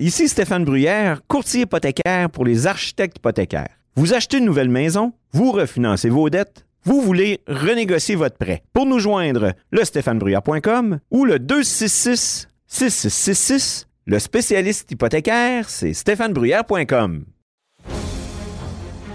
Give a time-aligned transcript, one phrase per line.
[0.00, 3.80] Ici Stéphane Bruyère, courtier hypothécaire pour les architectes hypothécaires.
[3.96, 8.62] Vous achetez une nouvelle maison, vous refinancez vos dettes, vous voulez renégocier votre prêt.
[8.72, 13.88] Pour nous joindre, le stéphanebruyère.com ou le 266 6666.
[14.06, 17.24] Le spécialiste hypothécaire, c'est stéphanebruyère.com.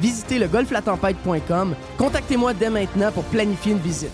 [0.00, 1.74] Visitez le golflatempête.com.
[1.98, 4.10] Contactez-moi dès maintenant pour planifier une visite.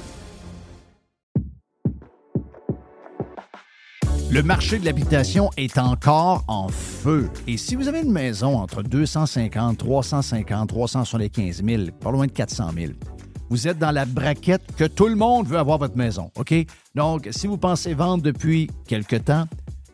[4.32, 7.28] Le marché de l'habitation est encore en feu.
[7.46, 12.70] Et si vous avez une maison entre 250, 350, 375 000, pas loin de 400
[12.74, 12.92] 000,
[13.51, 16.54] vous êtes dans la braquette que tout le monde veut avoir votre maison, OK?
[16.95, 19.45] Donc, si vous pensez vendre depuis quelque temps,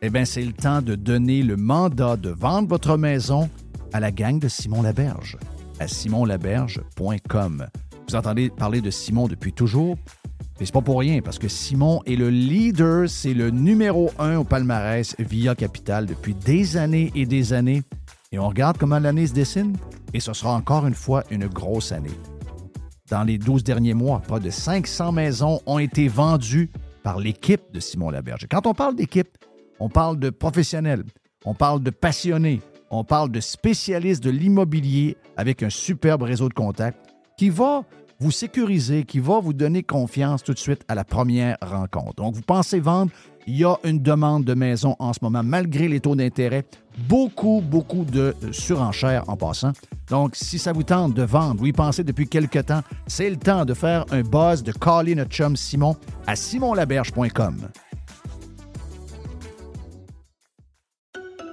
[0.02, 3.50] eh bien, c'est le temps de donner le mandat de vendre votre maison
[3.92, 5.36] à la gang de Simon Laberge,
[5.80, 7.66] à simonlaberge.com.
[8.08, 9.96] Vous entendez parler de Simon depuis toujours,
[10.58, 14.38] mais c'est pas pour rien, parce que Simon est le leader, c'est le numéro un
[14.38, 17.82] au palmarès via Capital depuis des années et des années.
[18.32, 19.76] Et on regarde comment l'année se dessine,
[20.12, 22.18] et ce sera encore une fois une grosse année.
[23.10, 26.70] Dans les 12 derniers mois, pas de 500 maisons ont été vendues
[27.02, 28.46] par l'équipe de Simon Laberge.
[28.50, 29.38] Quand on parle d'équipe,
[29.80, 31.04] on parle de professionnels,
[31.44, 32.60] on parle de passionnés,
[32.90, 36.98] on parle de spécialistes de l'immobilier avec un superbe réseau de contacts
[37.36, 37.84] qui va
[38.20, 42.14] vous sécuriser, qui va vous donner confiance tout de suite à la première rencontre.
[42.16, 43.12] Donc, vous pensez vendre,
[43.46, 46.64] il y a une demande de maison en ce moment, malgré les taux d'intérêt.
[47.08, 49.72] Beaucoup, beaucoup de surenchères en passant.
[50.10, 53.36] Donc, si ça vous tente de vendre, vous y pensez depuis quelque temps, c'est le
[53.36, 55.96] temps de faire un buzz, de caller notre chum Simon
[56.26, 57.68] à simonlaberge.com.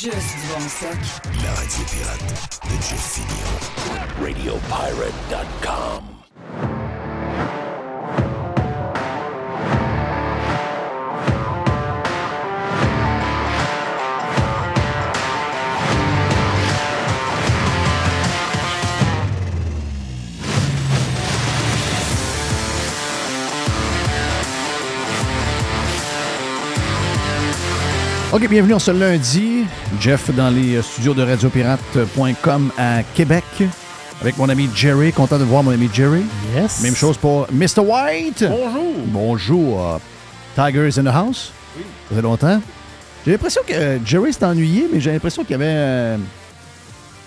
[0.00, 0.96] Juste bon stock.
[1.42, 3.58] La radio pirate de Jeff Fillion.
[4.22, 6.77] RadioPirate.com.
[28.32, 29.64] OK, bienvenue en ce lundi.
[30.00, 33.44] Jeff dans les studios de radiopirate.com à Québec
[34.20, 35.12] avec mon ami Jerry.
[35.12, 36.22] Content de voir mon ami Jerry.
[36.54, 36.82] Yes.
[36.82, 37.78] Même chose pour Mr.
[37.80, 38.44] White.
[38.48, 38.94] Bonjour.
[39.06, 39.86] Bonjour.
[39.86, 39.98] euh,
[40.54, 41.52] Tiger is in the house.
[41.76, 41.84] Oui.
[42.10, 42.60] Ça fait longtemps.
[43.24, 45.64] J'ai l'impression que euh, Jerry s'est ennuyé, mais j'ai l'impression qu'il y avait.
[45.66, 46.16] euh,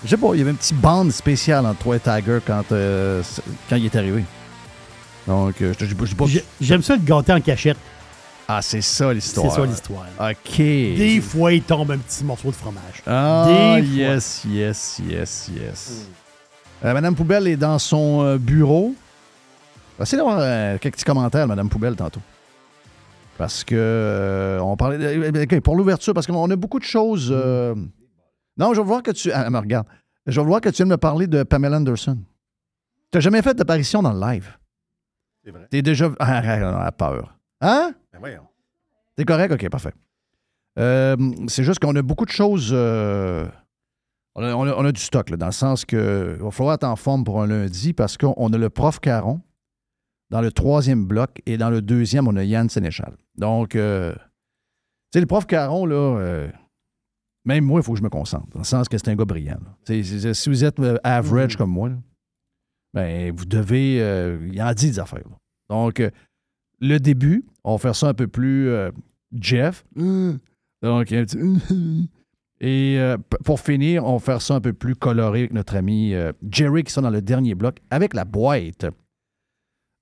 [0.05, 2.63] je sais pas, il y avait une petite bande spéciale entre toi et Tiger quand,
[2.71, 3.21] euh,
[3.69, 4.23] quand il est arrivé.
[5.27, 6.25] Donc, euh, je te dis pas-
[6.59, 7.77] J'aime ça le gâter en cachette.
[8.57, 9.51] Ah, c'est ça l'histoire.
[9.51, 10.05] C'est ça l'histoire.
[10.19, 10.57] OK.
[10.57, 13.01] Des fois, il tombe un petit morceau de fromage.
[13.07, 13.45] Ah,
[13.79, 13.95] Des fois.
[13.95, 16.07] yes, yes, yes, yes.
[16.83, 18.93] Euh, Madame Poubelle est dans son euh, bureau.
[19.99, 22.21] Essayez d'avoir euh, quelques petits commentaires, Madame Poubelle, tantôt.
[23.37, 27.29] Parce que euh, on parlait de- OK, pour l'ouverture, parce qu'on a beaucoup de choses.
[27.31, 27.73] euh,
[28.57, 29.31] Non, je veux voir que tu.
[29.31, 29.87] Ah, me regarde.
[30.27, 32.17] Je veux voir que tu viens de me parler de Pamela Anderson.
[33.11, 34.49] Tu n'as jamais fait d'apparition dans le live?
[35.43, 35.67] C'est vrai.
[35.69, 36.09] T'es déjà.
[36.19, 37.35] Ah, arrête, on a peur.
[37.61, 37.93] Hein?
[38.11, 38.47] Ben voyons.
[39.15, 39.51] T'es correct?
[39.53, 39.93] OK, parfait.
[40.79, 41.15] Euh,
[41.47, 42.69] c'est juste qu'on a beaucoup de choses.
[42.73, 43.47] euh,
[44.35, 46.51] on, a, on a- on a du stock, là, dans le sens que il va
[46.51, 49.41] falloir être en forme pour un lundi parce qu'on a le prof Caron
[50.29, 53.15] dans le troisième bloc et dans le deuxième, on a Yann Sénéchal.
[53.35, 54.19] Donc, euh, tu
[55.15, 56.49] sais, le prof Caron, là, euh,
[57.43, 59.25] même moi, il faut que je me concentre, dans le sens que c'est un gars
[59.25, 59.59] brillant.
[59.83, 61.95] c'est- si vous êtes average comme moi, là,
[62.93, 63.95] ben, vous devez.
[64.53, 65.19] il en dit des affaires.
[65.29, 65.35] là.
[65.69, 66.01] Donc,
[66.79, 68.91] le début, on va faire ça un peu plus euh,
[69.33, 69.85] Jeff.
[69.97, 70.37] Euh,
[70.81, 72.09] Donc, un petit.
[72.63, 76.13] Et euh, pour finir, on va faire ça un peu plus coloré avec notre ami
[76.13, 78.85] euh, Jerry qui sont dans le dernier bloc avec la boîte.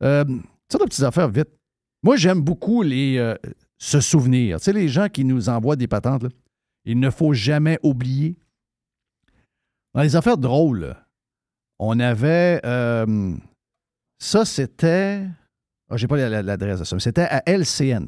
[0.03, 0.25] Euh,
[0.69, 1.47] ça, de petites affaires vite.
[2.03, 3.35] Moi, j'aime beaucoup les
[3.77, 4.57] se souvenir.
[4.59, 6.29] Tu sais, les gens qui nous envoient des patentes, là,
[6.85, 8.37] Il ne faut jamais oublier.
[9.93, 10.95] Dans les affaires drôles,
[11.77, 12.59] on avait.
[14.19, 15.25] ça, c'était.
[15.89, 18.07] Ah, j'ai pas la- la- l'adresse de ça, mais c'était à LCN.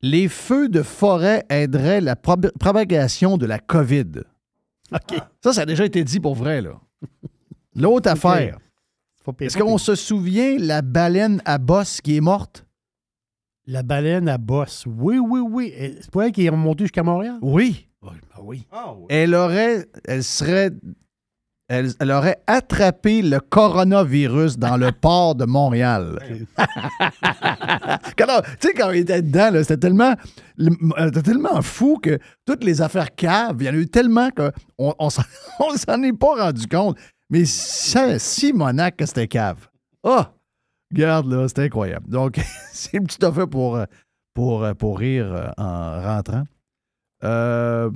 [0.00, 4.22] Les feux de forêt aideraient la prob- propagation de la COVID.
[4.92, 5.18] OK.
[5.42, 6.80] Ça, ça a déjà été dit pour vrai, là.
[7.74, 8.58] L'autre affaire.
[9.24, 12.64] Faut payer- Est-ce qu'on se souvient la baleine à bosse qui est morte?
[13.66, 14.84] La baleine à bosse.
[14.86, 15.74] Oui, oui, oui.
[16.00, 17.38] C'est pas elle qui est remontée jusqu'à Montréal?
[17.42, 17.86] Oui.
[18.00, 18.66] Oui, ben oui.
[19.10, 19.86] Elle aurait.
[20.06, 20.70] Elle serait.
[21.68, 26.18] Elle, elle aurait attrapé le coronavirus dans le port de Montréal.
[28.16, 30.14] Quand- tu sais, quand il était dedans, c'était tellement,
[30.56, 33.86] le- euh, c'était tellement fou que toutes les affaires caves, il y en a eu
[33.88, 34.50] tellement qu'on
[34.98, 35.22] on, s'en-
[35.60, 36.96] on s'en est pas rendu compte.
[37.30, 39.68] Mais ça, Simonac, que c'était cave.
[40.04, 40.32] Ah!
[40.90, 42.08] Regarde, là, c'était incroyable.
[42.08, 42.40] Donc,
[42.72, 43.84] c'est une petite affaire pour, euh,
[44.32, 46.44] pour, euh, pour rire en rentrant.
[47.24, 47.90] Euh,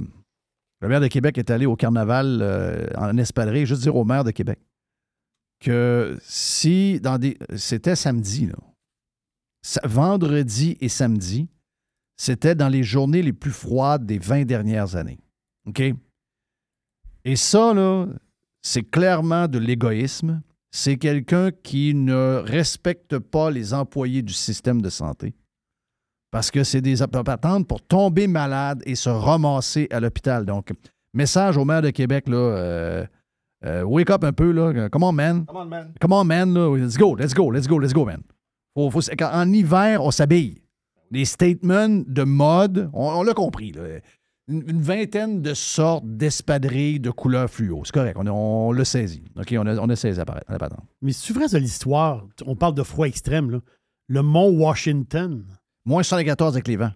[0.82, 4.24] le maire de Québec est allé au carnaval euh, en espadrille, juste dire au maire
[4.24, 4.58] de Québec
[5.62, 7.38] que si dans des.
[7.56, 8.50] C'était samedi,
[9.84, 11.48] vendredi et samedi,
[12.16, 15.20] c'était dans les journées les plus froides des 20 dernières années.
[15.66, 15.82] OK?
[17.24, 17.72] Et ça,
[18.60, 20.42] c'est clairement de l'égoïsme.
[20.72, 25.34] C'est quelqu'un qui ne respecte pas les employés du système de santé.
[26.32, 30.44] Parce que c'est des patentes pour tomber malade et se ramasser à l'hôpital.
[30.46, 30.72] Donc,
[31.14, 32.36] message au maire de Québec, là.
[32.36, 33.06] euh,
[33.64, 34.88] euh, wake up un peu, là.
[34.88, 35.44] Come on, man.
[35.46, 35.92] Come on, man.
[36.00, 36.52] Come on, man.
[36.54, 36.74] Là.
[36.76, 38.22] Let's go, let's go, let's go, let's go, man.
[38.74, 40.62] Faut- faut- quand- en hiver, on s'habille.
[41.10, 43.70] Les statements de mode, on, on l'a compris.
[43.72, 43.82] là.
[44.48, 47.82] Une, une vingtaine de sortes d'espadrilles de couleur fluo.
[47.84, 49.22] C'est correct, on, on l'a saisi.
[49.38, 50.84] OK, on a, on a saisi la patente- la patente.
[51.02, 52.26] Mais c'est vrai de l'histoire.
[52.46, 53.58] On parle de froid extrême, là.
[54.08, 55.44] Le mont Washington.
[55.84, 56.92] Moins 74 avec les vents.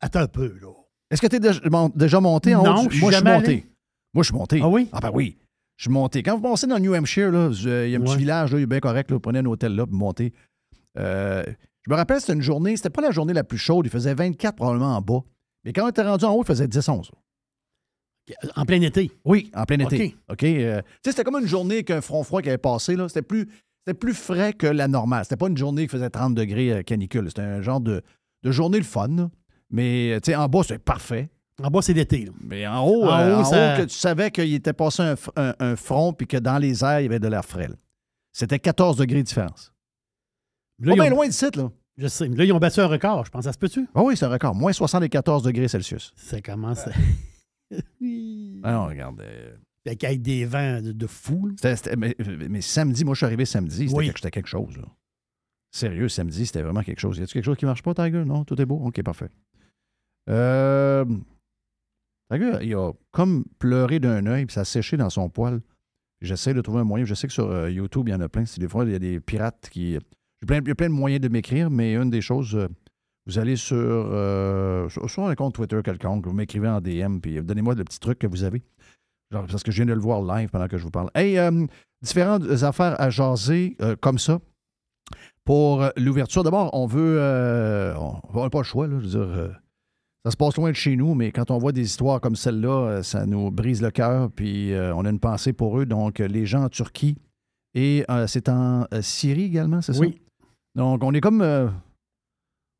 [0.00, 0.68] Attends un peu, là.
[1.10, 2.88] Est-ce que tu es déjà, mon- déjà monté en Non, haut?
[2.88, 3.46] du- Moi, je suis monté.
[3.46, 3.66] allé.
[4.14, 4.60] Moi, je suis monté.
[4.62, 4.88] Ah oui?
[4.92, 5.36] Ah ben oui.
[5.76, 6.22] Je suis monté.
[6.22, 8.52] Quand vous passez dans le New Hampshire, là, euh, il y a un petit village,
[8.52, 9.10] là, il est bien correct.
[9.10, 10.32] Là, vous prenez un hôtel là, puis montez.
[10.98, 11.42] Euh,
[11.86, 13.86] je me rappelle, c'était une journée, c'était pas la journée la plus chaude.
[13.86, 15.20] Il faisait 24 probablement en bas.
[15.64, 17.10] Mais quand on était rendu en haut, il faisait 10-11.
[18.56, 19.10] En plein été?
[19.24, 20.14] Oui, en plein été.
[20.28, 20.32] OK.
[20.32, 20.44] OK.
[20.44, 22.94] euh, tu sais, c'était comme une journée qu'un front froid qui avait passé.
[22.94, 23.08] là.
[23.08, 23.48] C'était plus,
[23.84, 25.24] c'était plus frais que la normale.
[25.24, 27.26] C'était pas une journée qui faisait 30 degrés euh, canicule.
[27.28, 28.02] C'était un genre de,
[28.42, 29.08] de journée le fun.
[29.08, 29.30] là.
[29.70, 31.30] Mais euh, tu sais, en bas, c'était parfait.
[31.62, 32.28] En bas, c'est l'été.
[32.42, 35.02] Mais en haut, En euh, haut, en ça- haut, que tu savais qu'il était passé
[35.02, 37.68] un, un- un front puis que dans les airs, il y avait de l'air frais.
[38.32, 39.72] C'était 14 degrés de différence.
[40.80, 41.70] Là, Pas bien ont- loin d'ici, là.
[41.98, 42.28] Je sais.
[42.28, 43.26] mais Là, ils ont battu un record.
[43.26, 43.86] Je pense, ça se peut-tu?
[43.94, 44.54] Ah oui, c'est un record.
[44.54, 46.12] Moins 74 degrés Celsius.
[46.16, 46.92] Ça commence à...
[48.62, 49.20] Ah non, regarde.
[49.20, 49.54] euh,
[49.86, 51.46] Fait Avec des vents de, de fou.
[51.46, 51.54] là.
[51.56, 52.14] c'était- c'était- mais,
[52.50, 53.84] mais samedi, moi, je suis arrivé samedi.
[53.86, 54.06] C'était Oui.
[54.06, 54.76] quelque, c'était quelque chose.
[54.76, 54.84] là.
[55.72, 57.16] Sérieux, samedi, c'était vraiment quelque chose.
[57.18, 58.24] Y a-t-il quelque chose qui marche pas, Tiger?
[58.24, 58.76] Non, tout est beau?
[58.76, 59.30] OK, parfait.
[60.28, 61.04] Euh,
[62.30, 65.60] Tiger, il a comme pleuré d'un œil, puis ça a séché dans son poil.
[66.20, 67.04] J'essaie de trouver un moyen.
[67.06, 68.44] Je sais que sur euh, YouTube, il y en a plein.
[68.44, 69.98] C'est Des fois, il y a des pirates qui.
[70.46, 72.68] plein- Il y a plein de moyens de m'écrire, mais une des choses, euh,
[73.26, 77.40] vous allez sur, euh, sur, sur un compte Twitter quelconque, vous m'écrivez en DM, puis
[77.42, 78.62] donnez-moi le petit truc que vous avez.
[79.30, 81.10] Genre, parce que je viens de le voir live pendant que je vous parle.
[81.14, 81.66] Hey, euh,
[82.02, 84.40] différentes affaires à jaser euh, comme ça.
[85.44, 87.18] Pour euh, l'ouverture, d'abord, on veut.
[87.20, 89.60] euh, on n'a pas le choix, là, je veux dire.
[90.24, 93.02] ça se passe loin de chez nous, mais quand on voit des histoires comme celle-là,
[93.02, 95.86] ça nous brise le cœur, puis on a une pensée pour eux.
[95.86, 97.16] Donc, les gens en Turquie,
[97.74, 100.00] et c'est en Syrie également, c'est ça?
[100.00, 100.20] Oui.
[100.74, 101.72] Donc, on est comme.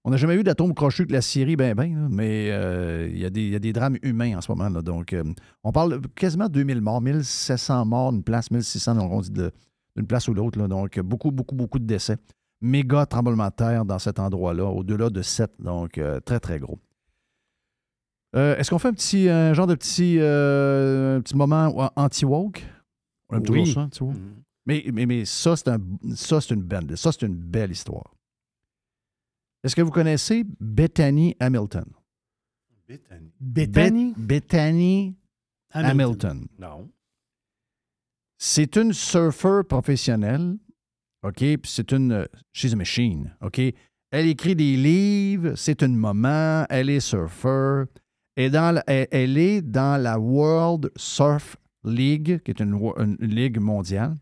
[0.05, 3.19] On n'a jamais eu d'atome crochu de la Syrie, ben, ben, là, mais euh, il
[3.19, 4.69] y, a des- il y a des drames humains en ce moment.
[4.69, 5.23] Là, donc, euh,
[5.63, 10.07] on parle quasiment de 2000 morts, 1700 morts, une place, 1600, donc on dit d'une
[10.07, 10.59] place ou l'autre.
[10.67, 12.17] Donc, beaucoup, beaucoup, beaucoup de décès.
[12.63, 16.79] Méga tremblement de terre dans cet endroit-là, au-delà de 7, donc euh, très, très gros.
[18.33, 22.65] Est-ce qu'on fait un petit un genre de petit, un petit moment anti-woke?
[23.29, 23.73] On aime toujours Oui.
[23.73, 24.15] ça, anti-woke.
[24.67, 25.79] Mais, mais, mais ça, c'est un,
[26.15, 28.15] ça, une belle, ça, c'est une belle histoire.
[29.63, 31.85] Est-ce que vous connaissez Bethany Hamilton?
[32.89, 34.13] Bethany?
[34.15, 35.17] Bet- Bethany
[35.73, 36.47] Hamilton.
[36.59, 36.91] Non.
[38.39, 40.57] C'est une surfeur professionnelle,
[41.23, 41.37] OK?
[41.39, 42.27] Puis c'est une...
[42.53, 43.61] She's a machine, OK?
[44.11, 47.87] Elle écrit des livres, c'est une maman, elle est surfeur.
[48.37, 53.17] Et dans la- elle, elle est dans la World Surf League, qui est une, une
[53.21, 54.17] ligue mondiale.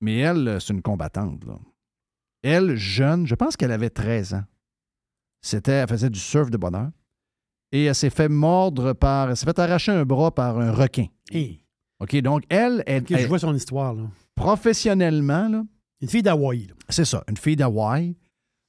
[0.00, 1.44] Mais elle, c'est une combattante.
[1.46, 1.58] Là.
[2.42, 4.44] Elle, jeune, je pense qu'elle avait 13 ans.
[5.40, 6.90] C'était, elle faisait du surf de bonheur.
[7.72, 9.30] Et elle s'est fait mordre par.
[9.30, 11.06] Elle s'est fait arracher un bras par un requin.
[11.30, 11.60] Hey,
[12.00, 13.92] OK, donc elle, elle, ok, je elle- vois son histoire.
[13.94, 14.04] là.
[14.34, 15.64] professionnellement, là,
[16.00, 16.66] Une fille d'Hawaï.
[16.68, 16.74] là.
[16.88, 18.16] c'est ça, une fille d'Hawaï.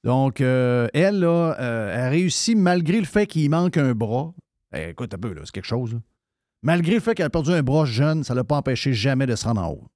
[0.03, 4.33] Donc, euh, elle, là, euh, elle a réussi, malgré le fait qu'il manque un bras.
[4.73, 5.93] Eh, écoute un peu, là, c'est quelque chose.
[5.93, 5.99] là.
[6.63, 9.25] Malgré le fait qu'elle a perdu un bras jeune, ça ne l'a pas empêché jamais
[9.25, 9.87] de se rendre en haut.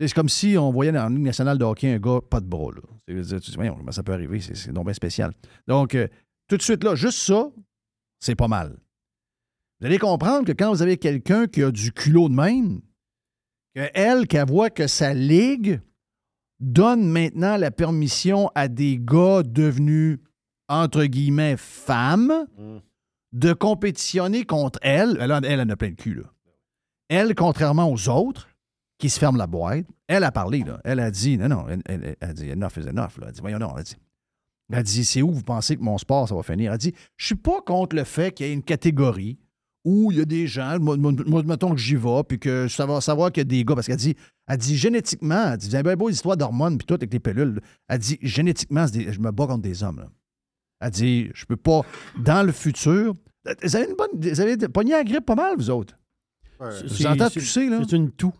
[0.00, 2.46] C'est comme si on voyait dans la Ligue nationale de hockey un gars pas de
[2.46, 2.72] bras.
[2.72, 2.82] Là.
[3.06, 4.40] Tu dis, voyons, comment ça peut arriver?
[4.40, 5.32] C'est, c'est donc bien spécial.
[5.68, 6.08] Donc, euh,
[6.48, 7.48] tout de suite là, juste ça,
[8.20, 8.76] c'est pas mal.
[9.80, 12.80] Vous allez comprendre que quand vous avez quelqu'un qui a du culot de même,
[13.74, 15.80] que elle, qu'elle voit que sa ligue
[16.60, 20.18] donne maintenant la permission à des gars devenus,
[20.68, 22.46] entre guillemets, femmes,
[23.32, 25.18] de compétitionner contre elle.
[25.20, 26.22] Elle, elle, elle en a plein de cul, là.
[27.08, 28.48] Elle, contrairement aux autres,
[29.04, 30.80] qui se ferment la boîte, elle a parlé, là.
[30.82, 33.24] Elle a dit, non, non, elle, elle- elle a dit, enough is enough, là.
[33.24, 33.96] Elle a dit, voyons, non, elle a dit,
[34.70, 36.70] elle a dit, c'est où vous pensez que mon sport, ça va finir?
[36.70, 39.38] Elle a dit, je suis pas contre le fait qu'il y ait une catégorie
[39.84, 42.86] où il y a des gens, moi, moi, mettons que j'y vais, puis que ça
[42.86, 44.14] va savoir qu'il y a des gars, parce qu'elle dit,
[44.48, 47.20] elle dit génétiquement, elle dit, vous avez bien beau l'histoire d'hormones, puis tout avec les
[47.20, 50.08] pilules, elle dit, génétiquement, des- je me bats contre des hommes, là.
[50.80, 51.82] Elle dit, je peux pas,
[52.18, 53.12] dans le futur,
[53.62, 55.98] vous avez, une bonne, vous avez pogné la grippe pas mal, vous autres.
[56.86, 57.80] Vous entends c'est- tousser, là?
[57.86, 58.32] C'est une toux.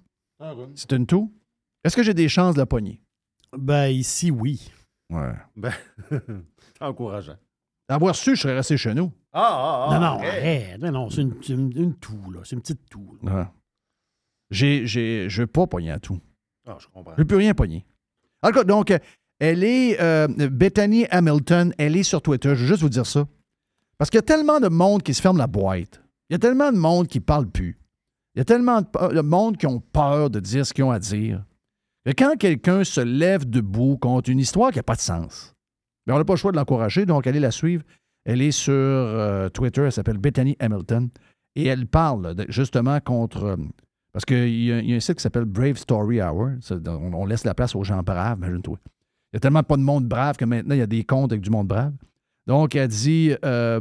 [0.74, 1.32] C'est une toux?
[1.84, 3.00] Est-ce que j'ai des chances de la pogner?
[3.56, 4.70] Ben, ici, oui.
[5.10, 5.32] Ouais.
[5.56, 5.72] Ben,
[6.10, 7.36] c'est encourageant.
[7.88, 9.12] Avoir su, je serais resté chez nous.
[9.32, 10.78] Ah, ah, non, ah, non, arrête.
[10.80, 12.40] Non, non, c'est une, une, une toux, là.
[12.44, 13.18] C'est une petite toux.
[13.22, 13.34] là.
[13.34, 13.46] Ouais.
[14.50, 16.20] J'ai, j'ai, je veux pas pogner à tout.
[16.66, 17.12] Ah, je comprends.
[17.16, 17.84] Je ne peux rien pogner.
[18.42, 18.92] En tout cas, donc,
[19.38, 22.54] elle est euh, Bethany Hamilton, elle est sur Twitter.
[22.54, 23.26] Je veux juste vous dire ça.
[23.98, 26.02] Parce qu'il y a tellement de monde qui se ferme la boîte.
[26.30, 27.78] Il y a tellement de monde qui parle plus.
[28.34, 30.98] Il y a tellement de, monde qui ont peur de dire ce qu'ils ont à
[30.98, 31.44] dire.
[32.04, 35.54] Que quand quelqu'un se lève debout contre une histoire qui n'a pas de sens,
[36.06, 37.84] mais on n'a pas le choix de l'encourager, donc allez la suivre.
[38.24, 41.08] Elle est sur euh, Twitter, elle s'appelle Bethany Hamilton.
[41.56, 43.44] Et elle parle justement contre.
[43.44, 43.56] euh,
[44.12, 46.50] parce qu'il y, a- un site qui s'appelle Brave Story Hour.
[46.86, 48.78] On, laisse la place aux gens braves, imagine-toi.
[49.32, 51.32] Il y a tellement pas de monde brave que maintenant, il y a des comptes
[51.32, 51.92] avec du monde brave.
[52.46, 53.34] Donc, elle dit.
[53.44, 53.80] euh,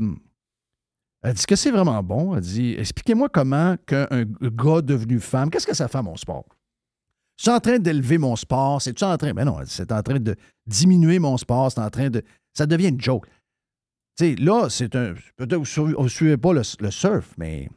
[1.24, 2.36] elle dit que c'est vraiment bon.
[2.36, 6.18] Elle dit Expliquez-moi comment qu'un un gars devenu femme, qu'est-ce que ça fait à mon
[6.18, 6.46] sport?
[7.38, 8.82] C'est en train d'élever mon sport?
[8.82, 9.34] C'est-tu en train.
[9.34, 10.36] Mais non, c'est en train de
[10.68, 12.22] diminuer mon sport, c'est en train de.
[12.54, 13.26] Ça devient une joke.
[14.16, 15.16] Tu sais, là, c'est un.
[15.38, 17.70] Peut-être que vous ne suivez pas le, le surf, mais.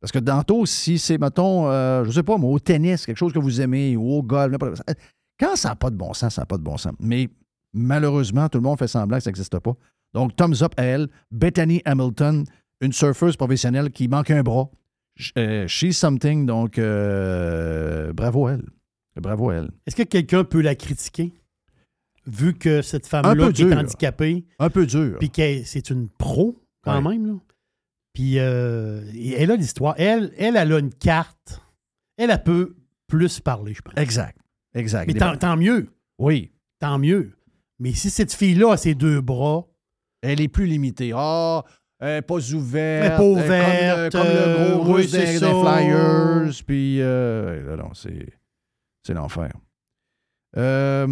[0.00, 3.32] Parce que tantôt, si c'est, mettons, euh, je sais pas, moi, au tennis, quelque chose
[3.32, 4.94] que vous aimez, ou au golf, n'importe quoi,
[5.40, 6.92] quand ça n'a pas de bon sens, ça n'a pas de bon sens.
[7.00, 7.28] Mais
[7.72, 9.72] malheureusement, tout le monde fait semblant que ça n'existe pas.
[10.14, 11.08] Donc, thumbs up à elle.
[11.30, 12.44] Bethany Hamilton,
[12.80, 14.70] une surfeuse professionnelle qui manque un bras.
[15.38, 18.66] Euh, she's something, donc euh, bravo à elle.
[19.20, 19.70] Bravo à elle.
[19.86, 21.32] Est-ce que quelqu'un peut la critiquer?
[22.26, 25.16] Vu que cette femme-là est handicapée, Un peu dur.
[25.18, 27.10] puis que c'est une pro quand Ouais.
[27.16, 27.34] même, là?
[28.12, 29.02] Puis euh,
[29.38, 29.94] elle a l'histoire.
[29.96, 31.60] Elle, elle, elle a une carte.
[32.16, 32.74] Elle, elle peut
[33.06, 33.94] plus parler, je pense.
[33.96, 34.36] Exact.
[34.74, 35.06] Exact.
[35.06, 35.88] Mais tant, tant mieux.
[36.18, 36.50] Oui.
[36.80, 37.32] Tant mieux.
[37.78, 39.66] Mais si cette fille-là a ses deux bras,
[40.22, 41.12] Elle est plus limitée.
[41.14, 41.62] Ah,
[42.00, 43.04] est pas ouverte.
[43.06, 46.64] Elle est pas euh, Comme, le- comme le ouverte, gros euh, russe des, Flyers.
[46.66, 48.28] Puis, euh, là, non, c'est,
[49.06, 49.52] c'est l'enfer.
[50.56, 51.06] Euh,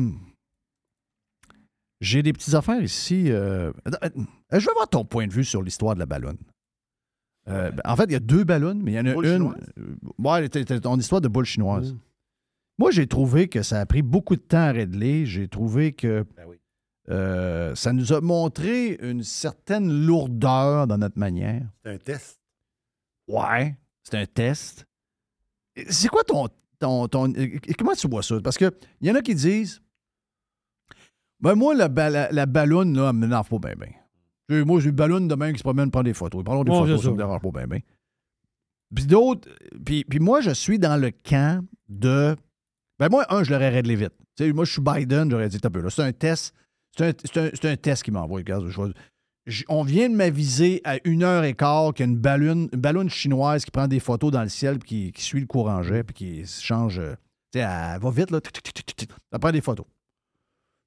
[2.01, 3.31] j'ai des petites affaires ici.
[3.31, 3.73] euh,
[4.03, 4.09] euh,
[4.53, 6.39] je veux avoir ton point de vue sur l'histoire de la ballonne.
[7.49, 9.27] Euh, ben, en fait, il y a deux ballons, mais il y en a Boule
[9.27, 9.55] une.
[9.79, 11.93] euh, ouais, c'était- c'était ton histoire de boule chinoise.
[11.93, 11.99] Mm.
[12.79, 15.27] Moi, j'ai trouvé que ça a pris beaucoup de temps à régler.
[15.27, 16.57] J'ai trouvé que Ben oui.
[17.11, 21.63] Euh, ça nous a montré une certaine lourdeur dans notre manière.
[21.85, 22.41] C'est un test.
[23.29, 24.87] Ouais, c'est un test.
[25.91, 28.41] C'est quoi ton, ton, ton- euh, Comment tu vois ça?
[28.43, 28.71] Parce qu'il
[29.03, 29.81] y en a qui disent
[31.41, 33.75] Ben moi, la, ba- la, la ballonne, là, elle me m'énerve pas bien,
[34.49, 34.65] bien.
[34.65, 36.41] Moi, j'ai une ballonne de même qui se promène prendre des photos.
[36.41, 37.81] Ils prennent des photos, c'est ça me dérange pas bien, bien.
[38.95, 39.49] Puis d'autres.
[39.85, 42.37] Puis, puis moi, je suis dans le camp de.
[42.99, 44.13] Ben moi, un, je l'aurais réglé vite.
[44.37, 46.55] Tu sais, moi, je suis Biden, j'aurais dit, t'as peu, là, c'est un test.
[46.97, 48.39] C'est un, test qui m'envoie.
[48.39, 48.81] Regarde, je
[49.69, 52.81] on vient de m'aviser à une heure et quart qu'il y a une ballonne, une
[52.81, 55.83] ballonne chinoise qui prend des photos dans le ciel puis qui, qui suit le courant
[55.83, 56.99] jet puis qui change.
[56.99, 57.15] euh,
[57.53, 58.41] Tu sais, elle va vite, là.
[59.33, 59.85] Elle prend des photos.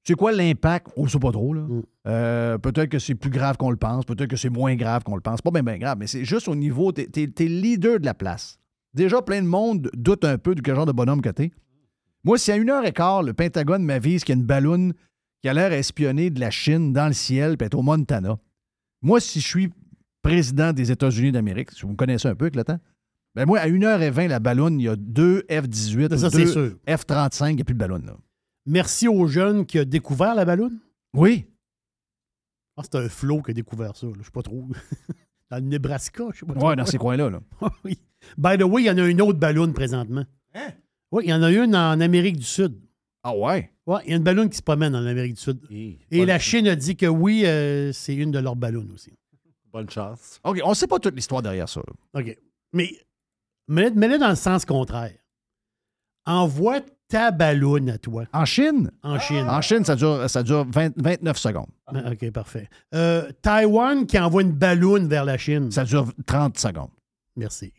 [0.04, 0.88] C'est quoi l'impact?
[0.96, 1.60] On ne sait pas trop, là.
[1.60, 1.82] Mm.
[2.06, 5.14] Euh, peut-être que c'est plus grave qu'on le pense, peut-être que c'est moins grave qu'on
[5.14, 5.42] le pense.
[5.42, 6.92] Pas bien, bien grave, mais c'est juste au niveau.
[6.92, 8.58] T'es es, leader de la place.
[8.94, 11.50] Déjà, plein de monde doute un peu de quel genre de bonhomme que t'es.
[12.24, 14.94] Moi, si à une heure et quart, le Pentagone m'avise qu'il y a une balloune
[15.42, 18.38] qui a l'air à espionner de la Chine dans le ciel, puis être au Montana.
[19.02, 19.70] Moi, si je suis
[20.22, 22.78] président des États-Unis d'Amérique, si vous me connaissez un peu avec le temps,
[23.34, 26.46] ben moi, à 1h20, la balloune, il y a deux F-18, ça, ou c'est deux
[26.46, 26.76] sûr.
[26.88, 28.16] F-35, il n'y a plus de ballon, là.
[28.66, 30.78] Merci aux jeunes qui ont découvert la balloune.
[31.14, 31.46] Oui.
[32.76, 34.06] Ah, c'est un flot qui a découvert ça.
[34.06, 34.12] là.
[34.18, 34.68] Je sais pas trop.
[35.50, 36.68] dans le Nebraska, je sais pas trop.
[36.68, 37.30] Ouais, dans ces coins-là.
[37.30, 37.40] Là.
[37.84, 37.98] oui.
[38.36, 40.24] By the way, il y en a une autre balloune présentement.
[40.54, 40.68] Hein?
[41.10, 42.78] Oui, il y en a une en Amérique du Sud.
[43.30, 43.70] Ah ouais?
[43.86, 45.58] Ouais, il y a une ballonne qui se promène en Amérique du Sud.
[45.70, 49.12] Et la Chine a dit que oui, euh, c'est une de leurs ballons aussi.
[49.72, 50.40] Bonne chance.
[50.44, 51.80] OK, on ne sait pas toute l'histoire derrière ça.
[52.14, 52.20] là.
[52.20, 52.38] OK.
[52.72, 52.90] Mais
[53.68, 55.12] mets- mets-le dans le sens contraire.
[56.26, 58.90] Envoie ta ballonne à toi En Chine?
[59.02, 59.46] en Chine.
[59.48, 61.68] En Chine, ça dure, ça dure 20 29 secondes.
[61.86, 62.68] Ah, OK, parfait.
[62.94, 65.70] Euh, Taïwan qui envoie une ballonne vers la Chine.
[65.70, 66.90] Ça dure 30 secondes.
[67.36, 67.72] Merci.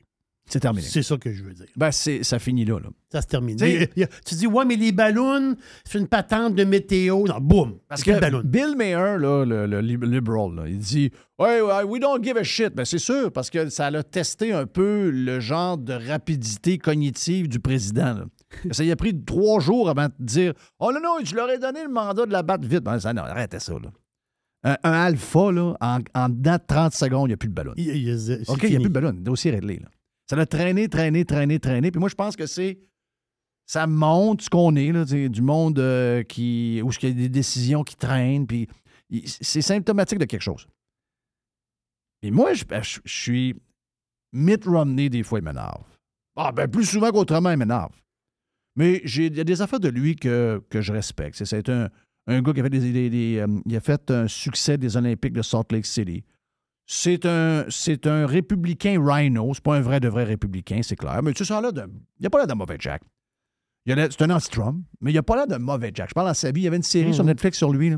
[0.49, 0.85] C'est terminé.
[0.87, 1.67] C'est ça que je veux dire.
[1.75, 2.79] Ben, c'est, ça finit là.
[2.79, 2.89] là.
[3.11, 3.55] Ça se termine.
[3.55, 3.89] T'sais-
[4.25, 7.23] tu dis, ouais, mais les ballons, c'est une patente de météo.
[7.27, 7.77] Non, boum.
[7.87, 8.41] Parce que ballon.
[8.43, 12.35] Bill Mayer, là, le, le lib- liberal, là, il dit ouais, ouais, we don't give
[12.37, 12.73] a shit.
[12.75, 17.47] Ben, c'est sûr, parce que ça a testé un peu le genre de rapidité cognitive
[17.47, 18.13] du président.
[18.15, 18.25] là.
[18.71, 21.59] Ça y a pris trois jours avant de dire Oh non, non, je leur ai
[21.59, 22.79] donné le mandat de la battre vite.
[22.83, 23.73] Ben, ça, non, arrêtez ça.
[23.73, 23.91] Là.
[24.63, 27.53] Un, un alpha, là, en, en dedans de 30 secondes, il n'y a plus de
[27.53, 27.73] ballon.
[28.47, 29.13] OK, il n'y a plus de ballon.
[29.13, 29.75] Dossier réglé.
[29.77, 29.87] Là.
[30.29, 31.89] Ça l'a traîné, traîné, traîné, traîné.
[31.89, 32.79] Puis moi, je pense que c'est.
[33.65, 36.81] Ça montre ce qu'on est, là, du monde euh, qui.
[36.83, 38.45] où il y a des décisions qui traînent.
[38.45, 38.67] Puis
[39.25, 40.67] c'est symptomatique de quelque chose.
[42.21, 43.55] Et moi, je, ben, suis.
[44.31, 45.83] Mitt Romney, des fois, il m'énerve.
[46.35, 47.95] Ah, ben, plus souvent qu'autrement, il m'énerve.
[48.75, 51.43] Mais il y a des affaires de lui que, que je respecte.
[51.43, 51.89] C'est, un,
[52.27, 55.41] un gars qui a fait, des, euh, il a fait un succès des Olympiques de
[55.41, 56.23] Salt Lake City.
[56.91, 59.53] C'est un, c'est un républicain rhino.
[59.53, 61.21] C'est pas un vrai de vrai républicain, c'est clair.
[61.21, 63.03] Mais tu sens là, de, il n'y a pas l'air d'un mauvais Jack.
[63.85, 66.09] Il a c'est un anti-Trump, mais il n'y a pas l'air d'un mauvais Jack.
[66.09, 66.61] Je parle sa vie.
[66.61, 67.29] Il y avait une série sur Mhm.
[67.29, 67.91] Netflix sur lui.
[67.91, 67.97] là.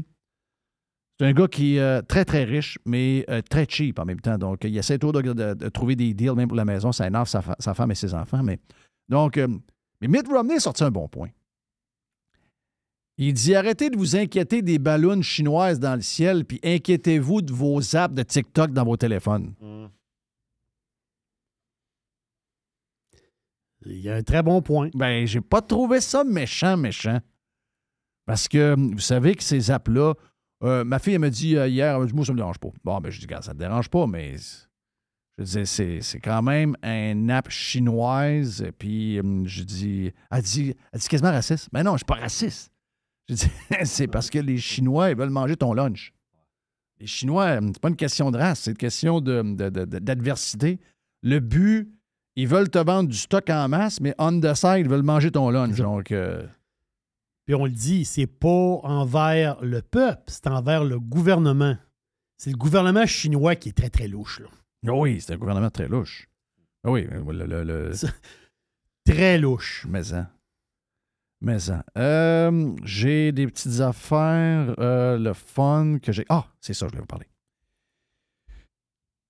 [1.19, 4.19] C'est un gars qui est euh, très, très riche, mais euh, très cheap en même
[4.19, 4.37] temps.
[4.37, 6.91] Donc, il essaie toujours de, de- de trouver des deals, même pour la maison.
[6.91, 8.43] Ça énerve sa, fa- sa femme et ses enfants.
[8.43, 8.59] Mais,
[9.07, 9.47] donc, euh,
[10.01, 11.29] mais Mitt Romney a sorti un bon point.
[13.23, 17.53] Il dit arrêtez de vous inquiéter des ballons chinoises dans le ciel, puis inquiétez-vous de
[17.53, 19.53] vos apps de TikTok dans vos téléphones.
[23.85, 24.89] Il y a un très bon point.
[24.95, 27.19] Ben, j'ai pas trouvé ça méchant, méchant.
[28.25, 30.15] Parce que vous savez que ces apps-là,
[30.63, 32.57] euh, ma fille, elle me dit euh, hier, elle m'a dit, moi, ça me dérange
[32.57, 32.69] pas.
[32.83, 34.35] Bon, ben, je dis, ça te dérange pas, mais
[35.37, 38.65] je dis, c'est, quand même un app chinoise.
[38.79, 41.69] Puis, hum, je dis, elle dit, elle dit quasiment raciste.
[41.71, 42.70] Mais non, je suis pas raciste.
[43.83, 46.13] C'est parce que les Chinois, ils veulent manger ton lunch.
[46.99, 49.85] Les Chinois, hum, c'est pas une question de race, c'est une question de, de- de-
[49.85, 50.79] de- d'adversité.
[51.23, 51.91] Le but,
[52.35, 55.31] ils veulent te vendre du stock en masse, mais on the side, ils veulent manger
[55.31, 55.77] ton lunch.
[55.77, 56.45] Donc, euh,
[57.45, 58.47] Puis on le dit, c'est pas
[58.83, 61.75] envers le peuple, c'est envers le gouvernement.
[62.37, 64.39] C'est le gouvernement chinois qui est très, très louche.
[64.39, 64.47] Là.
[64.87, 66.27] Ah oui, c'est un gouvernement très louche.
[66.83, 67.91] Ah Oui, le, le- le-
[69.05, 69.85] Très louche.
[69.89, 70.29] mais ça.
[71.41, 71.83] Mais ça.
[71.97, 76.25] Euh, j'ai des petites affaires, euh, le fun que j'ai.
[76.29, 77.25] Ah, c'est ça, je voulais vous parler.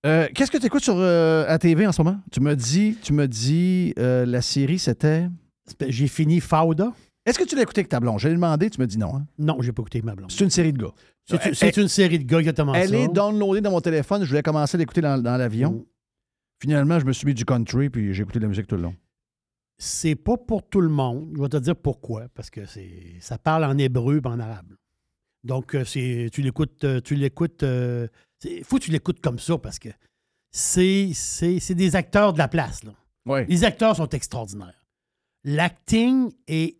[0.06, 2.19] Euh, Qu'est-ce que tu écoutes sur à TV en ce moment?
[2.32, 5.28] Tu me dis, tu me dis, la série c'était?
[5.88, 6.91] J'ai fini Fauda.
[7.26, 8.17] Est-ce que tu l'as écouté avec ta blonde?
[8.19, 9.15] J'ai demandé, tu me dis non.
[9.15, 9.26] hein?
[9.38, 10.32] Non, j'ai pas écouté avec ma blonde.
[10.32, 10.91] C'est une série de gars.
[11.54, 12.97] C'est une série de gars exactement Elle ça.
[12.97, 14.24] est downloadée dans mon téléphone.
[14.24, 15.71] Je voulais commencer à l'écouter dans, dans l'avion.
[15.74, 15.84] Mm.
[16.63, 18.82] Finalement, je me suis mis du country puis j'ai écouté de la musique tout le
[18.82, 18.95] long.
[19.84, 21.32] C'est pas pour tout le monde.
[21.36, 22.28] Je vais te dire pourquoi.
[22.36, 24.76] Parce que c'est ça parle en hébreu et en arabe.
[25.44, 27.63] Donc, euh, c'est tu l'écoutes, euh, tu l'écoutes.
[27.63, 29.89] Il faut que tu l'écoutes comme ça parce que
[30.52, 32.84] c'est c'est- c'est des acteurs de la place.
[32.84, 32.94] Là.
[33.50, 34.86] Les acteurs sont extraordinaires.
[35.44, 36.78] L'acting est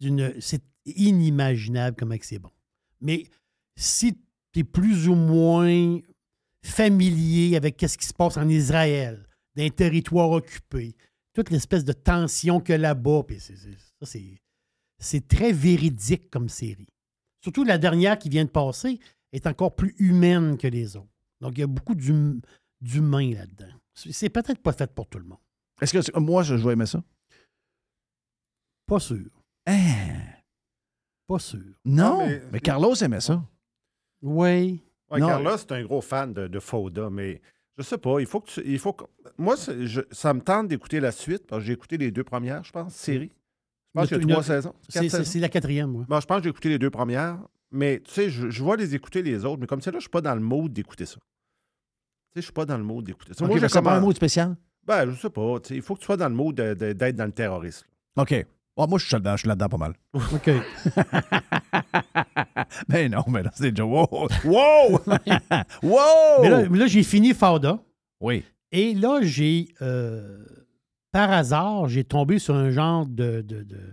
[0.00, 0.34] d'une.
[0.40, 2.50] C'est inimaginable comment que c'est bon.
[3.00, 3.24] Mais
[3.76, 4.12] si
[4.52, 6.00] tu es plus ou moins
[6.62, 10.94] familier avec ce qui se passe en Israël, d'un territoire occupé,
[11.42, 14.40] toute l'espèce de tension que là-bas, puis c'est- c'est- ça, c'est-
[14.98, 16.88] c'est très véridique comme série.
[17.42, 18.98] Surtout la dernière qui vient de passer
[19.32, 21.08] est encore plus humaine que les autres.
[21.40, 22.40] Donc, il y a beaucoup d'hum-
[22.80, 23.72] d'humain là-dedans.
[23.94, 25.38] C'est c'est peut-être pas fait pour tout le monde.
[25.80, 27.02] Est-ce que c'est- moi, je, vais aimer ça?
[28.86, 29.30] Pas sûr.
[29.66, 30.18] Hein?
[31.26, 31.62] Pas sûr.
[31.84, 33.42] Non, mais, mais- Carlos aimait ça.
[34.22, 34.82] Oui.
[35.10, 35.20] Ouais.
[35.20, 37.40] Carlos, c'est un gros fan de, de Fauda, mais
[37.80, 38.20] je sais pas.
[38.20, 39.04] Il faut que tu- il faut que-
[39.38, 42.62] moi, je- ça me tente d'écouter la suite parce que j'ai écouté les deux premières,
[42.64, 43.30] je pense, série.
[43.94, 44.74] Je pense qu'il y a trois saisons.
[44.88, 46.04] C'est- la quatrième, moi.
[46.08, 47.38] Bon, je pense que j'ai écouté les deux premières,
[47.72, 50.02] mais tu sais, je, je vais les écouter les autres, mais comme c'est là, je
[50.02, 51.14] suis pas dans le mode d'écouter ça.
[51.16, 53.42] Tu sais, je suis pas dans le mode d'écouter ça.
[53.44, 54.56] Ok, Moi, j'ai pas un mot spécial?
[54.86, 55.56] Ben, je sais pas.
[55.70, 57.86] Il faut que tu sois dans le mode de- de- d'être dans le terrorisme.
[58.16, 58.46] OK.
[58.86, 59.94] Moi, je suis là-dedans, je suis là-dedans pas mal.
[60.14, 60.50] OK.
[62.88, 63.84] Mais non, mais là, c'est déjà...
[63.84, 64.28] Wow!
[64.44, 65.00] Wow!
[65.82, 66.68] wow!
[66.70, 67.78] Mais là, j'ai fini Fauda.
[68.20, 68.44] Oui.
[68.72, 70.44] Et là, j'ai, euh,
[71.12, 73.92] par hasard, j'ai tombé sur un genre de, de, de-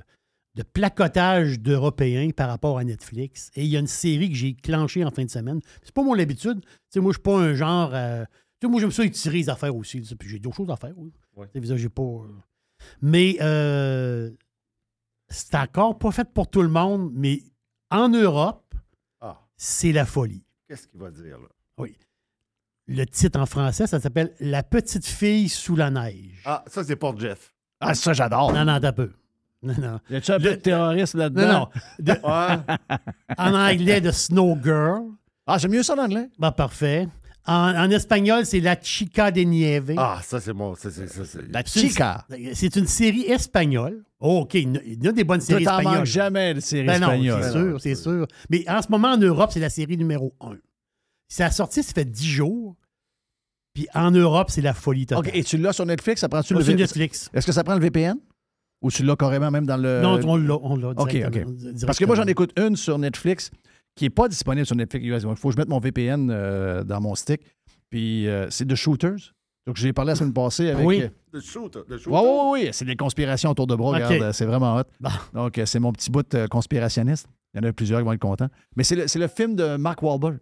[0.55, 3.51] de placotage d'Européens par rapport à Netflix.
[3.55, 5.59] Et il y a une série que j'ai clenchée en fin de semaine.
[5.83, 6.61] C'est pas mon habitude.
[6.61, 7.91] Tu sais, moi, je suis pas un genre.
[7.93, 8.23] euh,
[8.59, 10.01] tu sais, moi, j'aime ça étirer les affaires aussi.
[10.17, 10.93] Puis j'ai d'autres choses à faire.
[10.97, 11.11] Oui.
[11.35, 11.47] Ouais.
[11.75, 12.01] J'ai pas.
[12.01, 12.25] euh,
[13.03, 14.31] Mais euh,
[15.29, 17.41] c'est encore pas fait pour tout le monde, mais
[17.91, 18.73] en Europe,
[19.21, 20.43] Ah, c'est la folie.
[20.67, 21.47] qu'est-ce qu'il va dire, là?
[22.89, 26.41] Le titre en français, ça s'appelle La petite fille sous la neige.
[26.45, 27.53] Ah, ça, c'est pour Jeff.
[27.81, 28.53] Ah, ça, j'adore.
[28.53, 29.11] Non, non, t'as peu.
[29.61, 29.99] Non, non.
[30.09, 31.51] Y a-tu un peu de terroriste Non, là-dedans?
[31.59, 31.69] non.
[31.99, 32.97] De- Ouais.
[33.37, 35.03] en anglais, de Snow Girl.
[35.45, 36.29] Ah, j'aime mieux ça en anglais.
[36.39, 37.09] Bah, parfait.
[37.47, 39.93] En, en espagnol, c'est La Chica de Nieve.
[39.97, 40.75] ah, ça, c'est mon.
[40.75, 42.25] ça, c'est- ça, c'est- La chica.
[42.53, 44.03] C'est une série espagnole.
[44.19, 44.55] Oh, OK.
[44.55, 44.63] Il
[45.03, 45.97] y en a- des bonnes séries t'en espagnoles.
[45.99, 47.43] manques jamais de séries Ben non, espagnoles.
[47.43, 48.27] c'est sûr, c'est sûr.
[48.49, 50.57] Mais en ce moment, en Europe, c'est la série numéro 1.
[51.29, 52.75] Ça a sorti, ça fait 10 jours.
[53.73, 55.27] Puis en Europe, c'est la folie totale.
[55.27, 56.21] OK, et tu l'as sur Netflix?
[56.21, 57.29] Ça prend-tu Oh, le sur Netflix.
[57.33, 58.17] Est-ce que ça prend le VPN?
[58.81, 60.01] Ou tu l'as carrément même dans le.
[60.01, 60.55] non, on l'a.
[60.61, 61.85] On l'a OK, directement- OK.
[61.85, 63.51] Parce que moi, j'en écoute une sur Netflix
[63.97, 65.23] qui n'est pas disponible sur Netflix US.
[65.29, 67.41] Il faut que je mette mon VPN euh, dans mon stick.
[67.89, 69.33] Puis euh, c'est The Shooters.
[69.65, 70.85] Donc, j'ai parlé la semaine passée avec.
[70.87, 71.01] Oui.
[71.01, 72.13] euh, Le shoot, le shoot.
[72.13, 72.69] Oui, oui, oui.
[72.71, 73.91] C'est des conspirations autour de bras.
[73.95, 74.83] Regarde, euh, c'est vraiment hot.
[75.01, 75.09] Bon.
[75.33, 77.27] Donc, euh, c'est mon petit bout euh, conspirationniste.
[77.53, 78.47] Il y en a plusieurs qui vont être contents.
[78.77, 80.37] Mais c'est le, c'est le film de Mark Wahlberg,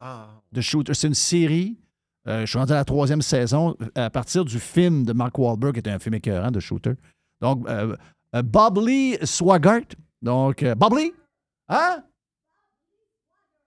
[0.00, 0.94] Ah, The Shooter.
[0.94, 1.78] C'est une série.
[2.26, 5.74] Euh, je suis rendu à la troisième saison à partir du film de Mark Wahlberg,
[5.74, 6.94] qui était un film écœurant de Shooter.
[7.40, 7.94] Donc, euh,
[8.34, 9.94] euh, Bob Lee Swaggart.
[10.22, 11.12] Donc, euh, Bob Lee?
[11.68, 12.02] Hein?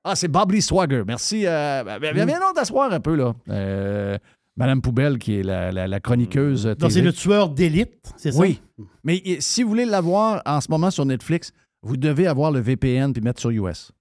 [0.04, 1.04] Ah, c'est Bob Lee Swagger.
[1.06, 1.46] Merci.
[1.46, 3.34] Euh, ben, ben, viens donc t'asseoir un peu, là.
[3.50, 4.18] Euh,
[4.56, 6.66] Madame Poubelle, qui est la, la- la chroniqueuse.
[6.78, 8.40] Donc, c'est le tueur d'élite, c'est ça?
[8.40, 8.62] Oui.
[9.04, 12.60] Mais euh, si vous voulez l'avoir en ce moment sur Netflix, vous devez avoir le
[12.60, 13.92] VPN puis mettre sur US.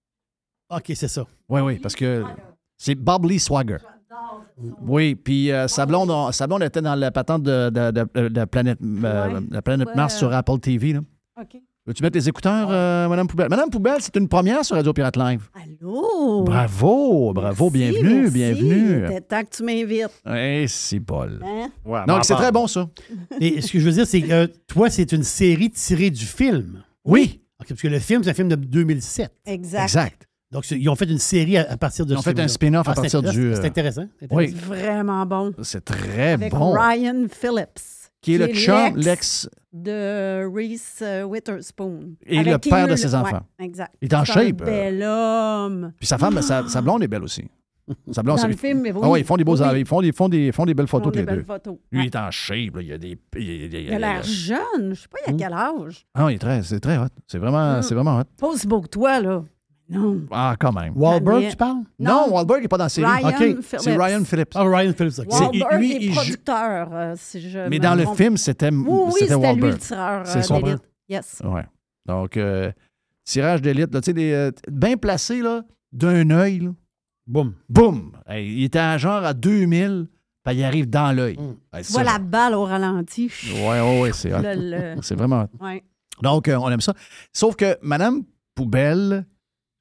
[0.71, 1.27] OK, c'est ça.
[1.49, 2.25] Oui, oui, parce que
[2.77, 3.79] c'est Bob Lee Swagger.
[4.83, 8.45] Oui, puis euh, sa, blonde, sa blonde était dans la patente de, de, de- de
[8.45, 9.41] Planète, euh, Ouais.
[9.51, 9.95] la planète Ouais.
[9.95, 10.95] Mars sur Apple TV.
[10.95, 11.01] Là.
[11.41, 11.57] OK.
[11.89, 13.49] Veux-tu mettre les écouteurs, euh, Madame Poubelle?
[13.49, 15.49] Madame Poubelle, c'est une première sur Radio Pirate Live.
[15.55, 16.43] Allô?
[16.43, 18.35] Bravo, bravo, Merci, bienvenue, merci.
[18.35, 19.05] bienvenue.
[19.09, 20.23] C'est temps que tu m'invites.
[20.31, 21.41] Eh, c'est bol.
[21.43, 21.71] Hein?
[21.87, 22.91] ouais, Donc, m'en c'est très bon, ça.
[23.41, 26.27] Et ce que je veux dire, c'est que euh, toi, c'est une série tirée du
[26.27, 26.83] film.
[27.07, 29.33] Oui, parce que le film, c'est un film de 2007.
[29.47, 29.83] Exact.
[29.85, 30.29] exact.
[30.51, 32.87] Donc, ils ont fait une série à, partir de Ils ont ce fait un spin-off
[32.87, 34.07] à Ah, partir du, C'est euh, intéressant.
[34.21, 34.49] c'est Oui.
[34.49, 34.67] intéressant.
[34.67, 35.55] Vraiment bon.
[35.63, 36.73] C'est très Avec bon.
[36.73, 37.81] Ryan Phillips.
[38.21, 42.15] Qui est le chum, l'ex de Reese euh, Witherspoon.
[42.27, 43.43] Et le père de ses enfants.
[43.61, 43.95] Ouais, exact.
[44.03, 44.67] Il est en shape, Un euh.
[44.67, 45.93] bel homme.
[45.99, 47.45] Puis sa femme, sa, sa blonde est belle aussi.
[48.11, 49.01] Sa blonde, Dans c'est- le film, mais oui.
[49.03, 49.81] Ah ouais, ils font des beaux Oui.
[49.81, 51.43] ils font des, font des, font des belles photos tous les deux.
[51.43, 51.77] photos.
[51.91, 52.05] Lui, Ouais.
[52.05, 53.19] il est en shape, là, il a des.
[53.37, 54.95] Il, il- il- Il a l'air jeune.
[54.95, 55.37] Je sais pas, il a Hmm.
[55.39, 56.07] quel âge.
[56.15, 57.07] Ah, il est très, c'est très hot.
[57.27, 57.83] C'est vraiment, Mm.
[57.83, 58.25] c'est vraiment hot.
[58.39, 59.43] Pas aussi beau que toi, là.
[59.91, 60.21] Non.
[60.31, 60.93] Ah, quand même.
[60.97, 61.79] Wahlberg, tu parles?
[61.99, 62.35] Non, Non.
[62.35, 63.07] Wahlberg n'est pas dans la série.
[63.07, 63.37] Ryan OK.
[63.37, 63.77] Phillips.
[63.79, 64.53] C'est Ryan Phillips.
[64.55, 65.19] Ah, Ryan Phillips.
[65.21, 65.27] ok.
[65.31, 68.71] C'est- Wahlberg lui, est il joue- producteur, euh, si je Mais dans le film, c'était
[68.71, 69.73] Oui, oui, c'était c'était lui Wahlberg.
[69.73, 70.83] le tireur C'est euh, son d'élite.
[71.09, 71.43] Yes.
[71.45, 71.65] Ouais.
[72.07, 72.71] Donc, euh,
[73.25, 76.71] tirage d'élite, là, tu sais, euh, bien placé, là, d'un œil, là.
[77.27, 77.55] Boum.
[77.69, 78.13] Boum!
[78.27, 80.07] Hey, il était à genre à 2000,
[80.45, 81.37] puis il arrive dans l'œil.
[81.39, 81.77] Mm.
[81.77, 83.31] Hey, Tu vois la balle au ralenti.
[83.55, 84.41] Ouais, ouais, ouais, c'est hot.
[84.43, 85.83] Le- le- C'est vraiment ouais.
[86.23, 86.95] Donc, euh, on aime ça.
[87.33, 88.23] Sauf que Madame
[88.55, 89.25] Poubelle,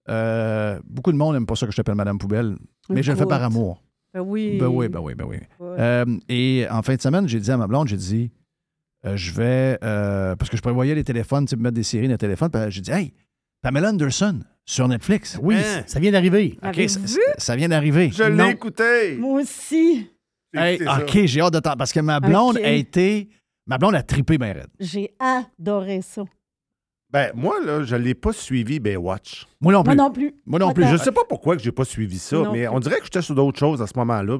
[0.10, 2.56] euh, beaucoup de monde n'aime pas ça que je t'appelle Madame Poubelle,
[2.90, 3.84] mais je le fais par amour.
[4.14, 4.58] Ben oui.
[4.60, 5.38] Ben oui, ben oui, ben oui.
[5.60, 5.76] Ouais.
[5.80, 8.32] Euh, et en fin de semaine, j'ai dit à ma blonde, j'ai dit,
[9.06, 12.08] euh, je vais, euh, parce que je prévoyais les téléphones, tu sais, mettre des séries
[12.08, 13.14] dans le téléphone, puis j'ai dit, hey,
[13.62, 15.38] Pamela Anderson sur Netflix.
[15.42, 15.84] Oui, Hein?
[15.88, 16.58] ça vient d'arriver.
[17.38, 18.12] Ça, vient d'arriver.
[18.14, 19.18] Je l'ai écouté.
[19.18, 20.10] Moi aussi,
[20.54, 20.80] Hey.
[20.82, 21.76] OK, j'ai hâte de t'en...
[21.76, 23.30] Parce que ma blonde a été...
[23.68, 24.70] Ma blonde a trippé bien raide.
[24.80, 26.24] j'ai adoré ça.
[27.10, 29.48] Ben, moi, là, je ne l'ai pas suivi Baywatch.
[29.62, 29.96] Moi non plus.
[29.96, 30.36] Moi non plus.
[30.46, 30.86] Moi non plus.
[30.88, 32.76] Je ne sais pas pourquoi que j'ai pas suivi ça, Non mais plus.
[32.76, 34.38] on dirait que j'étais sur d'autres choses à ce moment-là.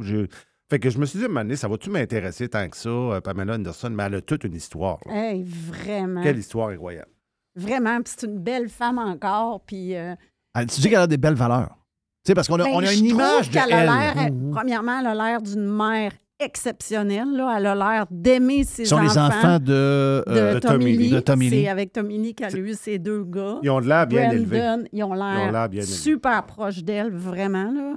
[0.70, 3.54] Fait que je me suis dit, donné, ça va-tu m'intéresser tant que ça, euh, Pamela
[3.56, 3.90] Anderson?
[3.90, 4.98] Mais elle a toute une histoire.
[5.06, 5.14] là.
[5.32, 6.22] Hey, vraiment.
[6.22, 7.08] Quelle histoire incroyable.
[7.56, 8.02] Vraiment.
[8.02, 9.62] Puis c'est une belle femme encore.
[9.66, 9.96] Puis.
[9.96, 10.14] euh,
[10.54, 11.78] Ah, Tu dis qu'elle a des belles valeurs.
[12.26, 13.86] Tu sais, parce qu'on a, ben, on a une image de qu'elle a elle.
[13.86, 17.32] l'air- elle- Premièrement, elle a l'air d'une mère exceptionnelle.
[17.36, 17.56] Là.
[17.58, 20.24] Elle a l'air d'aimer ses Ce sont les enfants de...
[20.28, 20.98] euh, de Tommy Tommy Lee.
[20.98, 21.10] Lee.
[21.12, 21.62] De Tommy Lee.
[21.64, 23.60] C'est avec Tommy Lee qu'elle a eu ces deux gars.
[23.64, 24.64] Ils ont de l'air bien élevés.
[24.94, 27.72] Ils ont l'air super proches d'elle, vraiment.
[27.72, 27.96] Là.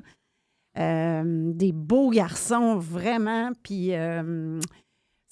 [0.79, 1.22] Euh,
[1.53, 3.50] des beaux garçons, vraiment.
[3.62, 4.61] Puis, euh,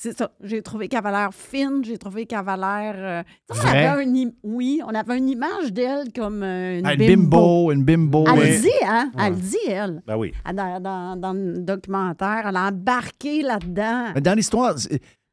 [0.01, 0.31] c'est ça.
[0.45, 1.83] J'ai trouvé qu'elle avait l'air fine.
[1.85, 2.95] J'ai trouvé qu'elle avait l'air.
[2.97, 7.37] euh, on avait oui, on avait une image d'elle comme euh, une Ah, Une bimbo.
[7.37, 8.25] bimbo, une bimbo.
[8.29, 8.51] Elle ouais.
[8.53, 9.11] le dit, hein?
[9.17, 9.25] Ouais.
[9.27, 10.03] Elle le dit, elle.
[10.07, 10.33] Ben oui.
[10.49, 14.13] Elle, Dans, dans, dans le documentaire, elle a embarqué là-dedans.
[14.15, 14.77] Mais dans l'histoire,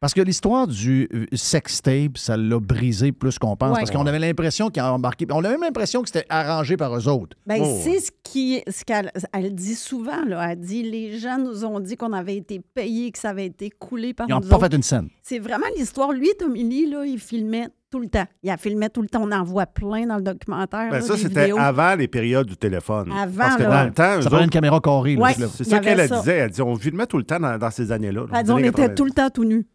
[0.05, 3.71] parce que l'histoire du euh, sex tape, ça l'a brisé plus qu'on pense.
[3.71, 3.79] Ouais.
[3.79, 5.25] Parce qu'on avait l'impression qu'ils ont embarqué.
[5.31, 7.35] On avait même l'impression que c'était arrangé par eux autres.
[7.47, 7.79] Ben, Oh.
[7.83, 12.13] c'est ce qu'elle elle dit souvent là, elle dit les gens nous ont dit qu'on
[12.13, 14.67] avait été payés que ça avait été coulé par Ils n'ont pas autres.
[14.69, 15.09] fait une scène.
[15.23, 18.25] C'est vraiment l'histoire lui Tommy Lee là, il filmait tout le temps.
[18.43, 21.01] Il a filmé tout le temps, on en voit plein dans le documentaire Ben, là,
[21.01, 23.11] ça, c'était avant les périodes du téléphone.
[23.11, 23.69] Avant, Parce que là.
[23.69, 25.15] dans le temps, Ça prenait une autres, caméra carrée.
[25.15, 25.33] là, Ouais.
[25.33, 26.37] c'est ça qu'elle disait.
[26.37, 28.25] Elle dit on filmait tout le temps dans, dans ces années-là.
[28.31, 28.95] là, on était 90.
[28.95, 29.67] tout le temps tout nus.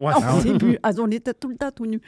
[0.00, 0.12] Ouais,
[0.98, 2.00] on était tout le temps tout nus.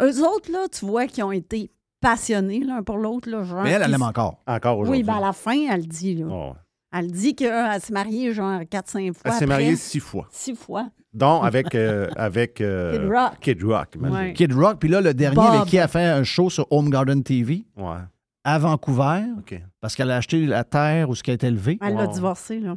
[0.00, 3.28] Eux autres, là, tu vois qu'ils ont été passionnés l'un pour l'autre.
[3.30, 4.42] là, genre, Mais elle, elle l'aime encore.
[4.46, 5.00] Encore aujourd'hui.
[5.00, 6.14] Oui, ben à la fin, elle dit.
[6.16, 6.26] Là.
[6.30, 6.52] Oh.
[6.96, 9.22] Elle dit qu'elle s'est mariée genre 4-5 fois.
[9.24, 10.26] Elle s'est mariée six fois.
[10.30, 10.88] Six fois.
[11.14, 13.32] Dont avec, euh, avec euh, Kid Rock.
[13.40, 14.16] Kid Rock, imagine.
[14.16, 14.32] Ouais.
[14.34, 15.54] Kid Rock, puis là, le dernier Bob.
[15.54, 17.96] avec qui a fait un show sur Home Garden TV Ouais,
[18.44, 19.60] à Vancouver, OK.
[19.80, 21.78] parce qu'elle a acheté la terre où ce qui a été élevé.
[21.80, 22.12] Elle l'a Wow.
[22.12, 22.74] divorcé, là.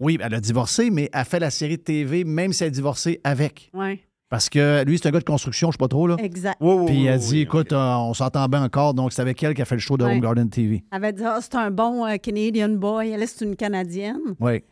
[0.00, 2.70] Oui, elle a divorcé, mais elle fait la série de TV, même si elle a
[2.70, 3.70] divorcé avec.
[3.74, 4.00] Oui,
[4.30, 6.16] Parce que lui, c'est un gars de construction, je sais pas trop, là.
[6.20, 6.56] exact.
[6.86, 9.52] Puis elle oui, dit, oui, écoute, euh, on s'entend bien encore, donc c'est avec elle
[9.54, 10.12] qui a fait le show de Ouais.
[10.14, 10.84] Home Garden TV.
[10.90, 13.10] Elle avait dit, ah, c'est un bon euh, Canadian boy.
[13.10, 14.20] Elle, c'est une Canadienne.
[14.38, 14.62] Oui.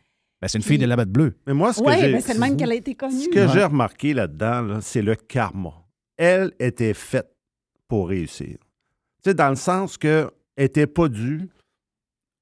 [0.40, 1.36] Ben, c'est une fille de la bête bleue.
[1.46, 2.12] Mais moi, ce que Oui, j'ai...
[2.12, 3.12] mais c'est le même qu'elle a été connue.
[3.22, 3.48] Ce que Ouais.
[3.52, 5.72] j'ai remarqué là-dedans, là, c'est le karma.
[6.16, 7.28] Elle était faite
[7.88, 8.56] pour réussir.
[9.22, 11.48] Tu sais, dans le sens que elle n'était pas due.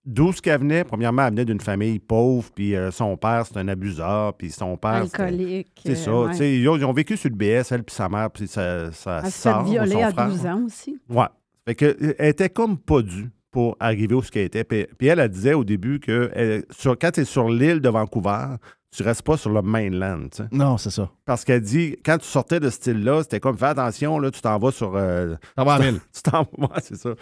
[0.05, 0.85] D'où ce qu'elle venait?
[0.85, 4.77] Premièrement, elle venait d'une famille pauvre, puis euh, son père, c'est un abuseur, puis son
[4.77, 5.81] père, Alcoolique.
[5.85, 6.13] C'est euh, ça.
[6.21, 6.35] ouais.
[6.35, 8.93] sais, Ils, ont, ils ont vécu sur le BS, elle puis sa mère, puis sa,
[8.93, 10.29] sa Elle s'est fait sœur, ou violer son à frère.
[10.29, 10.97] 12 ans aussi.
[11.09, 11.27] Ouais.
[11.67, 14.65] Fait que, euh, elle était comme pas due pour arriver où ce qu'elle était.
[14.65, 17.81] Puis, puis elle, elle disait au début que elle- sur, quand tu es sur l'île
[17.81, 18.57] de Vancouver,
[18.95, 20.29] tu restes pas sur le mainland.
[20.53, 21.11] Non, c'est ça.
[21.25, 24.43] Parce qu'elle dit, quand tu sortais de ce style-là, c'était comme, fais attention, là, tu
[24.43, 24.93] t'en vas sur.
[24.95, 26.01] euh, à mille.
[26.15, 27.15] tu t'en vas, c'est ça.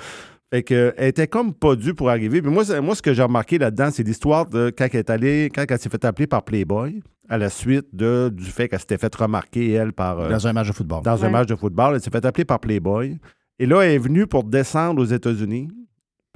[0.52, 2.42] Fait que, elle était comme pas due pour arriver.
[2.42, 5.50] Puis moi, moi ce que j'ai remarqué là-dedans, c'est l'histoire de quand elle est allée,
[5.54, 8.98] quand elle s'est fait appeler par Playboy, à la suite de, du fait qu'elle s'était
[8.98, 10.18] fait remarquer, elle, par.
[10.18, 11.02] euh, Dans un match de football.
[11.04, 11.94] dans un match de football.
[11.94, 13.18] Elle s'est fait appeler par Playboy.
[13.60, 15.68] Et là, elle est venue pour descendre aux États-Unis.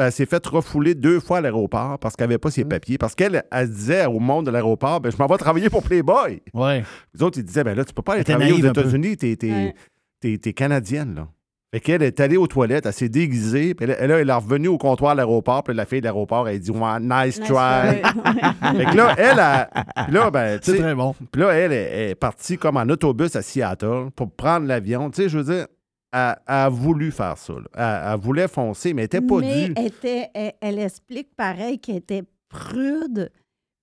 [0.00, 2.68] Elle s'est fait refouler deux fois à l'aéroport parce qu'elle n'avait pas ses Mm.
[2.68, 2.98] papiers.
[2.98, 6.40] Parce qu'elle elle disait au monde de l'aéroport ben, Je m'en vais travailler pour Playboy.
[6.54, 6.84] Ouais.
[7.14, 8.64] Les autres, ils disaient ben là, tu peux pas aller travailler aux.
[8.66, 9.74] États-Unis, t'es, t'es- Ouais.
[10.20, 11.14] t'es- t'es canadienne.
[11.16, 11.28] Là.
[11.74, 14.68] Fait qu'elle est allée aux toilettes, elle s'est déguisée, puis elle, là, elle est revenue
[14.68, 18.00] au comptoir de l'aéroport, puis la fille de l'aéroport, elle dit ouais, Nice, Nice try.
[18.78, 19.68] fait que là, elle, a,
[20.04, 21.14] puis là, ben, tu C'est très bon.
[21.30, 25.10] puis là, elle est, est partie comme en autobus à Seattle pour prendre l'avion.
[25.10, 25.66] Tu sais, je veux dire,
[26.12, 27.52] elle, elle a voulu faire ça.
[27.54, 27.64] là.
[27.74, 29.74] Elle, elle voulait foncer, mais elle n'était pas mais due.
[29.76, 33.30] elle, était, elle, elle explique pareil qu'elle était prude.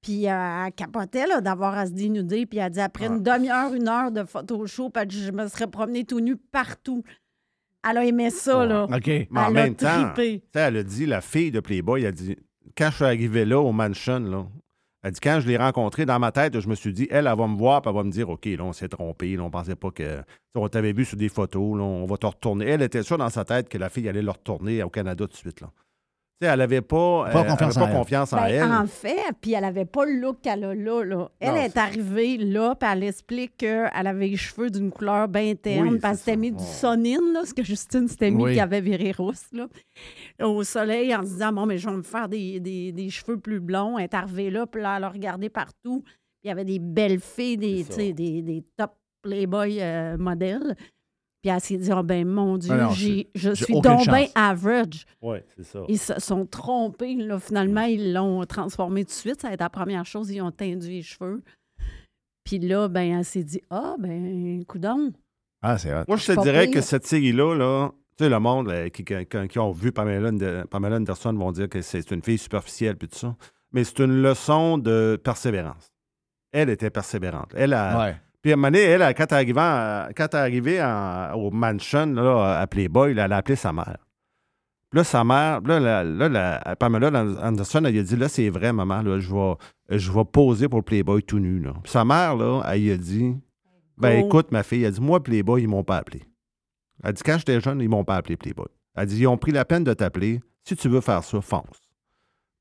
[0.02, 2.46] Puis euh, elle capotait là, d'avoir à se dénuder.
[2.46, 6.04] Puis elle dit après une demi-heure, une heure de photo show, je me serais promenée
[6.04, 7.04] tout nu partout.
[7.88, 8.68] Elle a aimé ça, Ouais.
[8.68, 8.84] là.
[8.86, 9.08] OK.
[9.08, 10.14] Mais en elle même a temps,
[10.54, 12.36] elle a dit, la fille de Playboy, elle a dit,
[12.78, 14.46] quand je suis arrivé là, au mansion, là,
[15.06, 17.38] elle dit, quand je l'ai rencontrée, dans ma tête, je me suis dit, elle, elle
[17.38, 19.52] va me voir, puis elle va me dire, OK, là, on s'est trompé, là, on
[19.52, 20.24] pensait pas que.
[20.56, 22.66] On t'avait vu sur des photos, là, on va te retourner.
[22.66, 25.34] Elle était sûre dans sa tête que la fille allait le retourner au Canada tout
[25.34, 25.70] de suite, là.
[26.42, 27.98] Tu sais, elle n'avait pas, Pas euh, confiance elle avait en pas elle.
[27.98, 28.64] confiance en Ben, elle.
[28.74, 31.04] En fait, puis elle avait pas le look qu'elle a là.
[31.06, 31.30] là.
[31.40, 35.56] Elle Non, est arrivée là, puis elle explique qu'elle avait les cheveux d'une couleur bien
[35.56, 36.38] terne, Oui, puis elle c'est s'était ça.
[36.38, 38.54] mis du sonine, là, ce que Justine s'était mis, Oui.
[38.54, 39.68] qui avait viré rousse, là,
[40.44, 43.38] au soleil, en se disant, bon, mais je vais me faire des, des- des cheveux
[43.40, 43.98] plus blonds.
[43.98, 46.02] Elle est arrivée là, puis là, elle a regardé partout.
[46.04, 50.76] Puis il y avait des belles filles, des, des, des top Playboy euh, modèles.
[51.46, 54.08] Puis elle s'est dit, oh ben mon Dieu, Ah non, j'ai- je j'ai suis donc
[54.08, 55.06] bien average.
[55.22, 55.82] Oui, c'est ça.
[55.88, 57.14] Ils se sont trompés.
[57.18, 57.38] Là.
[57.40, 59.42] Finalement, ils l'ont transformé tout de suite.
[59.42, 60.32] Ça a été la première chose.
[60.32, 61.44] Ils ont tendu les cheveux.
[62.44, 65.14] Puis là, ben, elle s'est dit Ah, ben, coudon.
[65.62, 66.04] Ah, c'est hot.
[66.08, 66.74] Moi, je te pas dirais pire.
[66.74, 69.92] que cette série-là, là, tu sais, le monde là, qui, qui- qui- qui ont vu
[69.92, 70.32] Pamela,
[70.66, 73.36] Pamela Anderson vont dire que c'est une fille superficielle puis tout ça.
[73.72, 75.94] Mais c'est une leçon de persévérance.
[76.52, 77.52] Elle était persévérante.
[77.56, 78.00] Elle a.
[78.00, 78.16] Ouais.
[78.46, 81.34] Puis à un moment donné, elle, quand elle est arrivée, quand elle est arrivée en-
[81.34, 83.98] au mansion là, à Playboy, là, elle a appelé sa mère.
[84.92, 87.08] Puis là, sa mère, là, là, la- Pamela
[87.42, 90.84] Anderson, elle a dit Là, c'est vrai, maman, là, je vais, je vais poser pour
[90.84, 91.60] Playboy tout nu.
[91.60, 91.74] Là.
[91.82, 93.36] Puis sa mère, là, elle lui a dit
[93.98, 94.28] Ben Oh.
[94.28, 96.22] écoute, ma fille, elle dit Moi, Playboy, ils m'ont pas appelé.
[97.04, 98.68] Elle dit Quand j'étais jeune, ils m'ont pas appelé Playboy.
[98.96, 100.40] Elle dit Ils ont pris la peine de t'appeler.
[100.64, 101.85] Si tu veux faire ça, fonce.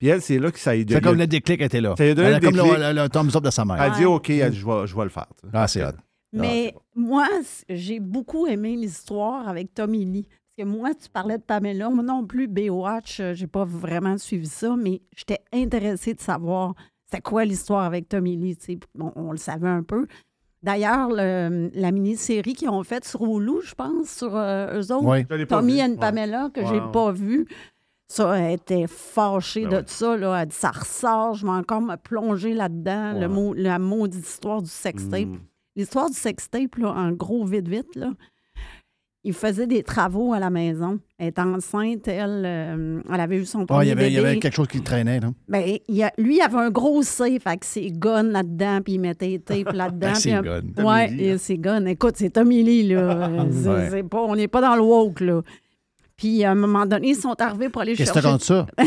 [0.05, 1.95] Puis elle, c'est là que ça a C'est comme le déclic était là.
[1.97, 2.73] Ça lui a donné Elle a le comme déclic.
[2.79, 3.81] le, le, le thumbs up de sa mère.
[3.83, 4.15] Elle dit Ouais.
[4.15, 5.27] OK, elle dit, je, vais, je vais le faire.
[5.41, 5.53] tu sais.
[5.57, 5.93] Ah, c'est hot.
[6.35, 10.27] Mais moi, c- j'ai beaucoup aimé l'histoire avec Tommy Lee.
[10.57, 11.89] Parce que moi, tu parlais de Pamela.
[11.89, 16.75] Moi non plus, Baywatch, euh, j'ai pas vraiment suivi ça, mais j'étais intéressée de savoir
[17.11, 18.57] c'était quoi l'histoire avec Tommy Lee.
[18.57, 18.79] tu sais.
[18.95, 20.07] Bon, on le savait un peu.
[20.63, 25.05] D'ailleurs, le- la mini-série qu'ils ont faite sur Hulu, je pense, sur euh, eux autres,
[25.07, 25.25] Oui.
[25.31, 25.97] Je l'ai pas Tommy and Ouais.
[25.99, 26.93] Pamela, que Ouais, j'ai ouais.
[26.93, 27.47] pas vu.
[28.09, 29.83] Ça, elle était fâchée Ben de ouais.
[29.87, 30.17] ça.
[30.17, 30.43] Là.
[30.43, 33.13] Elle dit ça ressort, je vais encore me plonger là-dedans.
[33.15, 33.29] Le Ouais.
[33.29, 35.27] mot, la maudite histoire du sextape.
[35.27, 35.39] Mm.
[35.77, 38.13] L'histoire du sextape, là, en gros, vite, vite, là,
[39.27, 40.99] il faisait des travaux à la maison.
[41.19, 44.19] Elle est enceinte, elle, euh, elle avait eu son premier il, y avait, il y
[44.19, 45.19] avait quelque chose qui traînait.
[45.21, 45.31] Là.
[45.49, 49.01] Ben, il a- lui, il avait un gros safe avec ses guns là-dedans, puis il
[49.01, 50.09] mettait les tapes là-dedans.
[50.09, 50.61] Avec ses guns.
[50.85, 51.87] Ouais, et ses guns.
[51.87, 53.31] Écoute, c'est Tommy Lee, là.
[53.95, 54.03] Ouais.
[54.03, 55.41] pas, on n'est pas dans le woke, là.
[56.17, 58.29] Puis à un moment donné, ils sont arrivés pour aller Qu'est-ce que chercher.
[58.29, 58.67] t'as contre ça?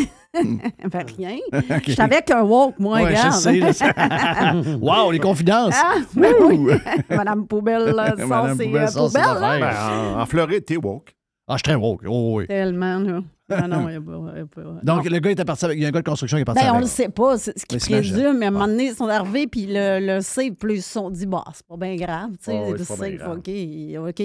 [0.91, 1.37] Ben, rien.
[1.87, 3.33] Je savais qu'un woke, moi, Ouais, je regarde.
[3.33, 4.75] sais, je sais.
[4.81, 5.73] wow, les confidences!
[5.75, 6.73] Ah, ben oui.
[7.09, 9.59] Madame Poubelle, là, ça, Madame c'est Poubelle euh, poubelle.
[9.61, 9.73] Ben,
[10.15, 11.15] en, en Floride, t'es woke.
[11.47, 12.01] Ah, je suis très woke.
[12.07, 12.45] Oh, oui.
[12.47, 13.21] Tellement, là.
[13.49, 15.09] Ah non, il y a pas- il y a pas- Donc, non.
[15.11, 15.77] le gars était parti avec.
[15.77, 16.81] Il y a un gars de construction qui est parti Ben, on avec.
[16.83, 18.13] le sait pas, c'est ce s'imagine.
[18.13, 20.81] présument, mais à un moment donné, ils sont arrivés, puis le, le safe, plus ils
[20.83, 23.25] se sont dit, bah, c'est pas bien grave, tu sais, Oh, oui, c'est.
[23.25, 24.21] OK, OK.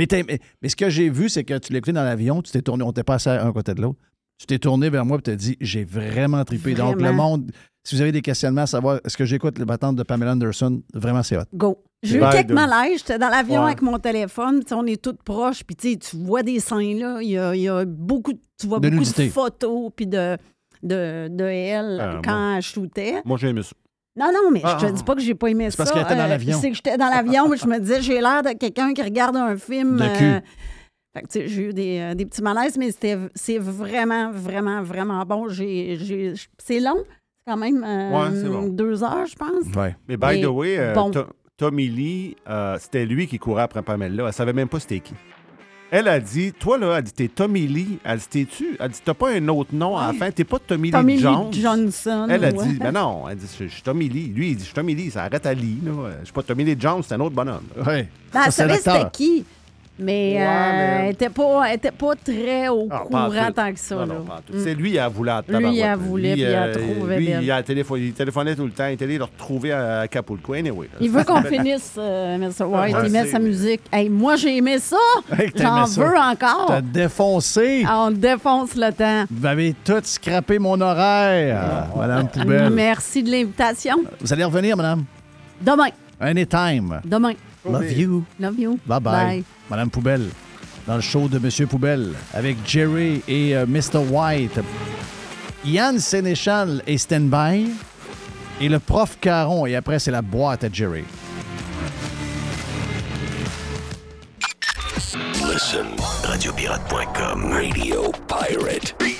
[0.00, 2.50] Mais, t'as- mais, mais ce que j'ai vu, c'est que tu l'écoutais dans l'avion, tu
[2.50, 3.98] t'es tourné, on n'était pas assis à un côté de l'autre.
[4.38, 6.72] Tu t'es tourné vers moi et tu as dit J'ai vraiment trippé.
[6.74, 7.50] Donc, le monde,
[7.84, 10.82] si vous avez des questionnements à savoir est-ce que j'écoute le battant de Pamela Anderson,
[10.94, 11.42] vraiment, c'est hot.
[11.54, 11.84] Go.
[12.02, 12.54] J'ai eu quelques dude.
[12.54, 13.00] malaises.
[13.00, 13.66] J'étais dans l'avion Ouais.
[13.66, 14.62] avec mon téléphone.
[14.70, 15.62] on est toutes proches.
[15.64, 17.18] Puis tu vois des seins là.
[17.20, 19.26] Il y a, il y a beaucoup, de- tu vois De beaucoup nudité.
[19.26, 20.38] de photos puis de,
[20.82, 23.20] de, de elle Ah, quand elle shootait.
[23.26, 23.72] Moi, j'ai aimé ça.
[24.16, 24.76] Non, non, mais Ah.
[24.80, 25.84] je te dis pas que j'ai pas aimé C'est ça.
[25.84, 26.58] parce qu'elle était dans Euh, l'avion.
[26.60, 29.36] C'est que j'étais dans l'avion, mais je me disais, j'ai l'air de quelqu'un qui regarde
[29.36, 29.96] un film.
[29.98, 30.44] De cul.
[31.14, 34.30] fait que, tu sais, j'ai eu des, euh, des petits malaises, mais c'était, c'est vraiment,
[34.32, 35.48] vraiment, vraiment bon.
[35.48, 37.02] J'ai, j'ai- c'est long.
[37.04, 38.68] C'est quand même euh, Ouais, c'est bon.
[38.68, 39.74] deux heures, je pense.
[39.76, 39.96] Ouais.
[40.08, 41.10] Mais by Mais the way, euh, bon.
[41.56, 44.26] Tommy Lee, euh, c'était lui qui courait après Pamela.
[44.26, 45.14] Elle savait même pas c'était qui.
[45.92, 47.98] Elle a dit, toi là, elle dit, t'es Tommy Lee.
[48.04, 48.76] Elle dit, t'es-tu?
[48.78, 51.18] Elle dit, t'as pas un autre nom à la fin, t'es pas Tommy, Tommy Lee
[51.18, 51.52] Lee Jones.
[51.52, 52.26] Johnson.
[52.30, 52.66] Elle a ouais.
[52.66, 54.28] dit, ben non, elle dit, je suis Tommy Lee.
[54.34, 55.78] Lui, il dit, je suis Tommy Lee, ça arrête à Lee.
[55.84, 55.92] Là.
[56.20, 57.64] Je suis pas Tommy Lee Jones, c'est un autre bonhomme.
[57.84, 58.08] Ouais.
[58.32, 59.44] Ben, Ça, elle c'est savait c'était qui.
[60.00, 63.46] Mais, Ouais, euh, mais- elle était pas, était pas très au Ah, pas en courant
[63.48, 63.52] tout.
[63.52, 63.94] tant que ça.
[63.96, 64.06] Non, là.
[64.14, 64.52] non, pas en tout.
[64.56, 64.60] Mm.
[64.64, 65.98] C'est lui, il a voulu à Lui, il a tabarouette.
[66.08, 67.42] voulu, puis il a trouvé Lui, belle.
[67.44, 68.86] il, a téléphoné, il téléphonait tout le temps.
[68.86, 70.54] Il était allé le retrouver à Acapulco.
[70.54, 70.98] Anyway, là.
[71.00, 72.64] Il veut qu'on finisse, euh, Mr.
[72.64, 72.94] White.
[72.96, 73.80] Ouais, il met c'est- sa musique.
[73.92, 74.96] Hey, moi, j'ai aimé ça.
[75.38, 76.00] Hey, J'en ça.
[76.00, 76.66] veux encore?
[76.68, 77.84] T'as défoncé.
[77.86, 79.24] Ah, On défonce le temps.
[79.30, 82.70] Vous avez tout scrappé mon horaire, Madame Poubelle.
[82.70, 83.96] Merci de l'invitation.
[84.20, 85.04] Vous allez revenir, Madame?
[85.60, 85.88] Demain.
[86.18, 87.00] Anytime.
[87.04, 87.32] Demain.
[87.64, 88.24] Love you.
[88.38, 88.78] Love you.
[88.86, 89.44] Bye bye.
[89.68, 90.28] Madame Poubelle,
[90.86, 93.98] dans le show de Monsieur Poubelle, avec Jerry et euh, Mr.
[94.10, 94.60] White.
[95.64, 97.70] Yann Sénéchal est stand-by.
[98.62, 101.04] Et le prof Caron, et après, c'est la boîte à Jerry.
[105.50, 105.86] Listen,
[106.24, 109.19] radiopirate.com, Radio Pirate.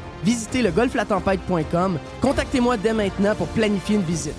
[0.23, 1.99] Visitez le golflatempête.com.
[2.21, 4.35] Contactez-moi dès maintenant pour planifier une visite.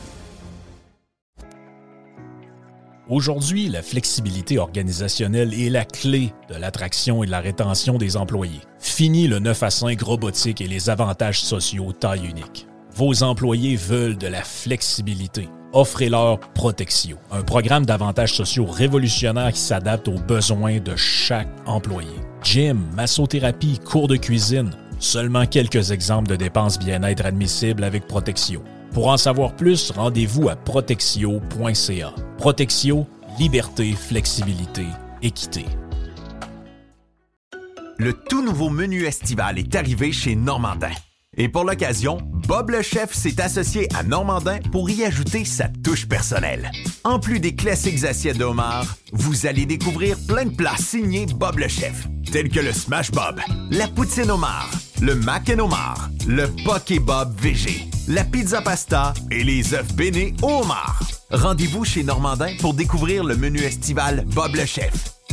[3.08, 8.60] Aujourd'hui, la flexibilité organisationnelle est la clé de l'attraction et de la rétention des employés.
[8.78, 12.66] Fini le 9 à 5 robotique et les avantages sociaux taille unique.
[12.94, 15.48] Vos employés veulent de la flexibilité.
[15.72, 22.10] Offrez-leur Protexio, un programme d'avantages sociaux révolutionnaire qui s'adapte aux besoins de chaque employé.
[22.42, 24.70] Gym, massothérapie, cours de cuisine,
[25.02, 28.62] seulement quelques exemples de dépenses bien-être admissibles avec Protexio.
[28.92, 32.14] Pour en savoir plus, rendez-vous à protexio.ca.
[32.38, 33.06] Protexio,
[33.38, 34.86] liberté, flexibilité,
[35.22, 35.64] équité.
[37.98, 40.90] Le tout nouveau menu estival est arrivé chez Normandin.
[41.36, 46.06] Et pour l'occasion, Bob le chef s'est associé à Normandin pour y ajouter sa touche
[46.06, 46.70] personnelle.
[47.04, 51.58] En plus des classiques assiettes de homard, vous allez découvrir plein de plats signés Bob
[51.58, 54.68] le chef, tels que le Smash Bob, la poutine homard,
[55.02, 60.32] le mac and homard, le poké Bob VG, la pizza pasta et les œufs bénis
[60.42, 61.02] au homard.
[61.32, 64.92] Rendez-vous chez Normandin pour découvrir le menu estival Bob le chef.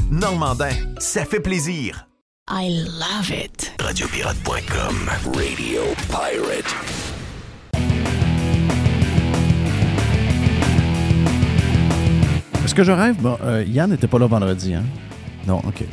[0.09, 2.07] Normandin, ça fait plaisir.
[2.49, 3.71] I love it.
[3.79, 4.95] Radiopirate.com,
[5.35, 6.75] Radio Pirate.
[12.65, 13.17] Est-ce que je rêve?
[13.21, 14.83] Bon, euh, Yann n'était pas là vendredi, hein?
[15.45, 15.83] Non, OK.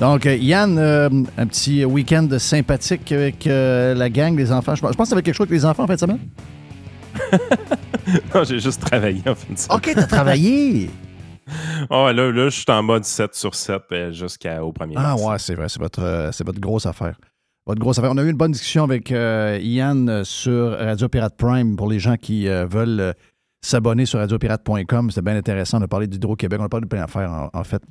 [0.00, 4.74] Donc, euh, Yann, euh, un petit week-end sympathique avec euh, la gang, les enfants.
[4.74, 6.00] Je pense je pense que ça avait quelque chose avec les enfants en fin de
[6.00, 6.18] semaine.
[8.32, 9.76] Non, j'ai juste travaillé en fin de semaine.
[9.78, 10.90] OK, t'as travaillé!
[11.90, 15.22] Oh, là, là, je suis en mode 7 sur 7 euh, jusqu'au 1er Ah mars.
[15.22, 17.16] ouais, c'est vrai, c'est votre, euh, c'est votre grosse affaire.
[17.66, 18.10] Votre grosse affaire.
[18.10, 22.16] On a eu une bonne discussion avec Yann sur Radio Pirate Prime pour les gens
[22.16, 23.14] qui veulent
[23.64, 25.10] s'abonner sur radiopirate.com.
[25.10, 25.78] C'était bien intéressant.
[25.78, 26.58] On a parlé d'Hydro-Québec.
[26.60, 27.82] On a parlé de plein d'affaires, en, en fait.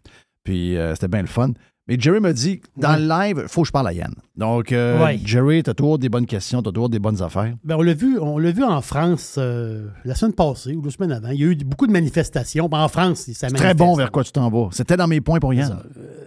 [0.44, 1.52] Puis euh, c'était bien le fun.
[1.88, 4.12] Mais Jerry m'a dit, dans le live, il faut que je parle à Yann.
[4.36, 5.20] Donc, euh, Ouais.
[5.24, 7.54] Jerry, tu as toujours des bonnes questions, tu as toujours des bonnes affaires.
[7.64, 10.90] Ben, on l'a vu, on l'a vu en France euh, la semaine passée ou deux
[10.90, 11.30] semaines avant.
[11.30, 12.68] Il y a eu beaucoup de manifestations.
[12.70, 14.70] Ben, en France, ça très bon vers quoi tu t'en vas.
[14.72, 15.80] C'était dans mes points pour Yann.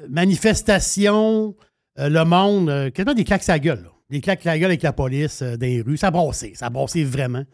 [0.09, 1.57] manifestations,
[1.99, 3.83] euh, le monde, quasiment des claques à la gueule.
[3.83, 3.91] là.
[4.11, 5.97] Des claques à la gueule avec la police dans les rues.
[5.97, 6.53] Ça a brassé.
[6.55, 7.45] Ça a brassé vraiment.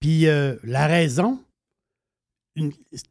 [0.00, 0.24] Puis
[0.64, 1.38] la raison,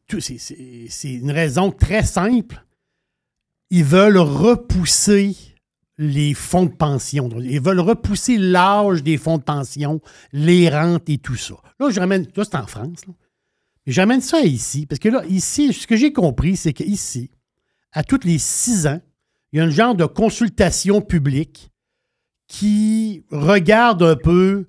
[0.08, 2.62] c'est une raison très simple.
[3.70, 5.36] Ils veulent repousser
[5.98, 7.28] les fonds de pension.
[7.40, 10.00] Ils veulent repousser l'âge des fonds de pension,
[10.32, 11.54] les rentes et tout ça.
[11.80, 12.26] Là, je ramène.
[12.36, 13.06] Là, c'est en France.
[13.06, 13.14] là.
[13.86, 17.30] J'amène ça ici, parce que là, ici, ce que j'ai compris, c'est qu'ici,
[17.92, 19.00] à tous les six ans,
[19.52, 21.70] il y a un genre de consultation publique
[22.48, 24.66] qui regarde un peu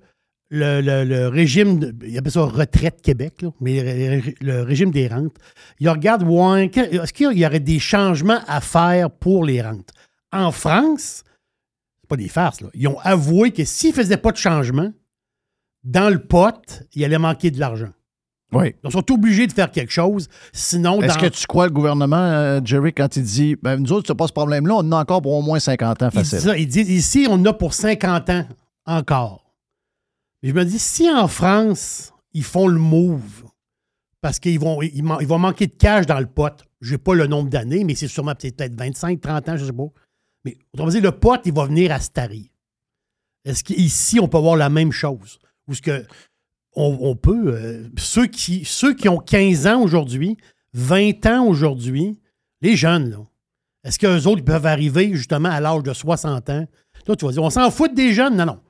[0.50, 5.06] le, le- le régime, de, il appelle ça retraite Québec, là, mais le, régime des
[5.08, 5.34] rentes.
[5.80, 9.90] Il regarde, ouais, est-ce qu'il y aurait des changements à faire pour les rentes?
[10.32, 11.22] En France,
[12.00, 14.90] c'est pas des farces, là, ils ont avoué que s'ils ne faisaient pas de changement,
[15.84, 17.90] dans le pot, il allait manquer de l'argent.
[18.50, 18.74] Oui.
[18.82, 21.02] Ils sont obligés de faire quelque chose, sinon...
[21.02, 24.06] Est-ce dans- que tu crois le gouvernement, euh, Jerry, quand il dit ben, nous autres,
[24.08, 26.40] c'est pas ce problème-là, on en a encore pour au moins 50 ans facile?
[26.40, 28.46] ça, il dit ici, on en a pour 50 ans
[28.86, 29.44] encore.
[30.42, 33.44] Je me dis, si en France, ils font le move,
[34.20, 37.26] parce qu'ils vont, ils, vont manquer de cash dans le pot, je n'ai pas le
[37.26, 39.88] nombre d'années, mais c'est sûrement peut-être 25, 30 ans, je ne sais pas.
[40.44, 42.50] Mais autrement dit, le pot, il va venir à Stari.
[43.44, 45.38] Est-ce qu'ici, on peut avoir la même chose?
[45.66, 46.04] Ou est-ce que
[46.80, 47.54] on, peut.
[47.54, 50.36] euh, ceux, qui, ceux qui ont 15 ans aujourd'hui,
[50.74, 52.20] 20 ans aujourd'hui,
[52.60, 53.26] les jeunes, là,
[53.84, 56.66] est-ce qu'eux autres peuvent arriver justement à l'âge de 60 ans?
[57.06, 58.36] Là, tu vas dire, on s'en fout des jeunes?
[58.36, 58.60] Non, non.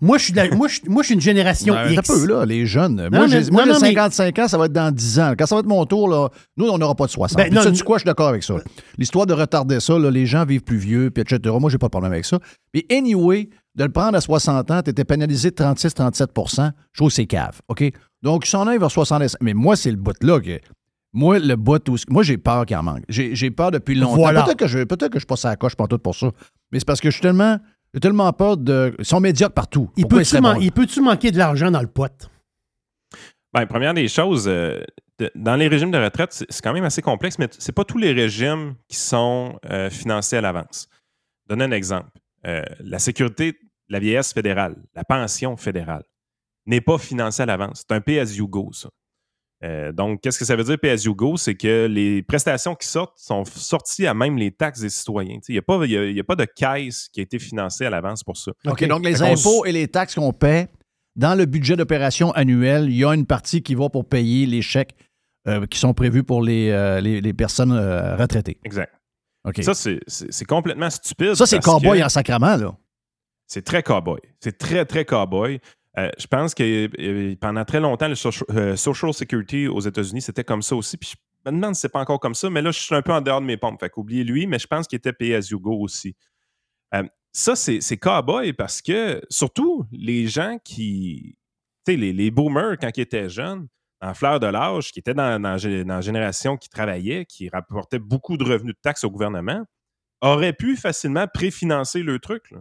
[0.00, 1.98] Moi, je suis, la- moi, je, moi, je suis une génération Ben, X.
[1.98, 2.96] un peu, là, les jeunes.
[2.96, 4.90] Non, moi, mais- j'ai- moi, non, j'ai non, mais- 55 ans, ça va être dans
[4.94, 5.32] 10 ans.
[5.38, 7.36] Quand ça va être mon tour, là, nous, on n'aura pas de 60.
[7.38, 8.54] Ben, sais-tu nous- quoi, je suis d'accord avec ça.
[8.98, 11.54] L'histoire de retarder ça, là, les gens vivent plus vieux, puis etc.
[11.60, 12.38] Moi, j'ai pas de problème avec ça.
[12.74, 17.10] Mais anyway, de le prendre à 60 ans, tu étais pénalisé de 36-37% je trouve
[17.10, 17.60] c'est cave.
[17.68, 17.84] OK?
[18.22, 19.38] Donc, s'en aillent vers 65.
[19.40, 20.58] Mais moi, c'est le bout-là que.
[21.12, 21.96] Moi, le bout où.
[22.08, 23.02] Moi, j'ai peur qu'il en manque.
[23.08, 24.16] J'ai j'ai peur depuis longtemps.
[24.16, 24.42] Voilà.
[24.44, 26.30] Peut-être que je peut que je passe à la coche, tout pour ça.
[26.70, 27.58] Mais c'est parce que je suis tellement.
[27.94, 28.94] J'ai tellement peur de.
[28.98, 29.90] Ils sont médiocres partout.
[29.96, 32.28] Il Pourquoi peut-tu man- manquer de l'argent dans le pot?
[33.52, 34.80] Ben, première des choses, euh,
[35.18, 37.84] de- dans les régimes de retraite, c'est c'est quand même assez complexe, mais c'est pas
[37.84, 40.88] tous les régimes qui sont euh, financés à l'avance.
[41.48, 42.10] Donne un exemple.
[42.46, 46.04] Euh, la sécurité, la vieillesse fédérale, la pension fédérale,
[46.66, 47.80] n'est pas financée à l'avance.
[47.88, 48.88] C'est un pay-as-you-go, ça.
[49.62, 51.36] Euh, donc, qu'est-ce que ça veut dire pay-as-you-go?
[51.36, 55.38] C'est que les prestations qui sortent sont sorties à même les taxes des citoyens.
[55.48, 57.22] Il n'y a, pas- il y a- il y a pas de caisse qui a
[57.22, 58.52] été financée à l'avance pour ça.
[58.66, 60.68] OK, donc les impôts et les taxes qu'on paie,
[61.16, 64.62] dans le budget d'opération annuel, il y a une partie qui va pour payer les
[64.62, 64.94] chèques
[65.48, 68.58] euh, qui sont prévus pour les, euh, les, les personnes euh, retraitées.
[68.64, 68.92] Exact.
[69.46, 69.62] OK.
[69.62, 71.34] Ça, c'est- complètement stupide.
[71.34, 72.76] Ça, c'est cowboy que- en sacrament, là.
[73.46, 74.20] C'est très cowboy.
[74.38, 75.58] C'est très, très cowboy.
[76.00, 80.22] Euh, je pense que euh, pendant très longtemps, le Social, euh, Social Security aux États-Unis,
[80.22, 80.96] c'était comme ça aussi.
[80.96, 83.02] Puis je me demande si c'est pas encore comme ça, mais là, je suis un
[83.02, 83.78] peu en dehors de mes pompes.
[83.80, 86.16] Fait qu'oubliez lui, mais je pense qu'il était pay as you go aussi.
[87.32, 91.36] Ça, c'est cowboy parce que, surtout, les gens qui.
[91.86, 93.68] Tu sais, les, les boomers, quand ils étaient jeunes,
[94.00, 98.36] en fleur de l'âge, qui étaient dans, dans, la génération qui travaillait, qui rapportaient beaucoup
[98.36, 99.64] de revenus de taxes au gouvernement,
[100.20, 102.50] auraient pu facilement préfinancer le truc.
[102.50, 102.58] là.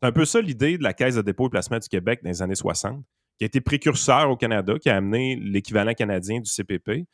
[0.00, 2.30] C'est un peu ça l'idée de la Caisse de dépôt et placement du Québec dans
[2.30, 3.04] les années 60,
[3.36, 7.06] qui a été précurseur au Canada, qui a amené l'équivalent canadien du CPP.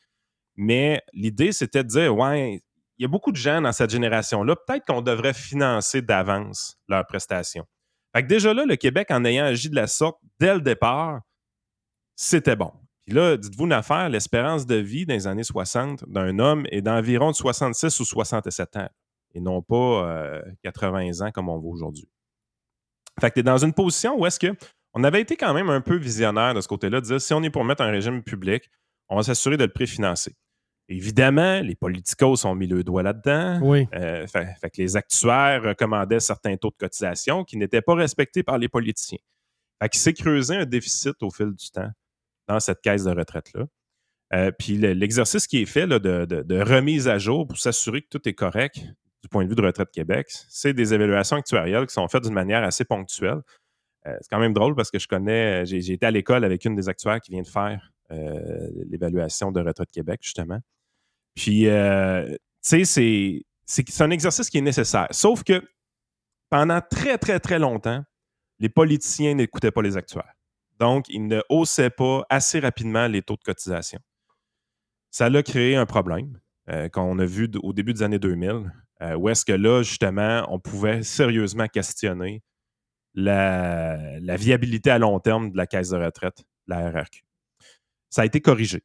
[0.57, 2.63] Mais l'idée, c'était de dire, ouais,
[2.99, 7.07] il y a beaucoup de gens dans cette génération-là, peut-être qu'on devrait financer d'avance leurs
[7.07, 7.67] prestations.
[8.15, 11.23] Fait que déjà là, le Québec, en ayant agi de la sorte dès le départ,
[12.15, 12.73] c'était bon.
[13.05, 16.81] Puis là, dites-vous une affaire, l'espérance de vie dans les années 60 d'un homme est
[16.81, 18.89] d'environ de 66 ou 67 ans,
[19.35, 22.09] et non pas euh, 80 ans comme on voit aujourd'hui.
[23.21, 24.55] Fait que tu es dans une position où est-ce que
[24.95, 27.43] on avait été quand même un peu visionnaire de ce côté-là, de dire si on
[27.43, 28.71] est pour mettre un régime public,
[29.09, 30.35] on va s'assurer de le préfinancer.
[30.89, 33.59] Évidemment, les politicos ont mis le doigt là-dedans.
[33.63, 33.89] Oui.
[33.95, 38.43] Euh, fait, fait que les actuaires recommandaient certains taux de cotisation qui n'étaient pas respectés
[38.43, 39.19] par les politiciens.
[39.83, 41.91] Fait qu'il s'est creusé un déficit au fil du temps
[42.49, 43.65] dans cette caisse de retraite-là.
[44.35, 47.57] Euh, puis le- l'exercice qui est fait là, de, de- de remise à jour pour
[47.59, 48.79] s'assurer que tout est correct
[49.25, 52.35] du point de vue de Retraite Québec, c'est des évaluations actuarielles qui sont faites d'une
[52.35, 53.41] manière assez ponctuelle.
[54.07, 56.67] Euh, c'est quand même drôle parce que je connais, j'ai j'ai été à l'école avec
[56.67, 60.61] une des actuaires qui vient de faire euh, l'évaluation de Retraite Québec, justement.
[61.35, 62.29] Puis, euh,
[62.63, 63.45] tu sais, c'est-
[63.89, 65.09] c'est un exercice qui est nécessaire.
[65.11, 65.63] Sauf que
[66.51, 68.05] pendant très, très, très longtemps,
[68.59, 70.35] les politiciens n'écoutaient pas les actuaires.
[70.79, 74.01] Donc, ils ne haussaient pas assez rapidement les taux de cotisation.
[75.11, 78.71] Ça a créé un problème euh, qu'on a vu au début des années 2000,
[79.05, 82.43] euh, où est-ce que là, justement, on pouvait sérieusement questionner
[83.15, 87.23] la, viabilité à long terme de la caisse de retraite, la RRQ.
[88.11, 88.83] Ça a été corrigé.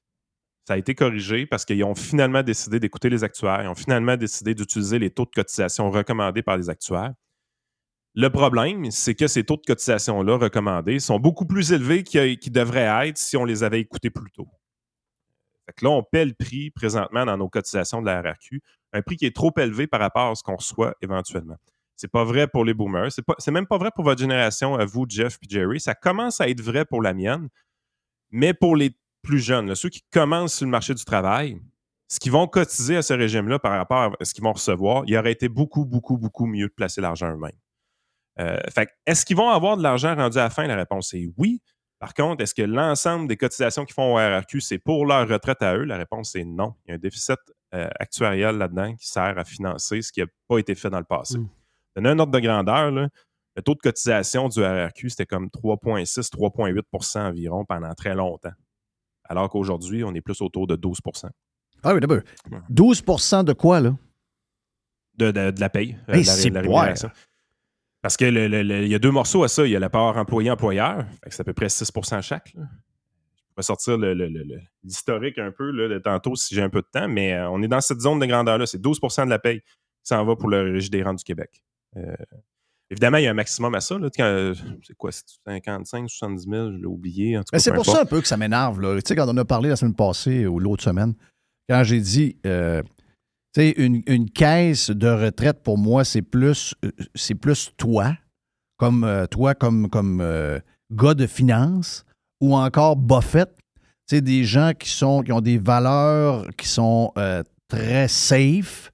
[0.68, 3.64] Ça a été corrigé parce qu'ils ont finalement décidé d'écouter les actuaires.
[3.64, 7.14] Ils ont finalement décidé d'utiliser les taux de cotisation recommandés par les actuaires.
[8.14, 13.08] Le problème, c'est que ces taux de cotisation-là recommandés sont beaucoup plus élevés qu'ils devraient
[13.08, 14.48] être si on les avait écoutés plus tôt.
[15.82, 18.62] Là, on paie le prix présentement dans nos cotisations de la RRQ,
[18.94, 21.58] un prix qui est trop élevé par rapport à ce qu'on reçoit éventuellement.
[21.96, 23.12] C'est pas vrai pour les boomers.
[23.12, 25.80] C'est, pas, même pas vrai pour votre génération, à vous, Jeff et Jerry.
[25.80, 27.50] Ça commence à être vrai pour la mienne.
[28.32, 31.60] Mais pour les plus jeunes, ceux qui commencent sur le marché du travail,
[32.08, 35.18] ce qu'ils vont cotiser à ce régime-là par rapport à ce qu'ils vont recevoir, il
[35.18, 37.52] aurait été beaucoup, beaucoup, beaucoup mieux de placer l'argent eux-mêmes.
[38.40, 40.66] Euh, fait est-ce qu'ils vont avoir de l'argent rendu à la fin?
[40.68, 41.62] La réponse est oui.
[42.00, 45.62] Par contre, est-ce que l'ensemble des cotisations qu'ils font au RRQ, c'est pour leur retraite
[45.62, 45.84] à eux?
[45.84, 46.74] La réponse est non.
[46.86, 47.38] Il y a un déficit
[47.74, 51.04] euh, actuariel là-dedans qui sert à financer ce qui n'a pas été fait dans le
[51.04, 51.38] passé.
[51.38, 51.50] Mm.
[51.98, 53.10] Donner un ordre de grandeur, là,
[53.56, 58.54] le taux de cotisation du RRQ, c'était comme 3,6, 3,8% environ pendant très longtemps.
[59.26, 61.30] Alors qu'aujourd'hui, on est plus autour de 12%
[61.84, 62.22] Ah oui, d'abord.
[62.72, 63.94] 12% de quoi, là?
[65.16, 67.10] de, de- de la paye, euh, Hey, de la, c'est la rémunération.
[68.02, 69.66] Parce que le- le- le- il y a deux morceaux à ça.
[69.66, 71.06] Il y a la part employé-employeur.
[71.30, 71.92] C'est à peu près 6
[72.22, 72.54] chaque.
[72.54, 72.64] là.
[73.38, 73.98] Je pourrais sortir
[74.84, 77.62] l'historique un peu là, de tantôt si j'ai un peu de temps, mais euh, on
[77.62, 78.66] est dans cette zone de grandeur-là.
[78.66, 79.66] C'est 12% de la paye qui
[80.06, 81.62] s'en va pour le Régie des rentes du Québec.
[81.98, 82.16] Euh,
[82.90, 83.96] évidemment, il y a un maximum à ça.
[83.96, 85.12] euh, c'est quoi?
[85.12, 86.72] C'est 55, 70 000?
[86.72, 87.38] Je l'ai oublié.
[87.58, 88.80] C'est pour ça un peu que ça m'énerve.
[88.80, 91.14] Tu sais, quand on a parlé la semaine passée ou l'autre semaine,
[91.70, 92.38] quand j'ai dit,
[93.56, 98.14] sais, une, une caisse de retraite, pour moi, c'est plus, euh, c'est plus toi,
[98.78, 100.60] comme euh, toi, comme, comme euh,
[100.92, 102.06] gars de finance,
[102.42, 103.50] ou encore Buffett.
[104.10, 107.14] Sais, des gens qui, sont, qui ont des valeurs qui sont
[107.68, 108.92] très safe,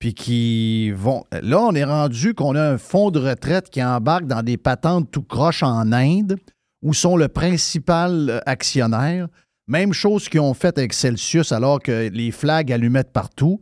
[0.00, 1.22] puis qui vont.
[1.30, 5.12] Là, on est rendu qu'on a un fonds de retraite qui embarque dans des patentes
[5.12, 6.38] tout croche en Inde,
[6.82, 9.28] où sont le principal actionnaire.
[9.68, 13.60] Même chose qu'ils ont fait avec Celsius, alors que les flags allumettes partout.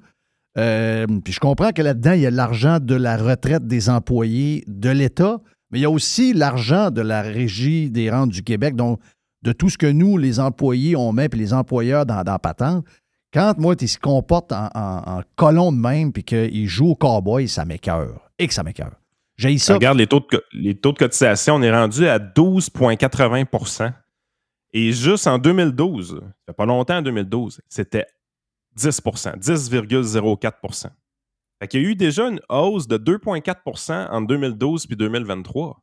[0.60, 4.62] Euh, puis je comprends que là-dedans, il y a l'argent de la retraite des employés
[4.66, 5.40] de l'État,
[5.70, 9.00] mais il y a aussi l'argent de la Régie des rentes du Québec, donc
[9.42, 12.84] de tout ce que nous, les employés, on met, puis les employeurs dans, dans patente.
[13.32, 16.94] Quand moi, tu se comporte en, en- en colon de même, puis qu'il joue au
[16.94, 18.30] cowboy, ça m'écœure.
[18.38, 18.92] Et que ça m'écœure.
[19.36, 19.74] J'ai ça.
[19.74, 23.92] Regarde les taux, de, les taux de cotisation, on est rendu à 12,80%
[24.72, 28.04] Et juste en 2012, ça fait pas longtemps en 2012, c'était
[28.76, 30.86] 10% 10,04%
[31.60, 35.80] Fait qu'il y a eu déjà une hausse de 2,4% en 2012 puis 2023.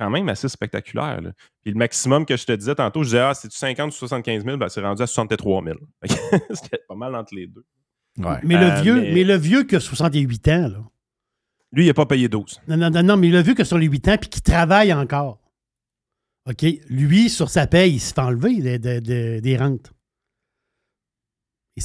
[0.00, 1.20] Quand même assez spectaculaire.
[1.20, 1.32] là.
[1.62, 4.44] Puis le maximum que je te disais tantôt, je disais, ah, c'est-tu 50 ou 75
[4.44, 4.56] 000?
[4.56, 5.76] Ben, c'est rendu à 63 000.
[6.00, 6.14] Fait que
[6.54, 7.64] C'était pas mal entre les deux.
[8.16, 9.24] Mais, le Euh, vieux, mais- mais...
[9.24, 10.84] le vieux qui a 68 ans, là.
[11.72, 12.62] Lui, il n'a pas payé 12.
[12.68, 14.40] Non, non, non, non, mais le vieux qui a sur les 8 ans puis qui
[14.40, 15.38] travaille encore.
[16.48, 16.64] OK?
[16.88, 19.92] Lui, sur sa paye, il se fait enlever de- de- de- des rentes.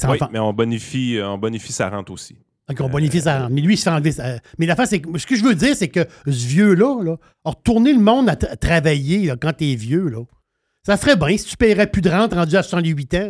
[0.02, 2.36] Il Oui, mais on bonifie, on bonifie sa rente aussi.
[2.70, 3.50] OK, on bonifie sa rente.
[3.52, 4.12] Mais lui, il se fait enlever.
[4.12, 7.16] sa- Mais la c'est que ce que je veux dire, c'est que ce vieux-là, là,
[7.44, 10.22] retourné le monde à, tra- travailler là, quand t'es vieux, là.
[10.82, 13.28] Ça serait bien si tu paierais plus de rente rendu à 68 ans.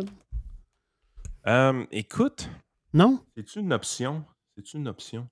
[1.47, 2.49] Euh, écoute.
[2.93, 3.19] Non?
[3.35, 4.23] C'est une option.
[4.57, 5.27] C'est une option.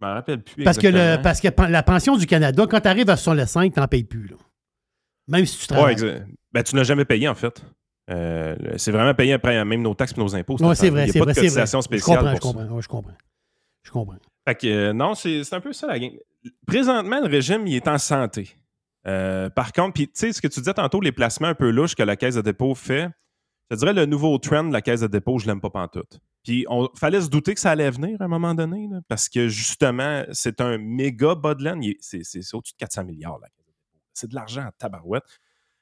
[0.00, 0.64] Je m'en rappelle plus.
[0.64, 3.80] Parce que, le, parce que la pension du Canada, quand tu arrives à 65, tu
[3.80, 4.26] n'en payes plus.
[4.28, 4.36] Là.
[5.28, 5.96] Même si tu travailles.
[6.52, 7.62] Ben, tu n'as jamais payé, en fait.
[8.10, 10.56] Euh, c'est vraiment payé après même nos taxes et nos impôts.
[10.62, 11.46] Ouais, c'est vrai, Il n'y c'est a vrai, pas de vrai.
[11.48, 12.58] cotisation Je spéciale comprends, je pour ça.
[12.58, 13.14] comprends, ouais, je comprends.
[13.82, 14.16] Je comprends.
[14.46, 16.12] Fait que, euh, non, c'est un peu ça la game.
[16.66, 18.56] Présentement, le régime, il est en santé.
[19.06, 21.70] Euh, par contre, puis tu sais, ce que tu disais tantôt, les placements un peu
[21.70, 23.08] louches que la Caisse de dépôt fait,
[23.70, 26.20] je dirais le nouveau trend de la Caisse de dépôt, je l'aime pas pantoute.
[26.44, 29.28] Puis on fallait se douter que ça allait venir à un moment donné, là, parce
[29.28, 31.82] que justement, c'est un méga bas de laine.
[31.82, 34.00] Il est- C'est au-dessus de 400 milliards, la Caisse de dépôt.
[34.12, 35.24] C'est de l'argent en tabarouette.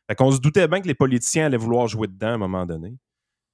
[0.09, 2.67] Fait qu'on se doutait bien que les politiciens allaient vouloir jouer dedans à un moment
[2.67, 2.95] donné.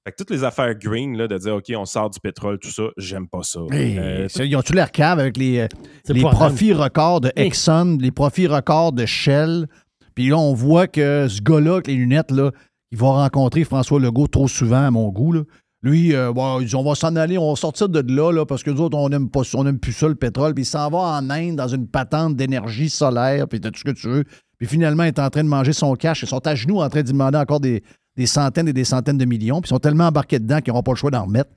[0.05, 2.71] Fait que toutes les affaires green, là, de dire, OK, on sort du pétrole, tout
[2.71, 3.59] ça, j'aime pas ça.
[3.71, 5.67] Hey, Euh, ils ont-tu l'air cave avec les, euh,
[6.09, 7.45] les profits records de Hey.
[7.47, 9.67] Exxon, les profits records de Shell?
[10.15, 12.51] Puis là, on voit que ce gars-là, avec les lunettes, là,
[12.91, 15.33] il va rencontrer François Legault trop souvent à mon goût.
[15.33, 15.43] là.
[15.83, 18.45] Lui, euh, bon, ils disent, on va s'en aller, on va sortir de là, là
[18.45, 20.53] parce que nous autres, on n'aime pas ça, on aime plus ça, le pétrole.
[20.53, 23.83] Puis il s'en va en Inde dans une patente d'énergie solaire, puis t'as tout ce
[23.85, 24.23] que tu veux.
[24.61, 26.21] Puis finalement, il est en train de manger son cash.
[26.21, 27.81] Ils sont à genoux en train d'y demander encore des,
[28.15, 29.59] des centaines et des centaines de millions.
[29.59, 31.49] Puis ils sont tellement embarqués dedans qu'ils n'auront pas le choix d'en remettre.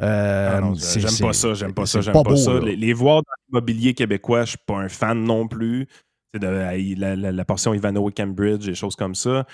[0.00, 0.60] Euh, Ah
[1.00, 2.60] j'aime pas ça, j'aime pas ça, j'aime pas pas, beau, ça.
[2.60, 5.88] Les, les voir dans l'immobilier québécois, je suis pas un fan non plus.
[6.32, 9.46] C'est de la, la- la portion Ivano et Cambridge, des choses comme ça.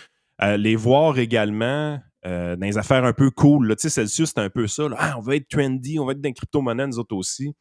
[0.42, 3.66] Euh, les voir également euh, dans les affaires un peu cool.
[3.68, 3.76] là.
[3.76, 4.88] Tu sais, Celsius, c'est un peu ça.
[4.90, 4.96] là.
[4.98, 7.54] Ah, on va être trendy, on va être dans les crypto-monnaies, nous autres aussi.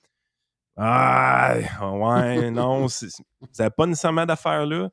[0.78, 3.08] Ah, ouais, non, vous
[3.58, 4.90] n'avez pas nécessairement d'affaires là.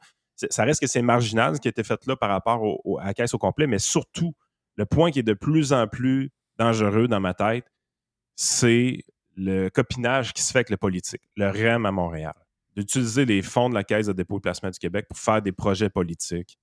[0.51, 2.99] Ça reste que c'est marginal ce qui a été fait là par rapport au- au-
[2.99, 4.35] à la caisse au complet, mais surtout,
[4.79, 7.65] Le point qui est de plus en plus dangereux dans ma tête,
[8.35, 9.03] c'est
[9.37, 12.35] le copinage qui se fait avec le politique, le REM à Montréal.
[12.77, 15.53] D'utiliser les fonds de la Caisse de dépôt et placement du Québec pour faire des
[15.53, 16.59] projets politiques,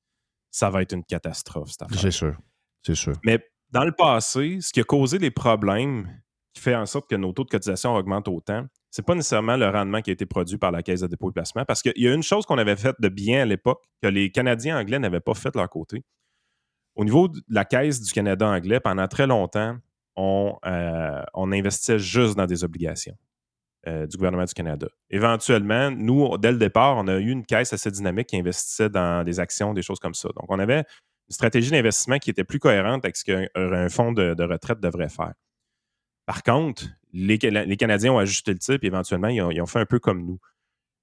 [0.52, 1.92] ça va être une catastrophe, cette.
[2.00, 2.38] C'est sûr.
[2.84, 3.14] C'est sûr.
[3.26, 6.22] Mais dans le passé, ce qui a causé les problèmes
[6.54, 9.68] qui fait en sorte que nos taux de cotisation augmentent autant, c'est pas nécessairement le
[9.68, 12.08] rendement qui a été produit par la Caisse de dépôt et placement, parce qu'il y
[12.08, 15.20] a une chose qu'on avait faite de bien à l'époque que les Canadiens anglais n'avaient
[15.20, 16.04] pas fait de leur côté.
[16.96, 19.78] Au niveau de la Caisse du Canada anglais, pendant très longtemps,
[20.16, 23.18] on, euh, investissait juste dans des obligations
[23.88, 24.88] euh, du gouvernement du Canada.
[25.10, 29.24] Éventuellement, nous, dès le départ, on a eu une caisse assez dynamique qui investissait dans
[29.24, 30.30] des actions, des choses comme ça.
[30.40, 34.44] Donc, on avait une stratégie d'investissement qui était plus cohérente avec ce qu'un fonds de
[34.44, 35.34] retraite devrait faire.
[36.28, 39.80] Par contre, les, Cana- les Canadiens ont ajusté le type et éventuellement, ils ont, fait
[39.80, 40.40] un peu comme nous.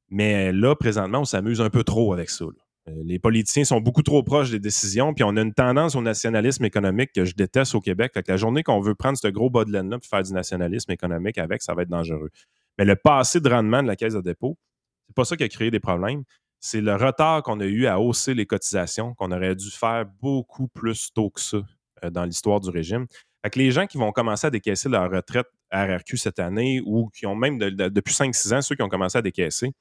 [0.09, 2.45] Mais là, présentement, on s'amuse un peu trop avec ça.
[2.89, 6.03] Euh, Les politiciens sont beaucoup trop proches des décisions, puis on a une tendance au
[6.03, 8.13] nationalisme économique que je déteste au Québec.
[8.27, 11.39] La journée qu'on veut prendre ce gros bas de laine-là et faire du nationalisme économique
[11.39, 12.31] avec, ça va être dangereux.
[12.79, 14.59] Mais le passé de rendement de la caisse de dépôt,
[15.07, 16.25] c'est pas ça qui a créé des problèmes.
[16.59, 20.69] C'est le retard qu'on a eu à hausser les cotisations, qu'on aurait dû faire beaucoup
[20.69, 21.59] plus tôt que ça
[22.05, 23.07] euh, dans l'histoire du régime.
[23.43, 26.81] Fait que les gens qui vont commencer à décaisser leur retraite à RRQ cette année
[26.85, 29.73] ou qui ont même de- de- depuis 5-6 ans, ceux qui ont commencé à décaisser,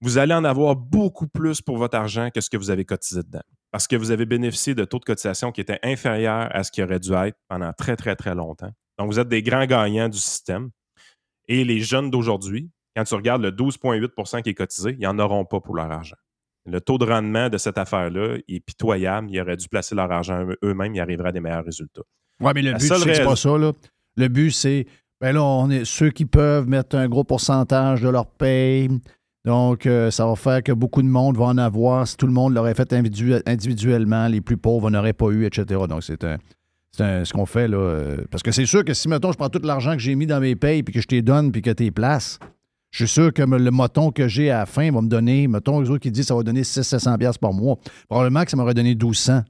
[0.00, 3.22] vous allez en avoir beaucoup plus pour votre argent que ce que vous avez cotisé
[3.22, 3.42] dedans.
[3.70, 6.82] Parce que vous avez bénéficié de taux de cotisation qui étaient inférieurs à ce qui
[6.82, 8.72] aurait dû être pendant très, très, très longtemps.
[8.98, 10.70] Donc, vous êtes des grands gagnants du système.
[11.48, 15.44] Et les jeunes d'aujourd'hui, quand tu regardes le 12,8% qui est cotisé, ils n'en auront
[15.44, 16.16] pas pour leur argent.
[16.66, 19.28] Le taux de rendement de cette affaire-là est pitoyable.
[19.30, 22.02] Ils auraient dû placer leur argent eux-mêmes, ils arriveraient à des meilleurs résultats.
[22.40, 23.56] Oui, mais le La but, c'est pas ça.
[23.56, 23.72] Là.
[24.16, 24.86] Le but, c'est.
[25.20, 28.88] Ben là, on est ceux qui peuvent mettre un gros pourcentage de leur paye.
[29.44, 32.06] Donc, euh, ça va faire que beaucoup de monde va en avoir.
[32.08, 35.64] Si tout le monde l'aurait fait individu- individuellement, les plus pauvres n'auraient pas eu, etc.
[35.88, 36.36] Donc, c'est un.
[36.92, 37.76] Ce qu'on fait, là.
[37.78, 40.26] euh, Parce que c'est sûr que si, mettons, je prends tout l'argent que j'ai mis
[40.26, 42.38] dans mes payes, puis que je t'ai donne, puis que tu places,
[42.90, 45.80] je suis sûr que le moton que j'ai à la fin va me donner, mettons,
[45.80, 47.76] les autres qui disent ça va donner 600-700$ piastres par mois.
[48.08, 49.42] Probablement que ça m'aurait donné 1200.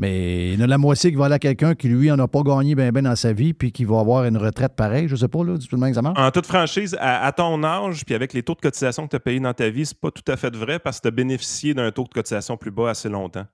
[0.00, 2.18] Mais il y en a la moitié qui va aller à quelqu'un qui, lui, en
[2.18, 5.08] a pas gagné bien ben dans sa vie, puis qui va avoir une retraite pareille.
[5.08, 6.18] Je sais pas, là, du tout de même marche.
[6.18, 9.16] En toute franchise, à, à ton âge, puis avec les taux de cotisation que tu
[9.16, 11.10] as payés dans ta vie, c'est pas tout à fait vrai parce que tu as
[11.10, 13.44] bénéficié d'un taux de cotisation plus bas assez longtemps.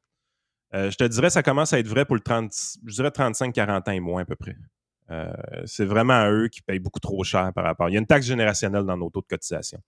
[0.73, 2.53] Euh, je te dirais, ça commence à être vrai pour le 30,
[2.85, 4.55] je dirais 35-40 ans et moins à peu près.
[5.11, 5.33] Euh,
[5.65, 7.89] c'est vraiment à eux qui payent beaucoup trop cher par rapport.
[7.89, 9.81] Il y a une taxe générationnelle dans nos taux de cotisation.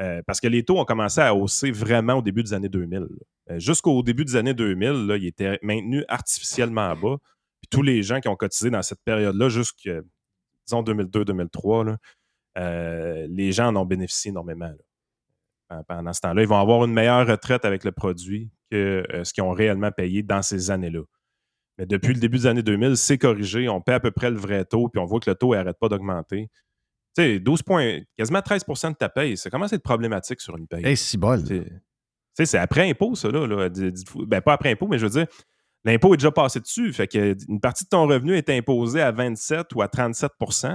[0.00, 3.00] Euh, parce que les taux ont commencé à hausser vraiment au début des années 2000.
[3.00, 3.06] là.
[3.50, 7.16] Euh, Jusqu'au début des années 2000, là, ils étaient maintenus artificiellement bas.
[7.60, 10.00] Puis tous les gens qui ont cotisé dans cette période-là, jusqu'à,
[10.66, 11.96] disons, 2002-2003, là,
[12.58, 14.72] euh, les gens en ont bénéficié énormément.
[15.86, 19.44] Pendant ce temps-là, ils vont avoir une meilleure retraite avec le produit que ce qu'ils
[19.44, 21.02] ont réellement payé dans ces années-là.
[21.76, 23.68] Mais depuis le début des années 2000, c'est corrigé.
[23.68, 25.78] On paie à peu près le vrai taux, puis on voit que le taux n'arrête
[25.78, 26.48] pas d'augmenter.
[27.18, 30.56] Tu sais, 12 points, quasiment 13% de ta paye, ça commence à être problématique sur
[30.56, 30.86] une paye.
[30.86, 31.42] Hey, si bol.
[31.42, 31.64] Tu
[32.32, 33.68] sais, c'est après impôt, ça, là.
[34.28, 35.26] Ben, pas après impôt, mais je veux dire,
[35.84, 36.92] l'impôt est déjà passé dessus.
[36.92, 40.68] Fait que une partie de ton revenu est imposée à 27 ou à 37 Puis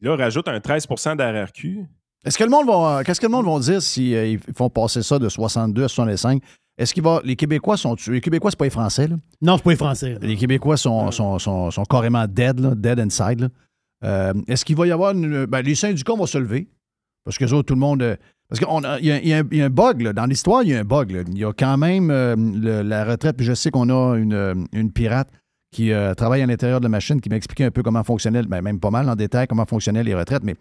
[0.00, 0.86] là, rajoute un 13
[1.18, 1.84] d'RRQ.
[2.24, 3.04] Est-ce que le monde va.
[3.04, 6.42] Qu'est-ce que le monde va dire s'ils font passer ça de 62 à 65?
[6.78, 7.20] Est-ce qu'il va.
[7.22, 7.96] Les Québécois sont.
[8.06, 9.16] Les Québécois, c'est pas les Français, là?
[9.42, 10.16] Non, c'est pas les Français.
[10.22, 13.40] Les Québécois sont, sont, sont, sont carrément dead, là, dead inside.
[13.40, 13.48] là.
[14.04, 15.46] Euh, Est-ce qu'il va y avoir une.
[15.46, 16.68] ben, les syndicats vont se lever.
[17.24, 18.02] Parce que autres, tout le monde.
[18.02, 18.16] euh,
[18.48, 18.68] Parce qu'il
[19.06, 20.12] y, a- un- bug, là.
[20.12, 21.10] Dans l'histoire, il y a un bug.
[21.10, 21.22] là.
[21.26, 22.34] Il y a quand même euh,
[22.82, 23.36] la retraite.
[23.36, 25.28] Puis je sais qu'on a une, une pirate
[25.72, 28.78] qui travaille à l'intérieur de la machine qui m'expliquait un peu comment fonctionnait, ben, même
[28.78, 30.44] pas mal en détail, comment fonctionnaient les retraites.
[30.44, 30.54] Mais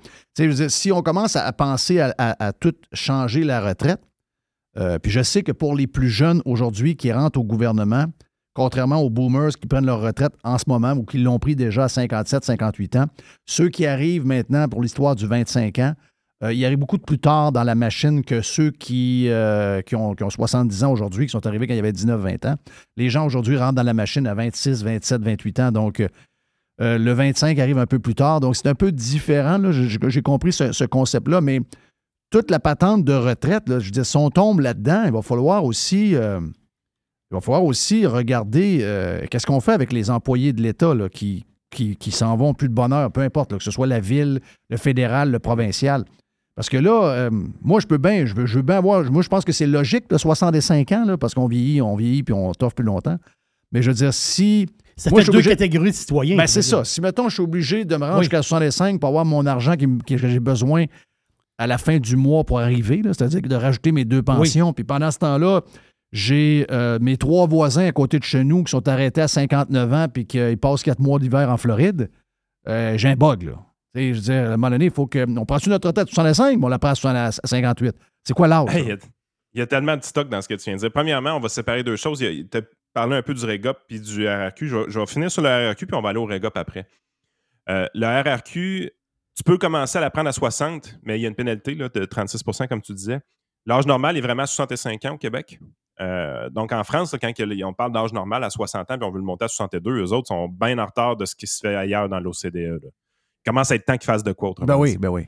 [0.70, 4.02] si on commence à, penser à, tout changer la retraite,
[5.04, 8.06] puis je sais que pour les plus jeunes aujourd'hui qui rentrent au gouvernement,
[8.54, 11.86] contrairement aux boomers qui prennent leur retraite en ce moment ou qui l'ont pris déjà
[11.86, 13.06] à 57, 58 ans,
[13.46, 15.94] ceux qui arrivent maintenant pour l'histoire du 25 ans,
[16.44, 20.24] euh, ils arrivent beaucoup plus tard dans la machine que ceux qui, euh, ont, qui
[20.24, 22.56] ont 70 ans aujourd'hui, qui sont arrivés quand il y avait 19, 20 ans.
[22.98, 25.72] Les gens aujourd'hui rentrent dans la machine à 26, 27, 28 ans.
[25.72, 28.42] Donc, euh, le 25 arrive un peu plus tard.
[28.42, 29.60] Donc, c'est un peu différent.
[29.72, 31.62] J'ai compris ce, ce concept-là, mais
[32.30, 35.64] toute la patente de retraite, je veux dire, si on tombe là-dedans, il va falloir
[35.64, 36.16] aussi.
[37.34, 41.46] Il va falloir aussi regarder euh, qu'est-ce qu'on fait avec les employés de l'État qui,
[41.72, 44.40] qui, qui s'en vont plus de bonheur, peu importe, là, que ce soit la ville,
[44.70, 46.06] le fédéral, le provincial.
[46.56, 47.30] Parce que là, euh,
[47.64, 49.04] moi, je peux bien, je veux, je veux bien avoir.
[49.12, 52.22] Moi, je pense que c'est logique, de 65 ans, là, parce qu'on vieillit, on vieillit,
[52.22, 53.18] puis on t'offre plus longtemps.
[53.72, 54.68] Mais je veux dire, si.
[54.96, 56.38] Ça moi, fait je deux obligé- catégories de citoyens.
[56.38, 56.86] ben, c'est ça.
[56.86, 58.24] Si, mettons, je suis obligé de me rendre Oui.
[58.26, 60.86] jusqu'à 65 pour avoir mon argent qui que j'ai besoin
[61.58, 65.10] à la fin du mois pour arriver, c'est-à-dire de rajouter mes deux pensions, puis pendant
[65.10, 65.62] ce temps-là,
[66.14, 69.94] J'ai euh, mes trois voisins à côté de chez nous qui sont arrêtés à 59
[69.94, 72.12] ans puis qu'ils passent quatre mois d'hiver en Floride.
[72.68, 73.54] Euh, j'ai un bug, là.
[73.96, 75.26] Je veux dire, à un moment donné, il faut que.
[75.38, 76.08] On prend-tu notre retraite?
[76.08, 77.96] à 65, mais on la prend à 60 à 58.
[78.24, 78.70] C'est quoi l'âge?
[78.70, 78.98] Hey, il, y a,
[79.54, 80.92] il y a tellement de stock dans ce que tu viens de dire.
[80.92, 82.20] Premièrement, on va séparer deux choses.
[82.20, 82.62] Tu as
[82.94, 84.68] parlé un peu du REGOP puis du RRQ.
[84.68, 86.88] Je vais, je vais finir sur le RRQ, puis on va aller au REGOP après.
[87.70, 88.92] Euh, le RRQ,
[89.36, 91.90] tu peux commencer à la prendre à 60, mais il y a une pénalité là,
[91.90, 93.20] de 36% comme tu disais.
[93.66, 95.60] L'âge normal est vraiment à 65 ans au Québec.
[96.02, 97.32] Euh, donc, en France, quand
[97.64, 100.12] on parle d'âge normal à 60 ans puis on veut le monter à 62, eux
[100.14, 102.82] autres sont bien en retard de ce qui se fait ailleurs dans l'OCDE.
[103.46, 105.28] commence à être temps qu'ils fassent de quoi autrement Ben oui, ben oui.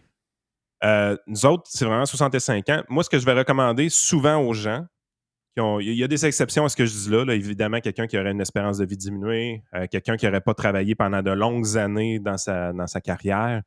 [0.83, 2.83] Euh, nous autres, c'est vraiment 65 ans.
[2.89, 4.85] Moi, ce que je vais recommander souvent aux gens,
[5.55, 7.23] qui ont- il y a des exceptions à ce que je dis là.
[7.25, 7.33] là.
[7.35, 10.95] évidemment, quelqu'un qui aurait une espérance de vie diminuée, euh, quelqu'un qui n'aurait pas travaillé
[10.95, 13.61] pendant de longues années dans sa, dans sa carrière,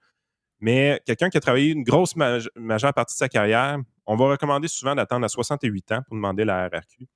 [0.60, 3.78] mais quelqu'un qui a travaillé une grosse maj- majeure partie de sa carrière,
[4.08, 7.06] on va recommander souvent d'attendre à 68 ans pour demander la RRQ.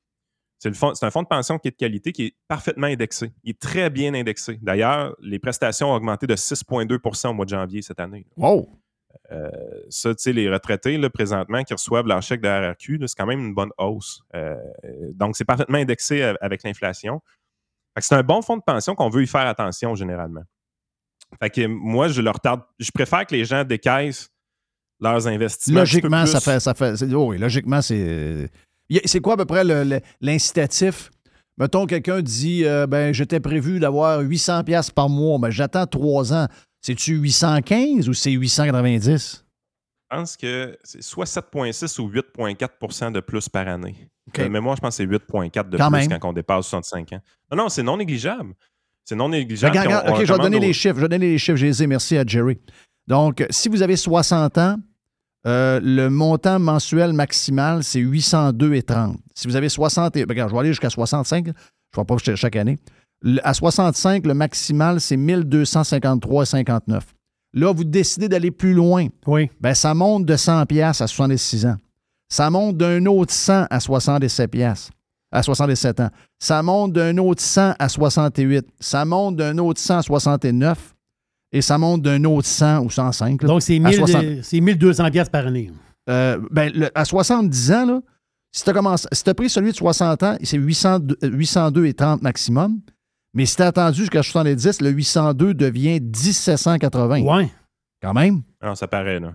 [0.58, 3.32] C'est un fonds de pension qui est de qualité, qui est parfaitement indexé.
[3.42, 4.60] Il est très bien indexé.
[4.62, 8.26] D'ailleurs, les prestations ont augmenté de 6,2% au mois de janvier cette année.
[8.36, 8.78] Wow!
[9.32, 9.50] Euh,
[9.88, 13.26] ça, tu sais, les retraités, là, présentement, qui reçoivent leur chèque de RRQ, c'est quand
[13.26, 14.22] même une bonne hausse.
[14.36, 14.54] Euh,
[15.14, 17.20] donc, c'est parfaitement indexé avec l'inflation.
[17.98, 20.44] C'est un bon fonds de pension qu'on veut y faire attention généralement.
[21.40, 22.62] Fait que moi, je leur tarde.
[22.78, 24.31] Je préfère que les gens décaissent
[25.02, 25.80] leurs investissements.
[25.80, 26.60] Logiquement, ça fait.
[26.60, 28.48] Ça fait c'est- oh oui, logiquement, c'est.
[29.04, 29.64] C'est quoi à peu près
[30.20, 31.10] l'incitatif?
[31.58, 36.32] Mettons, quelqu'un dit euh, ben, j'étais prévu d'avoir 800$ piastres par mois, mais j'attends trois
[36.32, 36.46] ans.
[36.80, 39.44] C'est-tu 815 ou c'est 890?
[40.10, 44.08] Je pense que c'est soit 7,6 ou 8,4% de plus par année.
[44.28, 44.40] OK.
[44.42, 46.18] De mémoire, je pense que c'est 8,4 de Quand plus même.
[46.18, 47.20] quand on dépasse 65 ans.
[47.50, 48.54] Non, non, c'est non négligeable.
[49.04, 49.70] C'est non négligeable.
[49.76, 50.96] Regarde, puis on- regarde, on OK, je vais donner les chiffres.
[50.96, 51.56] Je vais donner les chiffres.
[51.56, 51.86] J'ai les ai.
[51.86, 52.58] Merci à Jerry.
[53.06, 54.76] Donc, si vous avez 60 ans,
[55.46, 59.16] euh, le montant mensuel maximal, c'est 802,30.
[59.34, 61.46] Si vous avez 60, et- regarde, je vais aller jusqu'à 65.
[61.46, 61.54] Je ne
[62.02, 62.78] vais pas ch- chaque année.
[63.22, 67.02] Le- à 65, le maximal, c'est 1253,59.
[67.54, 69.06] Là, vous décidez d'aller plus loin.
[69.26, 69.50] Oui.
[69.60, 71.76] Ben, ça monte de 100 pièces à 66 ans.
[72.30, 74.90] Ça monte d'un autre 100 à 67 pièces
[75.30, 76.08] à 67 ans.
[76.38, 78.66] Ça monte d'un autre 100 à 68.
[78.80, 80.94] Ça monte d'un autre 100 à 69.
[81.52, 83.42] Et ça monte d'un autre 100 ou 105.
[83.42, 84.24] là, Donc, c'est à 1000 60.
[84.42, 85.70] c'est 1200 pièces par année.
[86.08, 88.00] Euh, ben, le- à 70 ans, là,
[88.50, 92.80] si tu as, pris celui de 60 ans, c'est 802 euh, 802,30 maximum.
[93.34, 97.22] Mais si tu as attendu jusqu'à 70, le 802 devient 1780.
[97.22, 97.48] Ouais.
[98.02, 98.42] Quand même.
[98.62, 99.34] Non, ça paraît, là.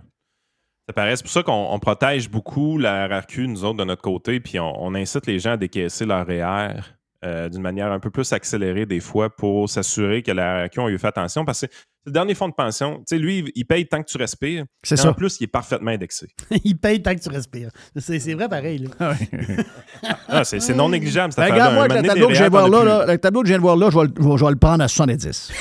[0.88, 1.16] Ça paraît.
[1.16, 4.58] C'est pour ça qu'on on protège beaucoup la RRQ, nous autres, de notre côté, puis
[4.60, 6.80] on, on incite les gens à décaisser leur REER
[7.24, 10.88] euh, d'une manière un peu plus accélérée des fois pour s'assurer que la RRQ ont
[10.88, 11.66] eu fait attention parce que
[12.06, 12.98] le dernier fonds de pension.
[12.98, 14.64] Tu sais, lui, il- paye tant que tu respires.
[14.82, 15.10] C'est Et ça.
[15.10, 16.26] En plus, il est parfaitement indexé.
[16.64, 17.70] Il paye tant que tu respires.
[17.96, 18.78] C'est c'est vrai pareil.
[18.98, 19.14] Là.
[20.28, 21.32] Ah, c'est c'est non négligeable.
[21.32, 23.46] cette Ben, regarde-moi le tableau que je viens de voir là, là, le tableau que
[23.48, 24.88] je viens de voir là, je vais, le- je vais- je vais le prendre à
[24.88, 25.52] 70.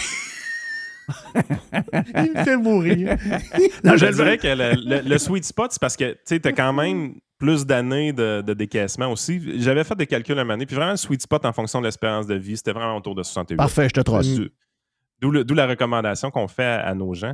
[1.35, 3.17] Il me fait mourir.
[3.83, 6.73] Non, je dirais que le, le- le sweet spot, c'est parce que tu as quand
[6.73, 9.59] même plus d'années de, de décaissement aussi.
[9.61, 12.25] J'avais fait des calculs à donné, puis vraiment, le sweet spot en fonction de l'espérance
[12.27, 13.57] de vie, c'était vraiment autour de 68.
[13.57, 14.25] Parfait, je te trosse.
[15.19, 17.33] D'où la recommandation qu'on fait à, à nos gens.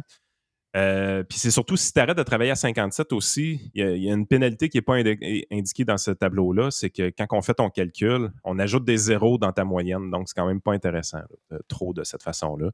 [0.76, 3.92] Euh, puis c'est surtout si tu arrêtes de travailler à 57 aussi, il y, a-
[3.92, 7.12] il y a une pénalité qui n'est pas indi- indiquée dans ce tableau-là, c'est que
[7.16, 10.48] quand on fait ton calcul, on ajoute des zéros dans ta moyenne, donc c'est quand
[10.48, 11.20] même pas intéressant,
[11.52, 12.72] là, trop de cette façon-là.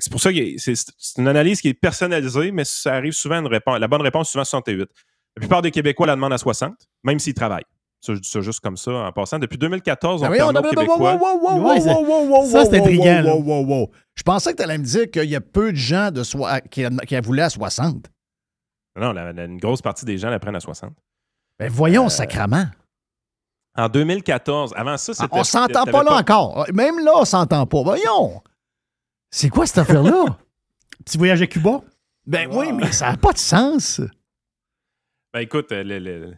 [0.00, 0.74] C'est pour ça que c'est
[1.18, 3.78] une analyse qui est personnalisée, mais ça arrive souvent une réponse.
[3.78, 4.90] La bonne réponse, c'est souvent 68.
[5.36, 6.74] La plupart des Québécois la demandent à 60,
[7.04, 7.64] même s'ils travaillent.
[8.00, 9.38] Ça, je dis ça juste comme ça en passant.
[9.38, 11.18] Depuis 2014, on Ben voyons, permet aux Québécois.
[12.46, 13.90] ça, c'est wow, intriguant.
[14.14, 16.22] Je pensais que tu allais me dire qu'il y a peu de gens de
[16.68, 18.06] qui, qui voulaient à 60.
[18.98, 20.92] Non, la- la- une grosse partie des gens la prennent à 60.
[21.58, 22.66] Ben voyons, Euh, sacrament.
[23.76, 25.28] En 2014, avant ça, c'était.
[25.32, 26.66] On s'entend pas là encore.
[26.72, 27.82] Même là, on s'entend pas.
[27.82, 28.40] Voyons.
[29.30, 30.38] C'est quoi cette affaire-là?
[31.04, 31.80] Petit voyage à Cuba?
[32.26, 34.00] Ben oui, mais ça n'a pas de sens.
[35.36, 36.34] Ben écoute, euh, le- le-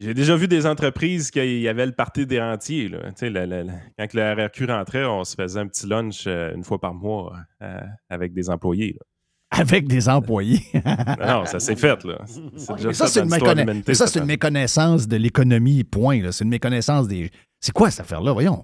[0.00, 2.88] j'ai déjà vu des entreprises qui y avait le parti des rentiers.
[2.90, 2.98] Là.
[3.22, 3.66] Le- le-
[3.98, 7.34] quand le RRQ rentrait, on se faisait un petit lunch euh, une fois par mois
[7.62, 8.92] euh, avec des employés.
[8.92, 9.58] là.
[9.58, 10.60] Avec des employés.
[11.26, 12.04] Non, ça s'est fait.
[12.04, 12.18] Là.
[12.26, 16.30] C'est déjà Mais ça, c'est une, méconna- ça, une méconnaissance de l'économie, point.
[16.30, 17.30] C'est une méconnaissance des.
[17.60, 18.32] C'est quoi cette affaire-là?
[18.32, 18.62] Voyons?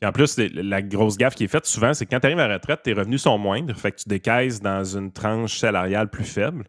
[0.00, 2.38] Puis en plus, la grosse gaffe qui est faite souvent, c'est que quand tu arrives
[2.38, 3.76] à la retraite, tes revenus sont moindres.
[3.76, 6.64] Fait que tu décaisses dans une tranche salariale plus faible.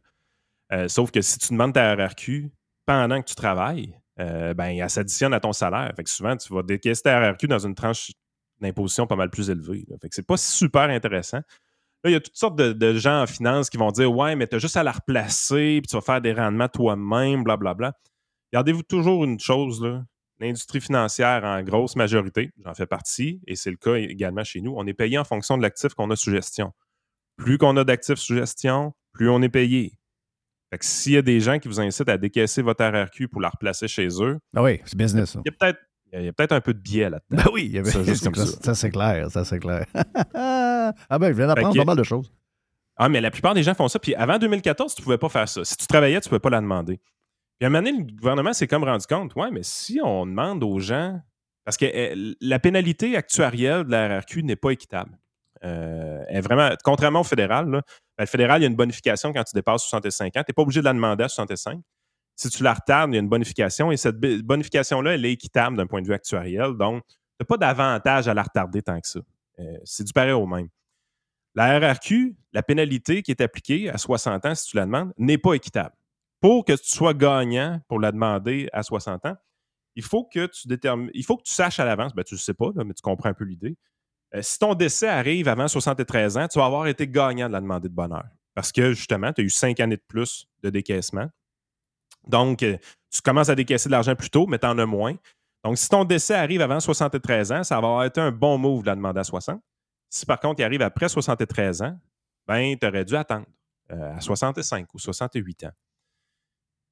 [0.74, 2.52] Euh, sauf que si tu demandes ta RRQ
[2.86, 5.92] pendant que tu travailles, euh, ben, elle s'additionne à ton salaire.
[5.96, 8.12] Fait que souvent, tu vas décaisser ta RRQ dans une tranche
[8.60, 9.86] d'imposition pas mal plus élevée.
[9.88, 9.98] là.
[10.02, 11.42] Fait que c'est pas super intéressant.
[12.04, 14.48] Là, il y a toutes sortes de, gens en finance qui vont dire Ouais, mais
[14.48, 17.94] tu as juste à la replacer, puis tu vas faire des rendements toi-même, blablabla.
[18.52, 20.04] Gardez-vous toujours une chose, là.
[20.40, 24.74] l'industrie financière en grosse majorité, j'en fais partie, et c'est le cas également chez nous,
[24.76, 26.74] on est payé en fonction de l'actif qu'on a sous gestion.
[27.38, 29.98] Plus qu'on a d'actifs sous gestion, plus on est payé.
[30.74, 33.42] Fait que s'il y a des gens qui vous incitent à décaisser votre RRQ pour
[33.42, 35.38] la replacer chez eux, Ah oui, c'est business.
[35.46, 35.80] il y a peut-être
[36.14, 37.44] il y a peut-être un peu de biais là-dedans.
[37.44, 38.58] Ben oui, il y avait- Ça, juste comme ça, ça.
[38.60, 39.86] ça, c'est clair, ça c'est clair.
[40.34, 42.32] ah ben, je viens d'apprendre pas mal de choses.
[42.98, 44.00] Ah, mais la plupart des gens font ça.
[44.00, 45.64] Puis avant 2014, tu ne pouvais pas faire ça.
[45.64, 46.98] Si tu travaillais, tu ne pouvais pas la demander.
[47.60, 50.26] Puis à un moment donné, le gouvernement s'est comme rendu compte, ouais, mais si on
[50.26, 51.20] demande aux gens.
[51.66, 55.18] Parce que euh, la pénalité actuarielle de la RRQ n'est pas équitable.
[55.64, 57.82] Euh, elle est vraiment, contrairement au fédéral, là,
[58.18, 60.30] ben, le fédéral, il y a une bonification quand tu dépasses 65 ans.
[60.44, 61.82] Tu n'es pas obligé de la demander à 65.
[62.36, 65.78] Si tu la retardes, il y a une bonification et cette bonification-là, elle est équitable
[65.78, 66.74] d'un point de vue actuariel.
[66.74, 69.20] Donc, tu n'as pas d'avantage à la retarder tant que ça.
[69.60, 70.70] Euh, c'est du pareil au même.
[71.56, 75.38] La RRQ, la pénalité qui est appliquée à 60 ans si tu la demandes, n'est
[75.38, 75.96] pas équitable.
[76.42, 79.36] Pour que tu sois gagnant pour la demander à 60 ans,
[79.96, 82.38] il faut que tu détermines, il faut que tu saches à l'avance, ben, tu ne
[82.40, 83.78] le sais pas, mais tu comprends un peu l'idée.
[84.36, 87.62] Euh, si ton décès arrive avant 73 ans, tu vas avoir été gagnant de la
[87.62, 88.26] demander de bonheur.
[88.56, 91.28] Parce que justement, tu as eu cinq années de plus de décaissement.
[92.28, 92.78] Donc, euh,
[93.12, 95.16] tu commences à décaisser de l'argent plus tôt, mais tu en as moins.
[95.64, 98.82] Donc, si ton décès arrive avant 73 ans, ça va avoir été un bon move
[98.82, 99.62] de la demander à 60.
[100.10, 101.98] Si par contre, il arrive après 73 ans,
[102.48, 103.46] ben, tu aurais dû attendre
[103.92, 105.72] euh, à 65 ou 68 ans.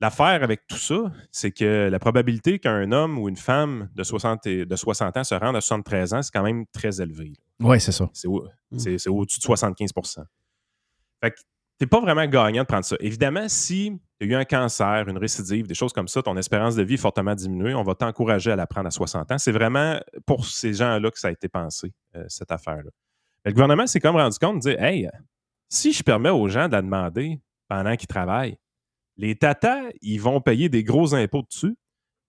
[0.01, 4.47] L'affaire avec tout ça, c'est que la probabilité qu'un homme ou une femme de 60,
[4.47, 7.33] et- de 60 ans se rende à 73 ans, c'est quand même très élevé.
[7.59, 8.09] Oui, c'est ça.
[8.13, 8.47] C'est au-
[8.77, 9.91] c'est au-dessus de 75
[11.23, 11.35] Fait que
[11.77, 12.95] t'es pas vraiment gagnant de prendre ça.
[12.99, 16.75] Évidemment, si tu as eu un cancer, une récidive, des choses comme ça, ton espérance
[16.75, 19.37] de vie est fortement diminuée, on va t'encourager à la prendre à 60 ans.
[19.37, 22.89] C'est vraiment pour ces gens-là que ça a été pensé, euh, cette affaire-là.
[23.45, 25.07] Mais le gouvernement s'est comme rendu compte de dire Hey,
[25.69, 28.57] si je permets aux gens de la demander pendant qu'ils travaillent,
[29.21, 31.75] les tatas, ils vont payer des gros impôts dessus.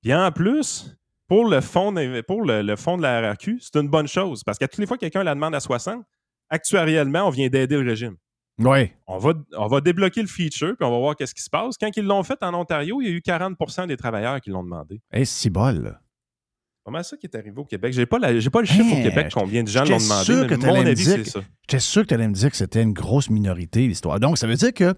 [0.03, 0.97] Puis en plus,
[1.29, 4.45] pour le fonds, d'inv- pour le, le fonds de la RRQ, c'est une bonne chose.
[4.45, 6.05] Parce qu'à toutes les fois que quelqu'un la demande à 60,
[6.51, 8.17] actuariellement, on vient d'aider le régime.
[8.59, 8.91] Oui.
[9.07, 11.77] On va, on va débloquer le feature, puis on va voir qu'est-ce qui se passe.
[11.79, 14.63] Quand ils l'ont fait en Ontario, il y a eu 40% des travailleurs qui l'ont
[14.63, 15.01] demandé.
[15.13, 15.83] Et c'est bol.
[15.83, 15.99] là.
[16.01, 17.93] C'est pas mal ça qui est arrivé au Québec.
[17.95, 20.57] J'ai pas, la- pas le chiffre Hein, au Québec combien de gens l'ont demandé, mais
[20.67, 21.41] mon avis, c'est ça.
[21.63, 24.21] J'étais sûr que tu allais me dire que c'était une grosse minorité, l'histoire.
[24.21, 24.93] Donc, ça veut dire que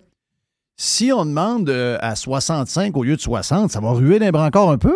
[0.76, 4.46] si on demande euh, à 65 au lieu de 60, ça va ruer les bras
[4.46, 4.94] encore un peu?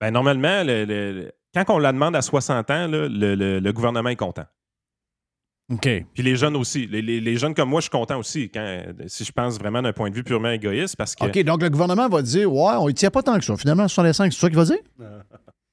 [0.00, 3.58] Ben, normalement, le- le- le- quand on la demande à 60 ans, là, le, le-
[3.60, 4.44] le gouvernement est content.
[5.72, 5.88] OK.
[6.14, 6.86] Puis les jeunes aussi.
[6.86, 9.82] Les, les- les jeunes comme moi, je suis content aussi, quand, si je pense vraiment
[9.82, 12.74] d'un point de vue purement égoïste, parce que OK, donc le gouvernement va dire Ouais,
[12.78, 13.56] on ne tient pas tant que ça.
[13.56, 14.78] Finalement, 65, c'est ça qu'il va dire?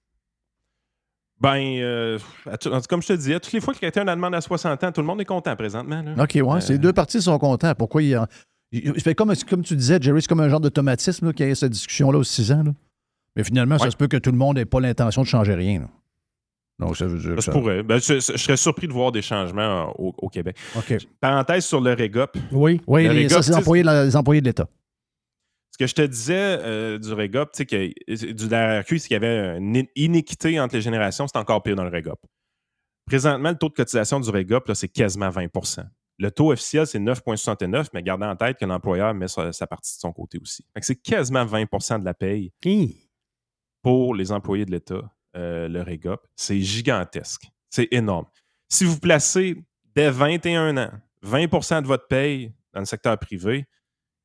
[1.43, 2.17] Ben, euh,
[2.89, 5.01] comme je te disais, toutes les fois que quelqu'un la demande à 60 ans, tout
[5.01, 6.01] le monde est content présentement.
[6.01, 6.13] là.
[6.23, 7.75] OK, ouais, Euh, ces deux parties sont contents.
[7.75, 8.27] Pourquoi il y a.
[9.15, 12.17] comme, comme tu disais, Jerry, c'est comme un genre d'automatisme qu'il y ait cette discussion-là
[12.17, 12.63] aux 6 ans.
[12.63, 12.71] là.
[13.35, 15.79] Mais finalement, ça se peut que tout le monde n'ait pas l'intention de changer rien.
[15.81, 15.87] là.
[16.79, 17.29] Donc, ça veut dire.
[17.31, 17.83] Ça que se ça- pourrait.
[17.83, 20.55] Ben, je, je serais surpris de voir des changements euh, au, au Québec.
[20.77, 20.95] OK.
[21.19, 22.37] Parenthèse sur le REGOP.
[22.51, 22.81] Oui.
[22.87, 24.67] Oui, Le les, ça, c'est employés, les employés de l'État.
[25.73, 29.07] Ce que je te disais euh, du REGOP, tu sais, que, du la RQ, c'est
[29.07, 32.19] qu'il y avait une in- iniquité entre les générations, c'est encore pire dans le REGOP.
[33.07, 35.83] Présentement, le taux de cotisation du REGOP, là, c'est quasiment 20%
[36.19, 39.97] Le taux officiel, c'est 9,69, mais gardez en tête que l'employeur met sa, sa partie
[39.97, 40.63] de son côté aussi.
[40.79, 42.51] C'est quasiment 20% de la paye
[43.81, 45.01] pour les employés de l'État,
[45.35, 46.21] euh, le REGOP.
[46.35, 47.47] C'est gigantesque.
[47.71, 48.25] C'est énorme.
[48.69, 49.57] Si vous placez
[49.95, 50.91] dès 21 ans
[51.23, 53.65] 20% de votre paye dans le secteur privé,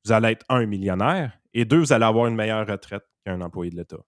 [0.08, 3.70] vous allez être un millionnaire et deux, vous allez avoir une meilleure retraite qu'un employé
[3.70, 3.98] de l'État.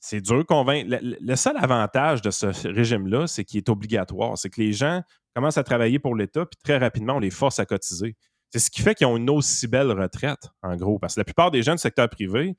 [0.00, 0.98] C'est dur de convaincre.
[1.02, 4.36] Le, seul avantage de ce régime-là, c'est qu'il est obligatoire.
[4.36, 5.02] C'est que les gens
[5.34, 8.16] commencent à travailler pour l'État, puis très rapidement, on les force à cotiser.
[8.50, 10.98] C'est ce qui fait qu'ils ont une aussi belle retraite, en gros.
[10.98, 12.56] Parce que la plupart des gens du secteur privé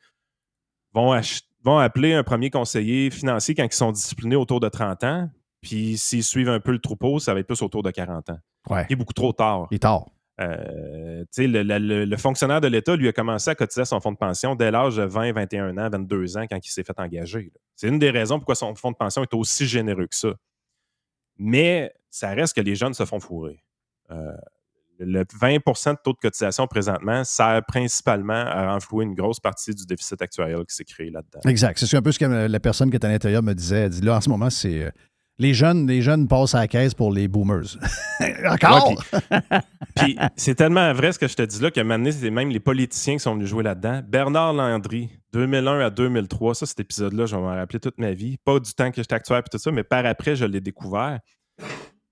[0.93, 5.29] vont appeler un premier conseiller financier quand ils sont disciplinés autour de 30 ans,
[5.61, 8.39] puis s'ils suivent un peu le troupeau, ça va être plus autour de 40 ans.
[8.69, 8.85] Ouais.
[8.89, 9.67] Il est beaucoup trop tard.
[9.71, 10.05] Il est tard.
[10.41, 14.55] Euh, le, le- fonctionnaire de l'État, lui, a commencé à cotiser son fonds de pension
[14.55, 17.53] dès l'âge de 20, 21 ans, 22 ans, quand il s'est fait engager.
[17.75, 20.33] C'est une des raisons pourquoi son fonds de pension est aussi généreux que ça.
[21.37, 23.63] Mais ça reste que les jeunes se font fourrer.
[24.11, 24.31] Euh,
[24.99, 29.85] le 20% de taux de cotisation présentement sert principalement à renflouer une grosse partie du
[29.85, 31.41] déficit actuel qui s'est créé là-dedans.
[31.49, 31.77] Exact.
[31.77, 33.81] C'est un peu ce que la personne qui est à l'intérieur me disait.
[33.83, 34.91] Elle dit là, en ce moment, c'est.
[35.37, 37.77] Les jeunes, les jeunes passent à la caisse pour les boomers.
[38.49, 39.03] Encore?
[39.95, 42.59] Puis c'est tellement vrai ce que je te dis là que maintenant, c'est même les
[42.59, 44.01] politiciens qui sont venus jouer là-dedans.
[44.07, 48.37] Bernard Landry, 2001 à 2003, ça, cet épisode-là, je vais m'en rappeler toute ma vie.
[48.37, 51.19] Pas du temps que j'étais actuaire et tout ça, mais par après, je l'ai découvert.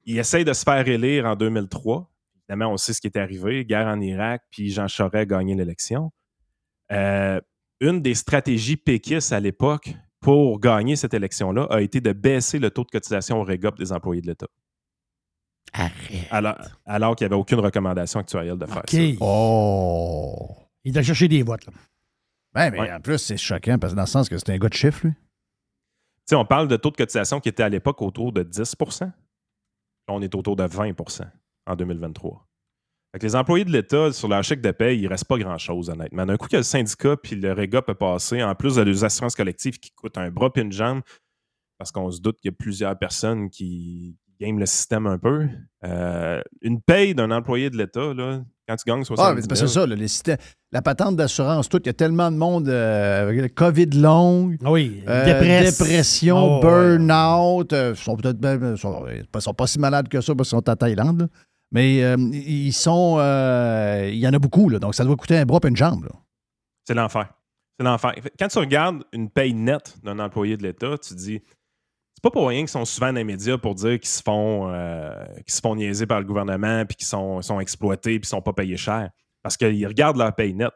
[0.06, 2.10] Il essaye de se faire élire en 2003.
[2.50, 3.64] Évidemment, on sait ce qui est arrivé.
[3.64, 6.12] Guerre en Irak, puis Jean Charest a gagné l'élection.
[6.92, 7.40] Euh,
[7.80, 9.94] une des stratégies péquistes à l'époque
[10.24, 13.92] pour gagner cette élection-là a été de baisser le taux de cotisation au REGOP des
[13.92, 14.48] employés de l'État.
[15.74, 16.28] Arrête.
[16.32, 16.56] Alors,
[16.86, 18.90] alors qu'il n'y avait aucune recommandation actuarielle de faire OK.
[18.90, 19.18] ça.
[19.22, 20.56] Oh!
[20.84, 21.66] Il a cherché des votes.
[21.66, 21.74] Là.
[22.56, 22.92] Ouais, mais Ouais.
[22.94, 25.06] en plus, c'est choquant parce que dans le sens que c'est un gars de chiffre,
[25.08, 25.14] lui.
[25.14, 25.20] Tu
[26.30, 29.14] sais, on parle de taux de cotisation qui était à l'époque autour de 10% Là,
[30.10, 31.22] on est autour de 20%
[31.66, 32.46] en 2023.
[33.14, 35.38] Fait que les employés de l'État, sur leur chèque de paie, il ne reste pas
[35.38, 36.26] grand-chose, honnêtement.
[36.26, 39.36] D'un coup, que le syndicat puis le REGA peut passer, en plus de les assurances
[39.36, 41.02] collectives qui coûtent un bras puis une jambe,
[41.78, 45.48] parce qu'on se doute qu'il y a plusieurs personnes qui game le système un peu.
[45.86, 49.56] Euh, une paye d'un employé de l'État, là, quand tu gagnes 70 Ah, mais 000,
[49.56, 50.38] c'est ça, là, les systèmes-
[50.72, 54.56] la patente d'assurance, tout, il y a tellement de monde euh, avec le COVID long,
[54.66, 55.78] Ah oui, euh, dépresse.
[55.78, 56.62] dépression, Oh, ouais.
[56.98, 60.68] burn-out, euh, sont peut-être sont, ils sont pas si malades que ça parce qu'ils sont
[60.68, 61.28] à Thaïlande, là.
[61.74, 65.38] Mais euh, ils sont, euh, il y en a beaucoup, là, donc ça doit coûter
[65.38, 66.08] un bras et une jambe.
[66.86, 67.34] C'est l'enfer.
[67.78, 68.14] C'est l'enfer.
[68.40, 71.42] Quand tu regardes une paye nette d'un employé de l'État, tu dis,
[72.14, 74.70] c'est pas pour rien qu'ils sont souvent dans les médias pour dire qu'ils se font,
[74.72, 78.42] euh, se font niaiser par le gouvernement, puis qu'ils sont, sont exploités, puis qu'ils sont
[78.42, 79.10] pas payés cher.
[79.42, 80.74] Parce qu'ils regardent leur paye nette.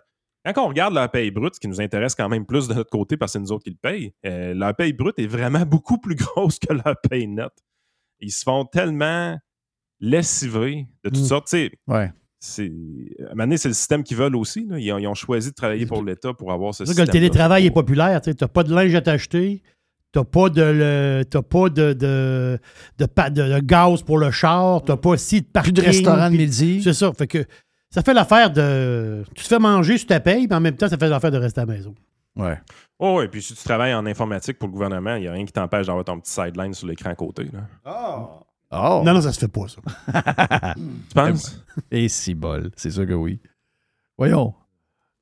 [0.55, 2.89] Quand on regarde leur paye brute, ce qui nous intéresse quand même plus de notre
[2.89, 5.65] côté parce que c'est nous autres qui le payent, euh, leur paye brute est vraiment
[5.65, 7.63] beaucoup plus grosse que leur paye nette.
[8.19, 9.37] Ils se font tellement
[9.99, 11.25] lessiver de toutes Mm.
[11.25, 11.47] sortes.
[11.47, 12.11] Tu sais, Ouais.
[12.39, 12.71] c'est,
[13.19, 14.65] à un moment donné, c'est le système qu'ils veulent aussi.
[14.67, 14.77] là.
[14.79, 17.01] Ils, ont, ils ont choisi de travailler pour l'État pour avoir ce C'est sûr que
[17.05, 17.21] système.
[17.23, 18.21] le télétravail est populaire.
[18.21, 19.61] Tu n'as pas de linge à t'acheter.
[20.13, 22.59] Tu n'as pas, de, le- t'as pas de, de,
[22.97, 24.83] de, pa- de- de gaz pour le char.
[24.83, 25.73] Tu n'as pas si de Plus parking.
[25.73, 26.81] de restaurant de midi.
[26.81, 27.11] C'est ça.
[27.13, 27.43] Fait que
[27.89, 29.23] ça fait l'affaire de.
[29.35, 31.37] Tu te fais manger sur ta paye, mais en même temps, ça fait l'affaire de
[31.37, 31.93] rester à la maison.
[32.37, 32.57] Ouais.
[32.99, 35.45] Oh, et puis si tu travailles en informatique pour le gouvernement, il n'y a rien
[35.45, 37.45] qui t'empêche d'avoir ton petit sideline sur l'écran à côté.
[37.51, 37.67] Là.
[37.85, 38.43] Oh!
[38.71, 40.73] Non, non, ça se fait pas, ça.
[40.75, 41.63] Tu penses?
[41.91, 43.39] Et si bol, c'est sûr que oui.
[44.17, 44.53] Voyons.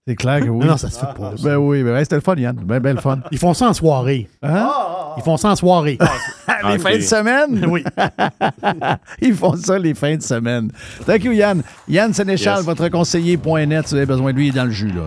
[0.07, 0.59] C'est clair que oui.
[0.65, 1.35] Non, non, ça se fait pas.
[1.35, 1.43] ça.
[1.43, 2.55] Ben oui, ben c'était le fun, Yann.
[2.55, 3.19] Ben, ben le fun.
[3.31, 4.29] Ils font ça en soirée.
[4.43, 4.69] Hein?
[5.17, 5.97] Ils font ça en soirée.
[6.67, 7.65] les fins de semaine?
[7.67, 7.83] oui.
[9.21, 10.71] Ils font ça les fins de semaine.
[11.05, 11.63] Thank you, Yann.
[11.87, 12.65] Yann Sénéchal, Yes.
[12.65, 14.91] votre conseiller.net, si vous avez besoin de lui, il est dans le jus.
[14.91, 15.03] Là.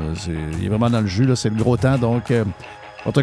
[0.58, 1.36] Il est vraiment dans le jus, là.
[1.36, 1.98] c'est le gros temps.
[1.98, 2.44] Donc, euh,
[3.04, 3.22] votre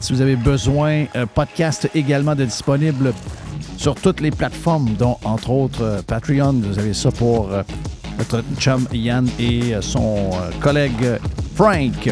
[0.00, 3.12] si vous avez besoin, un podcast également de disponible
[3.76, 6.52] sur toutes les plateformes, dont entre autres euh, Patreon.
[6.64, 7.62] Vous avez ça pour euh,
[8.18, 11.18] notre chum Yann et euh, son euh, collègue euh,
[11.54, 12.10] Frank.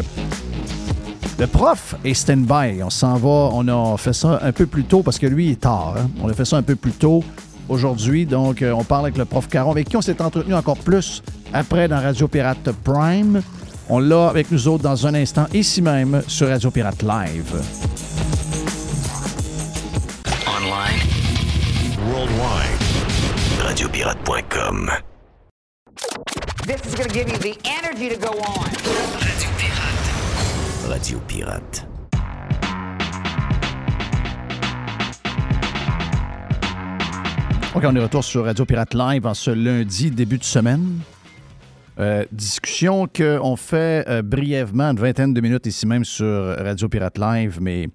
[1.39, 2.83] Le prof est stand-by.
[2.83, 3.49] On s'en va.
[3.53, 5.95] On a fait ça un peu plus tôt parce que lui est tard.
[5.97, 6.09] hein.
[6.21, 7.23] On a fait ça un peu plus tôt
[7.69, 8.25] aujourd'hui.
[8.25, 11.23] Donc, euh, on parle avec le prof Caron, avec qui on s'est entretenu encore plus
[11.53, 13.41] après dans Radio Pirate Prime.
[13.93, 17.53] On l'a avec nous autres dans un instant, ici même sur Radio Pirate Live.
[20.47, 20.97] Online.
[22.09, 22.79] Worldwide.
[23.61, 24.91] Radiopirate.com.
[26.65, 28.63] This is going to give you the energy to go on.
[29.19, 30.87] Radio Pirate.
[30.87, 31.85] Radio Pirate.
[37.75, 41.01] OK, on est de retour sur Radio Pirate Live en ce lundi, début de semaine.
[42.01, 47.19] Euh, discussion qu'on fait euh, brièvement, une vingtaine de minutes ici même sur Radio Pirate
[47.19, 47.89] Live, mais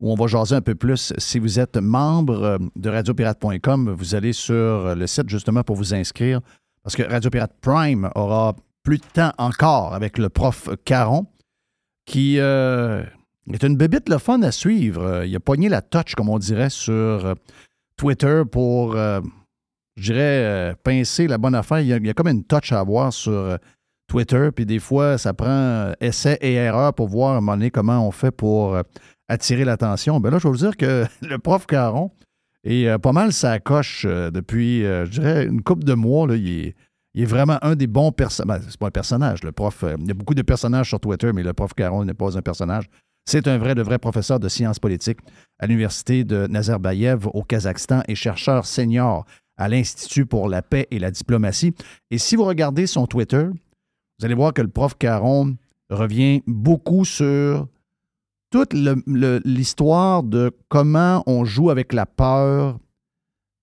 [0.00, 1.12] où on va jaser un peu plus.
[1.18, 5.94] Si vous êtes membre euh, de radiopirate.com, vous allez sur le site justement pour vous
[5.94, 6.40] inscrire,
[6.82, 11.26] parce que Radio Pirate Prime aura plus de temps encore avec le prof Caron,
[12.06, 15.24] qui est une bébite le fun à suivre.
[15.24, 17.34] Il a pogné la touch, comme on dirait, sur
[17.96, 18.96] Twitter pour,
[19.98, 21.80] je dirais, euh, pincer la bonne affaire.
[21.80, 23.56] Il y, a, il a comme une touch à avoir sur euh,
[24.06, 27.56] Twitter, puis des fois, ça prend euh, essai et erreur pour voir à un moment
[27.56, 28.82] donné comment on fait pour euh,
[29.28, 30.20] attirer l'attention.
[30.20, 32.10] Ben là, je vais vous dire que le prof Caron
[32.64, 36.26] est pas mal sa coche depuis, je dirais, une couple de mois.
[36.26, 36.74] Là, il,
[37.14, 38.62] est, vraiment un des bons personnages.
[38.68, 39.84] c'est pas un personnage, le prof.
[39.98, 42.42] il y a beaucoup de personnages sur Twitter, mais le prof Caron n'est pas un
[42.42, 42.90] personnage.
[43.26, 45.20] C'est un vrai, de vrai professeur de sciences politiques
[45.58, 49.24] à l'Université de Nazarbayev au Kazakhstan et chercheur senior
[49.58, 51.74] à l'Institut pour la paix et la diplomatie.
[52.10, 53.44] Et si vous regardez son Twitter,
[54.18, 55.56] vous allez voir que le prof Caron
[55.90, 57.66] revient beaucoup sur
[58.50, 62.78] toute l'histoire de comment on joue avec la peur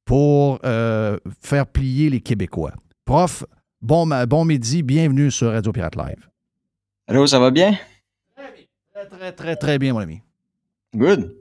[0.03, 2.73] pour euh, faire plier les Québécois.
[3.05, 3.45] Prof,
[3.81, 6.29] bon, bon midi, bienvenue sur Radio Pirate Live.
[7.07, 7.77] Allô, ça va bien?
[8.93, 10.21] Très, très, très, très bien, mon ami.
[10.95, 11.35] Good.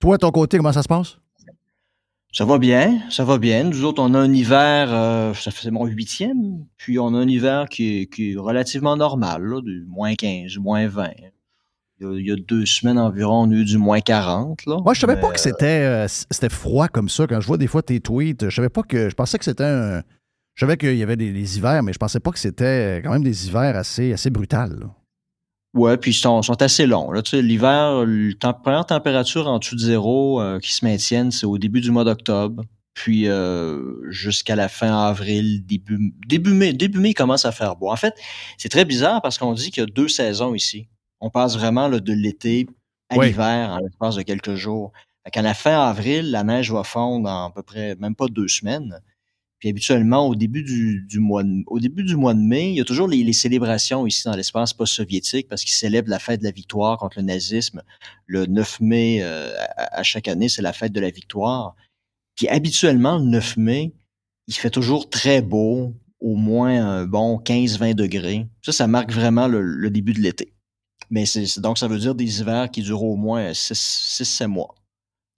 [0.00, 1.19] Toi, ton côté, comment ça se passe?
[2.32, 3.64] Ça va bien, ça va bien.
[3.64, 7.26] Nous autres, on a un hiver, euh, ça fait mon huitième, puis on a un
[7.28, 11.08] hiver qui est, qui est relativement normal, là, du moins 15, moins 20.
[11.98, 14.64] Il y, a, il y a deux semaines environ, on a eu du moins 40.
[14.66, 14.78] Là.
[14.82, 17.26] Moi, je savais Mais, pas que c'était euh, c- c'était froid comme ça.
[17.26, 19.10] Quand je vois des fois tes tweets, je savais pas que.
[19.10, 20.02] Je pensais que c'était un.
[20.54, 23.12] Je savais qu'il y avait des, des hivers, mais je pensais pas que c'était quand
[23.12, 24.86] même des hivers assez, assez brutals.
[25.74, 27.12] Ouais, puis ils sont, sont assez longs.
[27.12, 27.22] Là.
[27.22, 28.04] Tu sais, l'hiver,
[28.42, 31.90] la première température en dessous de zéro euh, qui se maintiennent, c'est au début du
[31.90, 32.64] mois d'octobre.
[32.94, 36.72] Puis euh, jusqu'à la fin avril, début, début mai.
[36.72, 37.90] Début mai, il commence à faire beau.
[37.90, 38.14] En fait,
[38.58, 40.88] c'est très bizarre parce qu'on dit qu'il y a deux saisons ici.
[41.20, 42.66] On passe vraiment là, de l'été
[43.08, 44.92] à l'hiver en l'espace de quelques jours.
[45.24, 48.26] Fait qu'à la fin avril, la neige va fondre en à peu près même pas
[48.26, 49.00] deux semaines.
[49.60, 52.76] Puis habituellement, au début du, du mois de, au début du mois de mai, il
[52.76, 56.40] y a toujours les, les célébrations ici dans l'espace post-soviétique parce qu'ils célèbrent la fête
[56.40, 57.82] de la victoire contre le nazisme.
[58.26, 61.76] Le 9 mai, euh, à, à chaque année, c'est la fête de la victoire.
[62.36, 63.92] Puis habituellement, le 9 mai,
[64.48, 68.46] il fait toujours très beau, au moins un bon 15-20 degrés.
[68.62, 70.54] Ça, ça marque vraiment le, le début de l'été.
[71.10, 74.74] Mais c'est donc, ça veut dire des hivers qui durent au moins 6-7 mois.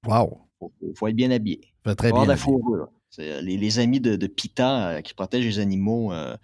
[0.06, 0.38] Wow.
[0.60, 1.60] Faut, faut- faut être bien habillé.
[1.84, 2.88] Fait très Faut avoir bien de la fourrure.
[3.18, 6.36] Euh, Les, les amis de, de PITA euh, qui protègent les animaux, euh,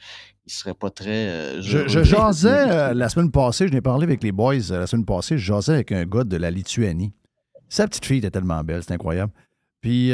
[0.46, 1.28] ils seraient pas très.
[1.28, 5.04] euh, Je, jasais euh, la semaine passée, je n'ai parlé avec les boys la semaine
[5.06, 7.12] passée, je jasais avec un gars de la Lituanie.
[7.68, 9.32] Sa petite fille était tellement belle, c'est incroyable.
[9.80, 10.10] Puis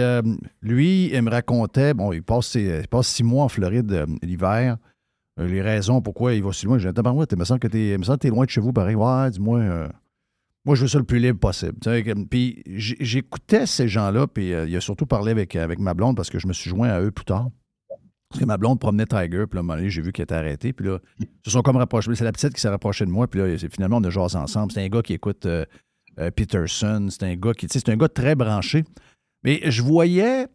[0.60, 4.76] lui, il me racontait, bon, il passe, ses- il passe six mois en Floride l'hiver.
[5.38, 6.78] Les raisons pourquoi il va si loin.
[6.78, 8.94] J'ai dit, Tabarouette, il me semble que tu es, loin de chez vous, pareil.
[8.94, 9.88] Ouais, dis-moi.
[10.64, 11.74] Euh, moi, je veux ça le plus libre possible.
[12.30, 16.30] Puis j'écoutais ces gens-là, puis euh, il a surtout parlé avec, avec ma blonde parce
[16.30, 17.50] que je me suis joint à eux plus tard.
[18.34, 20.72] Parce que ma blonde promenait Tiger, puis là, un moment j'ai vu qu'elle était arrêtée.
[20.72, 22.12] Puis là, ils se sont comme rapprochés.
[22.16, 24.72] C'est la petite qui s'est rapprochée de moi, puis là, finalement, on a jasé ensemble.
[24.72, 25.64] C'est un gars qui écoute euh,
[26.18, 27.06] euh, Peterson.
[27.10, 28.82] C'est un gars qui, c'est un gars très branché.
[29.44, 30.48] Mais je voyais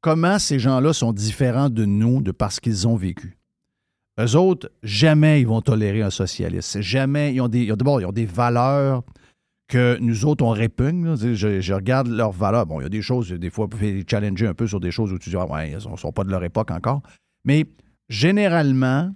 [0.00, 3.35] comment ces gens-là sont différents de nous de parce qu'ils ont vécu.
[4.18, 6.80] Eux autres, jamais ils vont tolérer un socialiste.
[6.80, 7.34] Jamais.
[7.34, 9.02] Ils ont des, d'abord, ils ont des valeurs
[9.68, 11.16] que nous autres, on répugne.
[11.16, 12.66] Je, je regarde leurs valeurs.
[12.66, 14.80] Bon, il y a des choses, des fois, vous pouvez les challenger un peu sur
[14.80, 17.02] des choses où tu dis, ah, ouais, ils ne sont pas de leur époque encore.
[17.44, 17.66] Mais
[18.08, 19.12] généralement,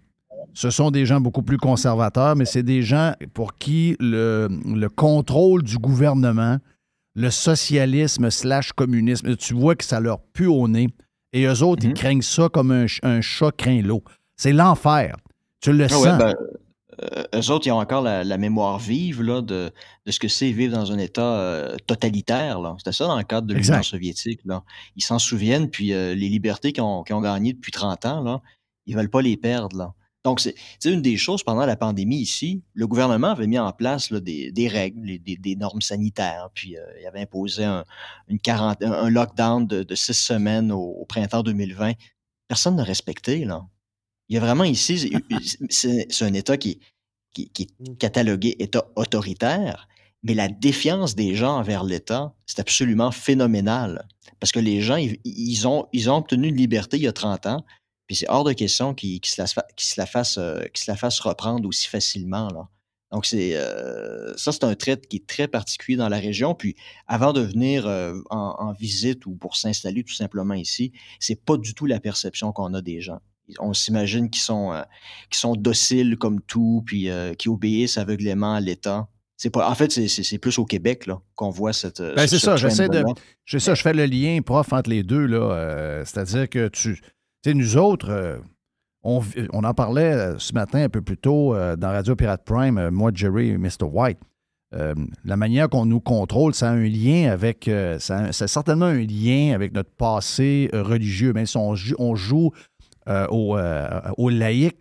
[0.53, 4.88] ce sont des gens beaucoup plus conservateurs, mais c'est des gens pour qui le, le
[4.88, 6.59] contrôle du gouvernement,
[7.14, 10.88] le socialisme slash communisme, tu vois que ça leur pue au nez.
[11.32, 14.03] Et eux autres, ils craignent ça comme un, un chat craint l'eau.
[14.41, 15.16] C'est l'enfer.
[15.61, 16.03] Tu le Ah sens.
[16.05, 16.34] ouais, ben,
[17.03, 19.70] euh, eux autres, ils ont encore la, la mémoire vive là, de,
[20.07, 22.59] de ce que c'est vivre dans un État euh, totalitaire.
[22.78, 24.41] C'était ça dans le cadre de l'Union soviétique.
[24.45, 24.62] Là.
[24.97, 28.41] Ils s'en souviennent, puis euh, les libertés qu'ils ont, gagnées depuis 30 ans, là,
[28.86, 29.76] ils veulent pas les perdre.
[29.76, 29.93] Là.
[30.24, 30.55] Donc, c'est
[30.86, 32.62] une des choses pendant la pandémie ici.
[32.74, 36.49] Le gouvernement avait mis en place là, des, des règles, les- des, des normes sanitaires,
[36.55, 37.84] puis euh, il avait imposé un,
[38.28, 41.93] une quarante- un lockdown de, de six semaines au, au printemps 2020.
[42.49, 43.45] Personne n'a respecté.
[43.45, 43.66] Là.
[44.31, 45.12] Il y a vraiment ici,
[45.68, 46.78] c'est- un État qui,
[47.35, 49.89] qui, qui est catalogué État autoritaire,
[50.22, 54.07] mais la défiance des gens envers l'État, c'est absolument phénoménal.
[54.39, 57.12] Parce que les gens, ils, ils ont, ils ont obtenu une liberté il y a
[57.12, 57.64] 30 ans,
[58.07, 59.43] puis c'est hors de question qu'ils se,
[59.97, 62.49] la fassent, euh, se la fassent reprendre aussi facilement.
[62.51, 62.68] Là.
[63.12, 66.55] Donc, c'est euh, ça, c'est un trait qui est très particulier dans la région.
[66.55, 66.76] Puis,
[67.09, 71.57] avant de venir euh, en, en visite ou pour s'installer tout simplement ici, c'est pas
[71.57, 73.20] du tout la perception qu'on a des gens.
[73.59, 74.82] On s'imagine qu'ils sont, euh,
[75.30, 79.09] qu'ils sont dociles comme tout, puis euh, qui obéissent aveuglément à l'État.
[79.36, 82.01] C'est pas, en fait, c'est- plus au Québec qu'on voit cette.
[82.01, 83.03] euh, Ben, ce- c'est ce ça, j'essaie de.
[83.59, 85.24] ça, je fais le lien, prof, entre les deux.
[85.26, 85.38] là.
[85.55, 86.96] euh, C'est-à-dire que tu.
[87.42, 88.40] Tu sais, nous autres,
[89.03, 89.22] on,
[89.53, 93.48] on en parlait ce matin un peu plus tôt dans Radio Pirate Prime, moi, Jerry
[93.48, 93.84] et Mr.
[93.90, 94.18] White.
[94.72, 94.94] Euh,
[95.24, 97.66] la manière qu'on nous contrôle, ça a un lien avec.
[97.66, 101.32] euh, ça, a, ça a certainement un lien avec notre passé religieux.
[101.32, 101.74] Même si on
[102.14, 102.53] joue
[103.11, 104.01] euh, au, euh,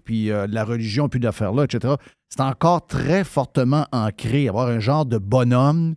[0.04, 1.96] puis euh, la religion, puis d'affaires là, etc.
[2.30, 4.48] C'est encore très fortement ancré.
[4.48, 5.96] Avoir un genre de bonhomme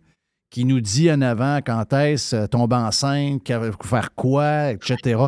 [0.49, 3.47] qui nous dit en avant quand est-ce euh, tomber enceinte,
[3.83, 5.21] faire quoi, etc.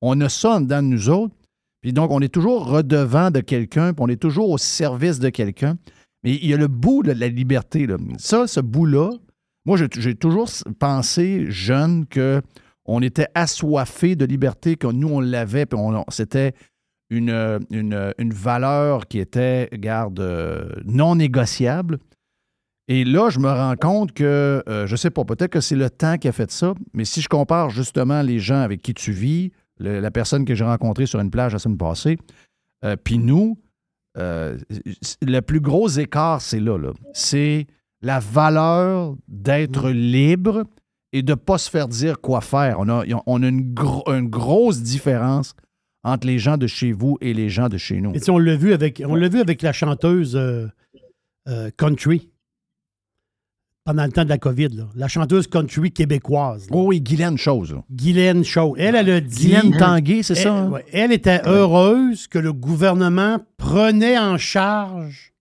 [0.00, 1.34] On a ça en dedans de nous autres.
[1.82, 5.28] Puis donc, on est toujours redevant de quelqu'un, puis on est toujours au service de
[5.28, 5.76] quelqu'un.
[6.24, 7.86] Mais il y a le bout de la liberté.
[7.86, 7.96] là.
[8.18, 9.10] Ça, ce bout-là,
[9.64, 12.42] moi, j'ai toujours pensé, jeune, que
[12.86, 16.52] on était assoiffé de liberté, que nous, on l'avait, puis on- c'était
[17.10, 17.30] une,
[17.70, 21.98] une, une valeur qui était, garde, euh, non négociable.
[22.88, 25.90] Et là, je me rends compte que, euh, je sais pas, peut-être que c'est le
[25.90, 29.12] temps qui a fait ça, mais si je compare justement les gens avec qui tu
[29.12, 32.16] vis, le- la personne que j'ai rencontrée sur une plage la semaine passée,
[32.84, 33.58] euh, puis nous,
[34.16, 36.78] le plus gros écart, c'est là.
[36.78, 36.92] là.
[37.12, 37.66] C'est
[38.02, 40.64] la valeur d'être libre
[41.16, 42.76] et de ne pas se faire dire quoi faire.
[42.80, 45.54] On a, on a une, gro- une grosse différence
[46.04, 48.12] entre les gens de chez vous et les gens de chez nous.
[48.14, 50.66] Et sais, on l'a vu avec, on l'a vu avec la chanteuse euh,
[51.48, 52.30] euh, country
[53.84, 54.68] pendant le temps de la COVID.
[54.70, 54.88] là.
[54.96, 56.66] La chanteuse country québécoise.
[56.70, 57.72] Oh oui, Guylaine Chose.
[57.72, 57.84] là.
[57.90, 58.74] Guylaine Chose.
[58.78, 59.46] Elle, elle a dit.
[59.46, 60.52] Guylaine Tanguay, c'est ça?
[60.54, 60.70] hein?
[60.70, 65.32] ouais, elle était heureuse que le gouvernement prenait en charge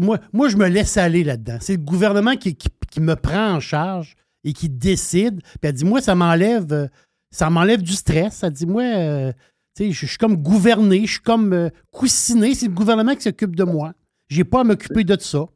[0.00, 1.58] Moi, moi, je me laisse aller là-dedans.
[1.60, 5.42] C'est le gouvernement qui, qui- qui me prend en charge et qui décide.
[5.42, 6.88] Puis elle dit, moi, ça m'enlève euh,
[7.30, 8.42] ça m'enlève du stress.
[8.42, 9.32] Elle dit, moi, euh,
[9.78, 12.54] je je suis comme gouverné, je suis comme euh, coussiné.
[12.54, 13.94] C'est le gouvernement qui s'occupe de moi.
[14.28, 15.46] J'ai pas à m'occuper de ça.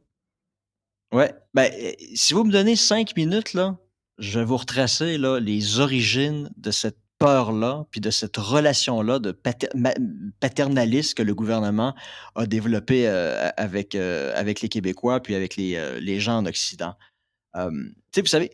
[1.13, 1.33] Ouais.
[1.53, 3.55] Ben, euh, si vous me donnez cinq minutes,
[4.17, 9.69] je vais vous retracer les origines de cette peur-là, puis de cette relation-là de pater-
[9.73, 9.93] ma-
[10.41, 11.95] paternaliste que le gouvernement
[12.35, 16.95] a développé euh, avec, les Québécois, puis avec les, gens en Occident.
[17.53, 18.51] Vous savez,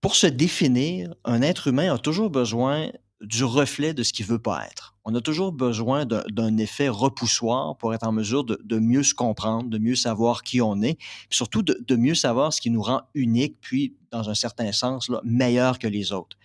[0.00, 4.38] pour se définir, un être humain a toujours besoin du reflet de ce qu'il veut
[4.38, 4.94] pas être.
[5.04, 9.68] On a toujours besoin d'un effet repoussoir pour être en mesure de, mieux se comprendre,
[9.70, 10.98] de mieux savoir qui on est,
[11.30, 15.20] surtout de, mieux savoir ce qui nous rend unique, puis dans un certain sens, là,
[15.24, 16.36] meilleur que les autres.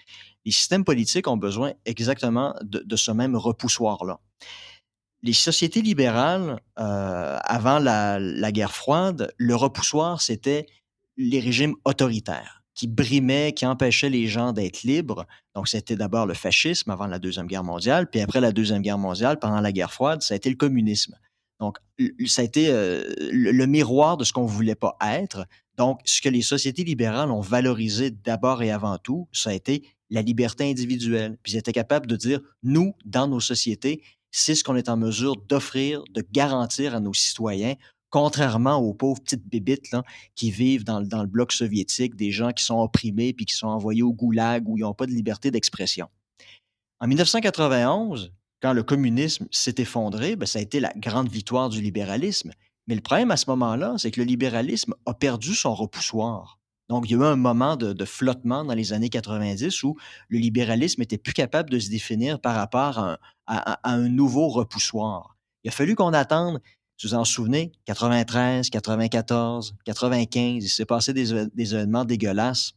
[0.46, 4.20] Les systèmes politiques ont besoin exactement de, ce même repoussoir-là.
[5.22, 10.66] Les sociétés libérales, euh, avant la guerre froide, le repoussoir, c'était
[11.18, 15.26] les régimes autoritaires qui brimaient, qui empêchaient les gens d'être libres.
[15.56, 18.98] Donc, c'était d'abord le fascisme avant la Deuxième Guerre mondiale, puis après la Deuxième Guerre
[18.98, 21.16] mondiale, pendant la guerre froide, ça a été le communisme.
[21.60, 21.78] Donc,
[22.26, 25.46] ça a été euh, le, le miroir de ce qu'on ne voulait pas être.
[25.78, 29.84] Donc, ce que les sociétés libérales ont valorisé d'abord et avant tout, ça a été
[30.10, 31.38] la liberté individuelle.
[31.42, 34.98] Puis ils étaient capables de dire, nous, dans nos sociétés, c'est ce qu'on est en
[34.98, 37.76] mesure d'offrir, de garantir à nos citoyens,
[38.14, 40.04] contrairement aux pauvres petites bébites là,
[40.36, 44.04] qui vivent dans, le- bloc soviétique, des gens qui sont opprimés puis qui sont envoyés
[44.04, 46.08] au goulag où ils n'ont pas de liberté d'expression.
[47.00, 48.32] En 1991,
[48.62, 52.52] quand le communisme s'est effondré, ben, ça a été la grande victoire du libéralisme.
[52.86, 56.60] Mais le problème à ce moment-là, c'est que le libéralisme a perdu son repoussoir.
[56.90, 60.38] Donc, il y a eu un moment de, flottement dans les années 90 où le
[60.38, 63.18] libéralisme était plus capable de se définir par rapport à un,
[63.48, 65.36] à un nouveau repoussoir.
[65.64, 66.62] Il a fallu qu'on attende,
[66.98, 72.74] si vous en souvenez, 93, 94, 95, il s'est passé des, événements dégueulasses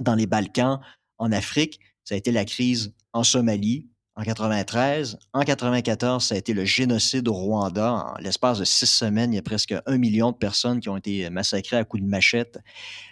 [0.00, 0.80] dans les Balkans,
[1.18, 1.80] en Afrique.
[2.04, 5.18] Ça a été la crise en Somalie en 93.
[5.32, 7.92] En 94, ça a été le génocide au Rwanda.
[7.92, 10.96] En l'espace de six semaines, il y a presque un million de personnes qui ont
[10.96, 12.58] été massacrées à coups de machette.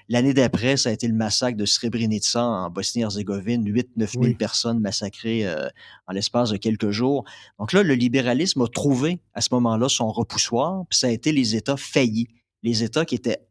[0.08, 3.64] L'année d'après, ça a été le massacre de Srebrenica en Bosnie-Herzégovine.
[3.68, 4.34] 8-9 000 Oui.
[4.34, 5.68] personnes massacrées euh,
[6.06, 7.24] en l'espace de quelques jours.
[7.58, 11.32] Donc là, le libéralisme a trouvé à ce moment-là son repoussoir, puis ça a été
[11.32, 12.28] les États faillis.
[12.62, 13.44] Les États qui étaient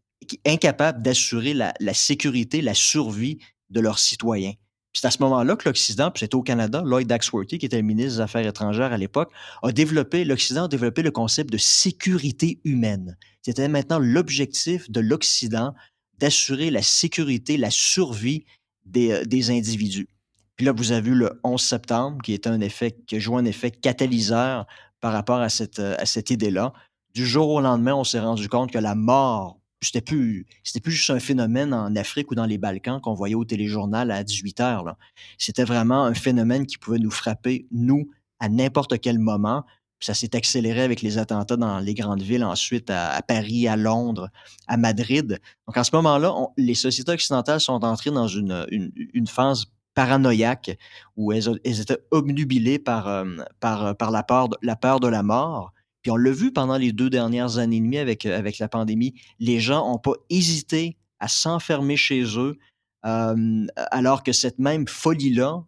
[0.46, 4.54] incapables d'assurer la, la sécurité, la survie de leurs citoyens.
[4.94, 8.16] C'est à ce moment-là que l'Occident, puis c'était au Canada, Lloyd Daxworthy, qui était ministre
[8.16, 9.32] des Affaires étrangères à l'époque,
[9.64, 13.18] a développé, l'Occident a développé le concept de sécurité humaine.
[13.42, 15.74] C'était maintenant l'objectif de l'Occident
[16.20, 18.46] d'assurer la sécurité, la survie
[18.86, 20.08] des, euh, individus.
[20.56, 23.38] Puis là, vous avez vu le 11 septembre, qui est un effet, qui a joué
[23.38, 24.68] un effet catalyseur
[25.00, 26.74] par rapport euh, à cette idée-là.
[27.14, 30.92] Du jour au lendemain, on s'est rendu compte que la mort, c'était plus, c'était plus
[30.92, 34.60] juste un phénomène en Afrique ou dans les Balkans qu'on voyait au téléjournal à 18
[34.60, 34.84] heures.
[34.84, 34.98] là.
[35.38, 38.10] C'était vraiment un phénomène qui pouvait nous frapper, nous,
[38.40, 39.64] à n'importe quel moment.
[40.00, 43.76] Puis ça s'est accéléré avec les attentats dans les grandes villes, ensuite à, Paris, à
[43.76, 44.30] Londres,
[44.68, 45.40] à Madrid.
[45.68, 50.78] Donc à ce moment-là, les sociétés occidentales sont entrées dans une, une, phase paranoïaque
[51.18, 53.26] où elles, étaient obnubilées par, euh,
[53.60, 55.72] par, euh, par la peur de la mort.
[56.02, 58.68] Puis on l'a vu pendant les deux dernières années et demie avec, euh, avec la
[58.68, 62.58] pandémie, les gens n'ont pas hésité à s'enfermer chez eux,
[63.06, 65.64] euh, alors que cette même folie-là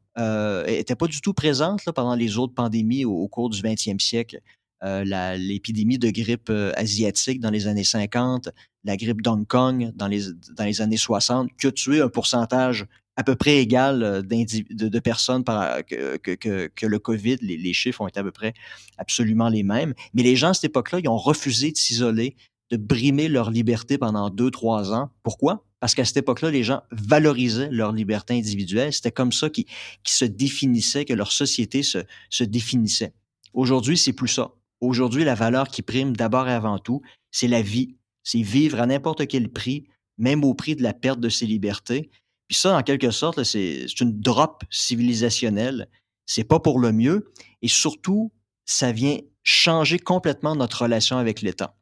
[0.68, 4.41] n'était pas du tout présente là, pendant les autres pandémies au, cours du 20e siècle.
[4.84, 8.49] Euh, L'épidémie de grippe euh, asiatique dans les années 50,
[8.84, 10.23] la grippe d'Hong Kong dans les,
[10.57, 12.85] dans les années 60, qui a tué un pourcentage
[13.15, 17.38] à peu près égal euh, de, de personnes par, que, que, que, que le COVID.
[17.41, 18.53] Les, chiffres ont été à peu près
[18.98, 19.94] absolument les mêmes.
[20.14, 22.35] Mais les gens à cette époque-là, ils ont refusé de s'isoler,
[22.72, 25.11] de brimer leur liberté pendant deux, trois ans.
[25.22, 25.65] Pourquoi?
[25.80, 28.94] Parce qu'à cette époque-là, les gens valorisaient leur liberté individuelle.
[28.94, 31.99] C'était comme ça qu'ils qu'ils se définissaient, que leur société se,
[32.30, 33.14] se définissait.
[33.53, 34.53] Aujourd'hui, c'est plus ça.
[34.81, 37.95] Aujourd'hui, la valeur qui prime d'abord et avant tout, c'est la vie.
[38.23, 39.85] C'est vivre à n'importe quel prix,
[40.18, 42.10] même au prix de la perte de ses libertés.
[42.54, 45.90] Puis ça, en quelque sorte, c'est une drop civilisationnelle.
[46.28, 47.34] C'est pas pour le mieux.
[47.64, 48.32] Et surtout,
[48.64, 51.76] ça vient changer complètement notre relation avec l'État.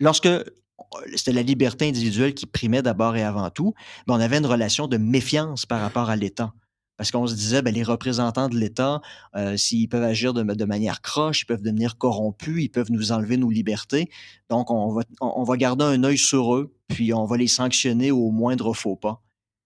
[0.00, 0.28] Lorsque
[1.14, 3.74] c'était la liberté individuelle qui primait d'abord et avant tout,
[4.08, 6.52] ben, on avait une relation de méfiance par rapport à l'État.
[6.96, 9.00] Parce qu'on se disait, ben, les représentants de l'État,
[9.36, 13.12] euh, s'ils peuvent agir de, de manière croche, ils peuvent devenir corrompus, ils peuvent nous
[13.12, 14.10] enlever nos libertés.
[14.50, 18.10] Donc, on va, on va garder un œil sur eux, puis on va les sanctionner
[18.10, 19.20] au moindre faux pas.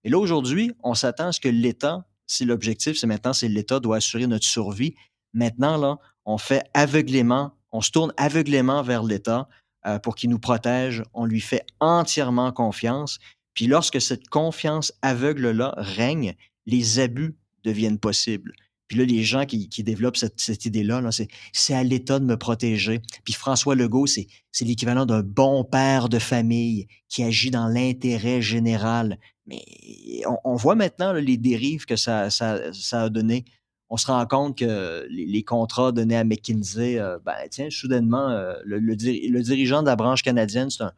[0.09, 3.79] Et là, aujourd'hui, on s'attend à ce que l'État, si l'objectif, c'est maintenant, c'est l'État
[3.79, 4.95] doit assurer notre survie.
[5.33, 9.47] Maintenant, là, on fait aveuglément, on se tourne aveuglément vers l'État.
[9.85, 11.03] euh, pour qu'il nous protège.
[11.13, 13.19] On lui fait entièrement confiance.
[13.53, 16.33] Puis lorsque cette confiance aveugle-là règne,
[16.65, 18.53] les abus deviennent possibles.
[18.89, 22.37] Puis là, les gens qui, qui développent cette, idée-là, là, c'est à l'État de me
[22.37, 23.01] protéger.
[23.23, 24.27] Puis François Legault, c'est
[24.61, 29.19] l'équivalent d'un bon père de famille qui agit dans l'intérêt général.
[29.45, 29.61] Mais
[30.43, 32.29] on, voit maintenant les dérives que ça,
[32.91, 33.45] a donné.
[33.89, 38.55] On se rend compte que les, contrats donnés à McKinsey, euh, ben, tiens, soudainement, euh,
[38.63, 40.93] le, le diri- le dirigeant de la branche canadienne, c'est un,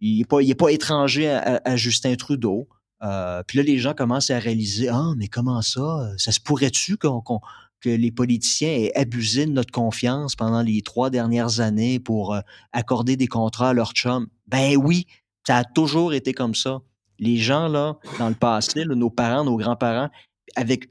[0.00, 2.68] il n'est pas, est pas étranger à Justin Trudeau.
[3.02, 6.10] Euh, puis là, les gens commencent à réaliser Ah, mais comment ça?
[6.16, 11.60] Ça se pourrait-tu que les politiciens aient abusé de notre confiance pendant les trois dernières
[11.60, 12.40] années pour euh,
[12.72, 15.06] accorder des contrats à leurs chums Ben oui,
[15.46, 16.80] ça a toujours été comme ça.
[17.18, 20.10] Les gens, là, dans le passé, nos parents, nos grands-parents,
[20.54, 20.88] avec,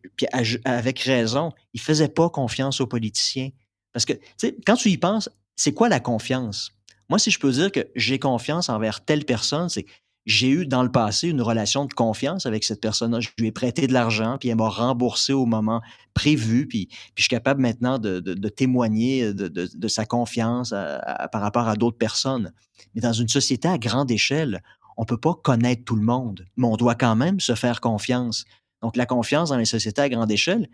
[1.01, 3.49] raison, ils faisaient pas confiance aux politiciens.
[3.93, 6.71] Parce que, tu sais, quand tu y penses, c'est quoi la confiance?
[7.09, 9.85] Moi, si je peux dire que j'ai confiance envers telle personne, c'est
[10.25, 13.19] j'ai eu dans le passé une relation de confiance avec cette personne-là.
[13.19, 15.81] Je lui ai prêté de l'argent, puis elle m'a remboursé au moment
[16.13, 18.19] prévu, puis, je suis capable maintenant de,
[18.49, 20.71] témoigner de, sa confiance
[21.31, 22.53] par rapport à d'autres personnes.
[22.93, 24.63] Mais dans une société à grande échelle,
[24.97, 27.81] on ne peut pas connaître tout le monde, mais on doit quand même se faire
[27.81, 28.45] confiance.
[28.81, 30.69] Donc, la confiance dans les sociétés à grande échelle,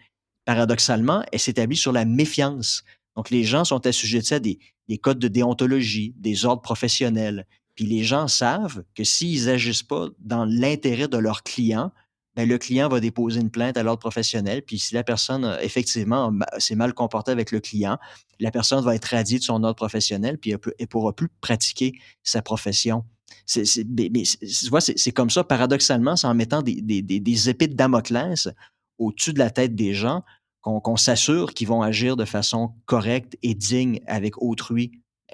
[0.46, 2.84] paradoxalement, elle s'établit sur la méfiance.
[3.16, 4.60] Donc, les gens sont assujettis à des
[5.02, 7.48] codes de déontologie, des ordres professionnels.
[7.76, 11.92] Puis les gens savent que s'ils n'agissent pas dans l'intérêt de leur client,
[12.36, 14.62] ben, le client va déposer une plainte à l'ordre professionnel.
[14.62, 17.98] Puis si la personne, euh, effectivement, s'est mal comportée avec le client,
[18.40, 21.94] la personne va être radiée de son ordre professionnel, puis elle ne pourra plus pratiquer
[22.24, 23.04] sa profession.
[23.46, 28.50] C'est, tu vois, c'est, comme ça, paradoxalement, c'est en mettant des, des, épées de Damoclès
[28.98, 30.24] au-dessus de la tête des gens
[30.62, 34.92] qu'on s'assure qu'ils vont agir de façon correcte et digne avec autrui.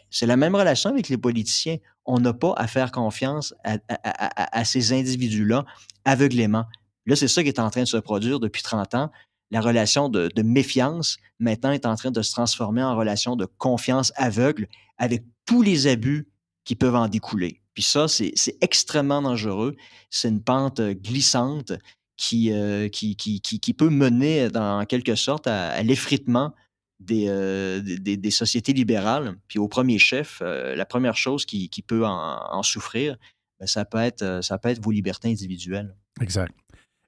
[0.09, 1.77] C'est la même relation avec les politiciens.
[2.05, 5.65] On n'a pas à faire confiance à, ces individus-là
[6.05, 6.65] aveuglément.
[7.05, 9.11] Là, c'est ça qui est en train de se produire depuis 30 ans.
[9.51, 14.11] La relation de, méfiance, maintenant, est en train de se transformer en relation de confiance
[14.15, 14.67] aveugle
[14.97, 16.27] avec tous les abus
[16.65, 17.61] qui peuvent en découler.
[17.73, 19.75] Puis ça, c'est extrêmement dangereux.
[20.09, 21.73] C'est une pente euh, glissante
[22.17, 26.53] qui, euh, qui, qui, peut mener, dans, en quelque sorte, à l'effritement
[26.99, 29.35] des, euh, des- sociétés libérales.
[29.47, 33.17] Puis au premier chef, euh, la première chose qui, peut en, souffrir,
[33.59, 35.95] ben, ça, peut être, euh, ça peut être vos libertés individuelles.
[36.21, 36.53] Exact.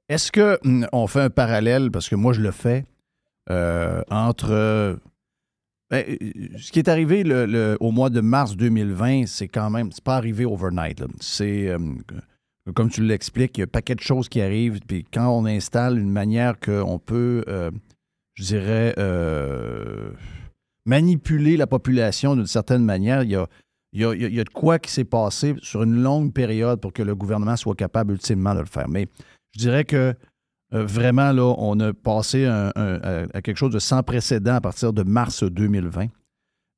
[0.07, 2.85] Est-ce que hum, fait un parallèle, parce que moi je le fais,
[3.49, 4.99] entre
[5.89, 6.05] ben,
[6.59, 7.23] ce qui est arrivé
[7.79, 11.03] au mois de mars 2020, c'est quand même, c'est pas arrivé overnight.
[11.19, 11.79] C'est, euh,
[12.75, 15.45] comme tu l'expliques, il y a un paquet de choses qui arrivent, puis quand on
[15.45, 17.43] installe une manière qu'on peut,
[18.39, 20.11] je dirais, euh,
[20.85, 25.83] manipuler la population d'une certaine manière, il y a, de quoi qui s'est passé sur
[25.83, 28.87] une longue période pour que le gouvernement soit capable ultimement de le faire.
[28.87, 29.07] Mais
[29.51, 30.15] je dirais que
[30.73, 32.71] euh, vraiment, là, on a passé à,
[33.43, 36.07] quelque chose de sans précédent à partir de mars 2020,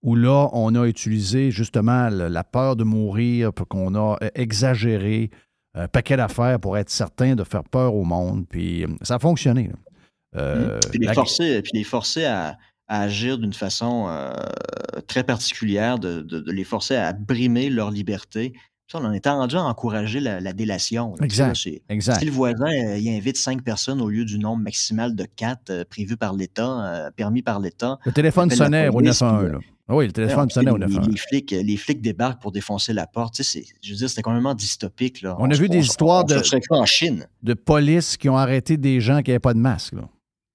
[0.01, 5.29] où là, on a utilisé justement la peur de mourir, qu'on a exagéré
[5.75, 8.47] un paquet d'affaires pour être certain de faire peur au monde.
[8.49, 9.69] Puis euh, ça a fonctionné.
[10.37, 14.33] Euh, puis les la- forcer, puis les forcer à, à agir d'une façon euh,
[15.07, 18.53] très particulière, de, de- de les forcer à brimer leur liberté.
[18.91, 21.15] Ça, on en était rendu à encourager la, la délation.
[21.19, 21.25] là.
[21.27, 22.19] Tu sais, là, Exact, exact.
[22.19, 25.69] Si le voisin euh, il invite cinq personnes au lieu du nombre maximal de quatre
[25.69, 27.99] euh, prévu par l'État, euh, permis par l'État.
[28.05, 29.43] Le téléphone sonnait au police, 911.
[29.43, 29.59] puis, là.
[29.87, 31.09] Ah Oui, le téléphone les- sonnait au les, 911.
[31.09, 33.35] les flics, les flics débarquent pour défoncer la porte.
[33.35, 35.21] Tu sais, je veux dire, c'était complètement dystopique.
[35.21, 35.37] Là.
[35.39, 37.27] On a se- vu des histoires on de- en Chine.
[37.43, 39.93] de police qui ont arrêté des gens qui n'avaient pas de masque.
[39.93, 40.01] là.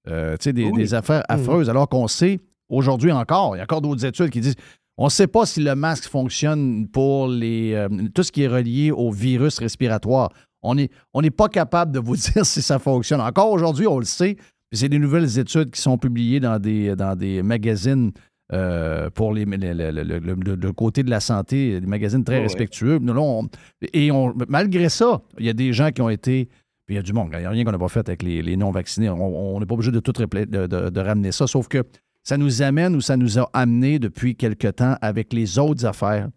[0.07, 0.73] Euh, tu sais, des, Oui.
[0.77, 1.35] des affaires Mhm.
[1.39, 2.39] affreuses, alors qu'on sait,
[2.69, 4.55] aujourd'hui encore, il y a encore d'autres études qui disent
[4.99, 8.47] on ne sait pas si le masque fonctionne pour les, euh, tout ce qui est
[8.47, 10.31] relié au virus respiratoire.
[10.63, 13.21] On n'est on pas capable de vous dire si ça fonctionne.
[13.21, 14.35] Encore aujourd'hui, on le sait.
[14.69, 18.11] puis C'est des nouvelles études qui sont publiées dans des, dans des magazines
[18.53, 22.23] euh, pour les, le, le- le- le- le- le côté de la santé, des magazines
[22.23, 22.97] très respectueux.
[22.99, 23.47] Nous, là, on-
[23.93, 26.47] et on, malgré ça, il y a des gens qui ont été
[26.87, 27.29] puis il y a du monde.
[27.33, 29.09] Il n'y a rien qu'on n'a pas fait avec les, les non-vaccinés.
[29.09, 31.45] On n'est pas obligé de tout de, de- de ramener ça.
[31.45, 31.83] Sauf que
[32.23, 36.29] ça nous amène ou ça nous a amené depuis quelque temps avec les autres affaires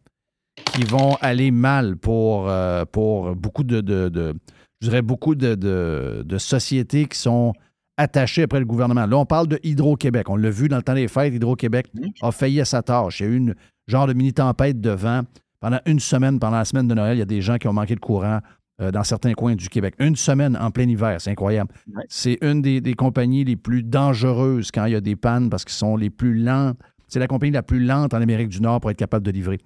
[0.75, 4.35] qui vont aller mal pour, euh, pour beaucoup de, de- de-
[4.81, 7.53] je dirais beaucoup de, de- de sociétés qui sont
[7.97, 9.07] attachées après le gouvernement.
[9.07, 10.29] Là, on parle de Hydro-Québec.
[10.31, 13.21] On l'a vu dans le temps des fêtes, Hydro-Québec a failli à sa tâche.
[13.21, 13.55] Il y a eu une
[13.87, 15.23] genre de mini-tempête de vent.
[15.61, 17.73] Pendant une semaine, pendant la semaine de Noël, il y a des gens qui ont
[17.75, 18.41] manqué de courant
[18.81, 19.95] euh, dans certains coins du Québec.
[19.99, 21.73] Une semaine en plein hiver, c'est incroyable.
[22.09, 25.65] C'est une des, des compagnies les plus dangereuses quand il y a des pannes parce
[25.65, 26.73] qu'ils sont les plus lents.
[27.09, 29.59] C'est la compagnie la plus lente en Amérique du Nord pour être capable de livrer.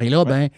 [0.00, 0.48] Et là, ben,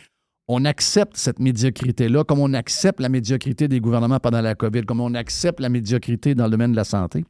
[0.49, 5.01] on accepte cette médiocrité-là, comme on accepte la médiocrité des gouvernements pendant la COVID, comme
[5.01, 7.25] on accepte la médiocrité dans le domaine de la santé.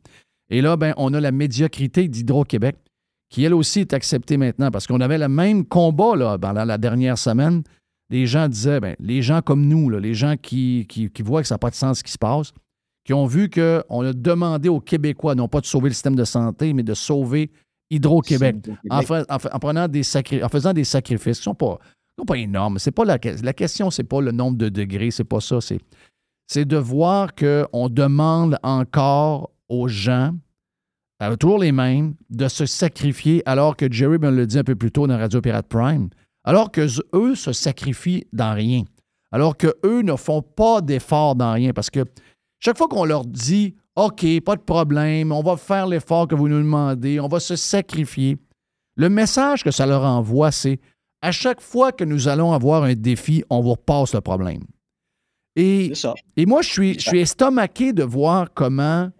[0.50, 2.76] Et là, ben, on a la médiocrité d'Hydro-Québec,
[3.30, 6.78] qui elle aussi est acceptée maintenant, parce qu'on avait le même combat là, pendant la
[6.78, 7.62] dernière semaine.
[8.10, 11.40] Les gens disaient, ben, les gens comme nous, là, les gens qui, qui, qui voient
[11.42, 12.52] que ça n'a pas de sens ce qui se passe,
[13.04, 16.24] qui ont vu qu'on a demandé aux Québécois, non pas de sauver le système de
[16.24, 17.50] santé, mais de sauver
[17.90, 18.56] Hydro-Québec
[18.90, 21.54] en, fa- en fa- en prenant des sacri- en faisant des sacrifices qui ne sont
[21.54, 22.78] pas, qui sont pas énormes.
[22.78, 25.58] C'est pas la, la question, c'est pas le nombre de degrés, c'est pas ça.
[25.60, 30.34] C'est, de voir qu'on demande encore aux gens,
[31.22, 34.74] euh, toujours les mêmes, de se sacrifier alors que Jerry me l'a dit un peu
[34.74, 36.08] plus tôt dans Radio Pirate Prime,
[36.44, 38.84] alors que eux se sacrifient dans rien,
[39.30, 42.04] alors que eux ne font pas d'efforts dans rien, parce que
[42.58, 46.48] chaque fois qu'on leur dit OK, pas de problème, on va faire l'effort que vous
[46.48, 48.38] nous demandez, on va se sacrifier,
[48.96, 50.80] le message que ça leur envoie, c'est
[51.20, 54.62] à chaque fois que nous allons avoir un défi, on vous repasse le problème.
[55.56, 55.92] Et,
[56.36, 59.10] et moi, je suis, je suis estomaqué de voir comment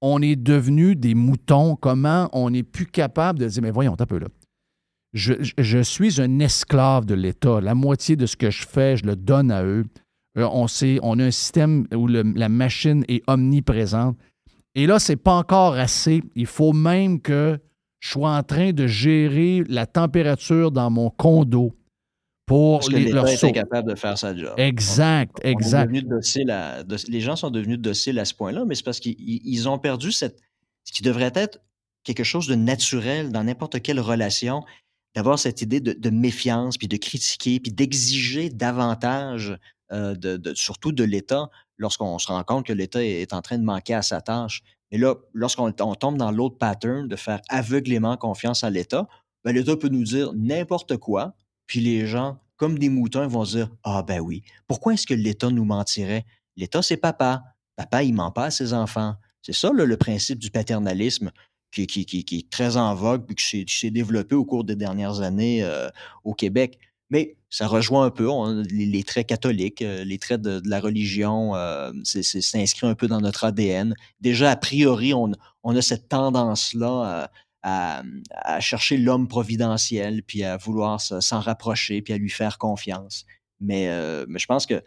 [0.00, 4.06] on est devenu des moutons, comment on n'est plus capable de dire, mais voyons, un
[4.06, 4.26] peu là.
[5.14, 7.60] Je, suis un esclave de l'État.
[7.60, 9.84] La moitié de ce que je fais, je le donne à eux.
[10.36, 14.16] Euh, on, sait, on a un système où le- la machine est omniprésente.
[14.74, 16.20] Et là, c'est pas encore assez.
[16.34, 17.58] Il faut même que
[18.00, 21.72] je sois en train de gérer la température dans mon condo
[22.46, 24.52] pour Parce que les, leur est incapable de faire sa job.
[24.58, 25.96] Exact, On exact.
[26.50, 29.68] à- les gens sont devenus dociles à ce point-là, mais c'est parce qu'ils ils- ils
[29.68, 30.40] ont perdu cette,
[30.82, 31.60] ce qui devrait être
[32.02, 34.62] quelque chose de naturel dans n'importe quelle relation,
[35.14, 39.56] d'avoir cette idée de, méfiance, puis de critiquer, puis d'exiger davantage,
[39.92, 40.14] euh,
[40.54, 44.02] surtout de l'État, lorsqu'on se rend compte que l'État est en train de manquer à
[44.02, 44.62] sa tâche.
[44.90, 49.08] Mais là, lorsqu'on on tombe dans l'autre pattern de faire aveuglément confiance à l'État,
[49.44, 51.36] ben, l'État peut nous dire n'importe quoi,
[51.66, 55.50] puis les gens, comme des moutons, vont dire Ah, ben oui, pourquoi est-ce que l'État
[55.50, 56.24] nous mentirait?
[56.56, 57.42] L'État, c'est papa.
[57.76, 59.16] Papa, il ment pas à ses enfants.
[59.42, 61.30] C'est ça, le principe du paternalisme
[61.74, 65.88] qui, est très en vogue puis qui s'est- développé au cours des dernières années euh,
[66.24, 66.78] au Québec.
[67.10, 68.28] Mais ça rejoint un peu
[68.70, 71.54] les, traits catholiques, euh, les traits de, la religion.
[71.54, 73.94] euh, c'est- un peu dans notre ADN.
[74.20, 75.32] Déjà, a priori, on,
[75.64, 77.28] a cette tendance-là
[77.62, 78.02] à,
[78.60, 83.24] chercher l'homme providentiel, puis à vouloir se- s'en rapprocher, puis à lui faire confiance.
[83.60, 84.82] Mais, euh, je pense que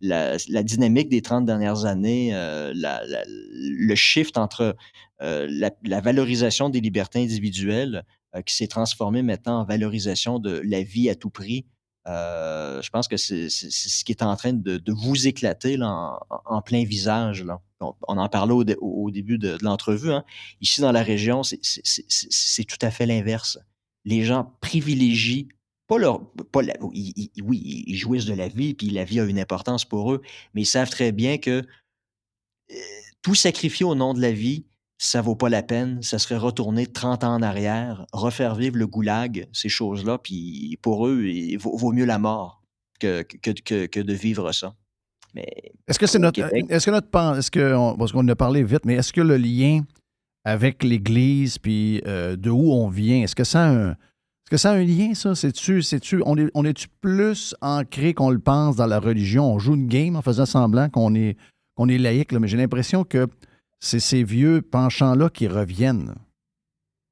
[0.00, 2.32] la, dynamique des 30 dernières années,
[2.74, 4.76] le shift entre
[5.22, 8.04] euh, la, valorisation des libertés individuelles
[8.34, 11.64] euh, qui s'est transformé maintenant en valorisation de la vie à tout prix,
[12.08, 16.84] euh, je pense que c'est ce qui est en train de, vous éclater en, plein
[16.84, 17.44] visage.
[17.80, 20.10] On, en parlait au, au début de, l'entrevue.
[20.10, 20.24] hein.
[20.60, 23.58] Ici, dans la région, c'est- tout à fait l'inverse.
[24.04, 25.48] Les gens privilégient
[25.86, 26.32] pas leur.
[26.50, 27.12] Pas oui,
[27.86, 30.22] ils jouissent de la vie, puis la vie a une importance pour eux,
[30.54, 31.64] mais ils savent très bien que
[33.20, 34.64] tout sacrifier au nom de la vie,
[35.04, 36.00] ça vaut pas la peine.
[36.02, 41.06] Ça serait retourner 30 ans en arrière, refaire vivre le goulag, ces choses-là, puis pour
[41.08, 42.62] eux, il vaut, vaut mieux la mort
[43.00, 44.74] que, que, que, que de vivre ça.
[45.34, 45.46] Mais
[45.88, 46.38] Est-ce que c'est notre.
[46.70, 47.08] Est-ce que notre.
[47.38, 47.74] Est-ce que.
[47.74, 49.80] on- parce qu'on en a parlé vite, mais est-ce que le lien
[50.44, 53.90] avec l'Église puis euh, de où on vient, est-ce que ça a un.
[53.90, 55.34] Est-ce que ça a un lien, ça?
[55.34, 59.52] C'est-tu, c'est-tu, on est, on est-tu plus ancré qu'on le pense dans la religion?
[59.52, 61.36] On joue une game en faisant semblant qu'on est,
[61.74, 63.26] qu'on est laïque, là, mais j'ai l'impression que
[63.84, 66.14] c'est ces vieux penchants-là qui reviennent.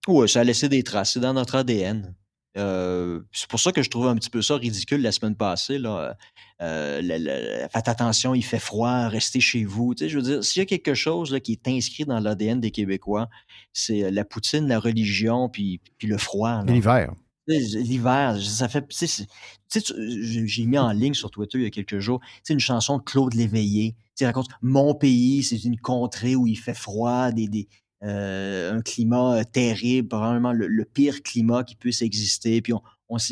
[0.06, 1.12] Oui, ça a laissé des traces.
[1.14, 2.14] C'est dans notre ADN.
[2.56, 5.78] Euh, c'est pour ça que je trouvais un petit peu ça ridicule la semaine passée.
[5.78, 6.16] Là.
[6.62, 9.94] Euh, le- le- faites attention, il fait froid, restez chez vous.
[9.94, 12.18] Tu sais, je veux dire, s'il y a quelque chose là, qui est inscrit dans
[12.20, 13.28] l'ADN des Québécois,
[13.72, 16.62] c'est euh, la poutine, la religion, puis, puis le froid.
[16.64, 17.12] l'hiver.
[17.58, 18.86] L'hiver, ça fait.
[18.88, 19.26] Tu sais, c'est-
[20.46, 23.02] j'ai- mis en ligne sur Twitter il y a quelques jours, sais, une chanson de
[23.02, 23.96] Claude Léveillé.
[24.16, 27.68] Tu raconte Mon pays, c'est une contrée où il fait froid, des, des,
[28.04, 32.62] euh, un climat euh, terrible, probablement le, pire climat qui puisse exister.
[32.62, 32.72] Puis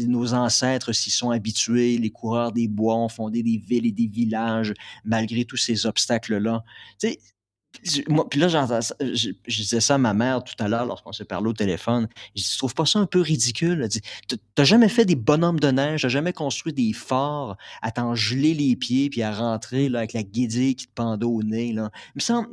[0.08, 4.08] nos ancêtres s'y sont habitués, les coureurs des bois ont fondé des villes et des
[4.08, 4.74] villages
[5.04, 6.64] malgré tous ces obstacles-là.
[8.08, 11.24] Moi, puis là, je, je disais ça à ma mère tout à l'heure lorsqu'on s'est
[11.24, 12.08] parlé au téléphone.
[12.34, 13.80] Je dis, tu trouves pas ça un peu ridicule?
[13.82, 14.00] Elle dit,
[14.54, 18.54] T'as- jamais fait des bonhommes de neige, t'as jamais construit des forts à t'en geler
[18.54, 21.72] les pieds puis à rentrer là, avec la guédille qui te pendait au nez.
[21.72, 21.90] Là.
[22.14, 22.48] Il me semble,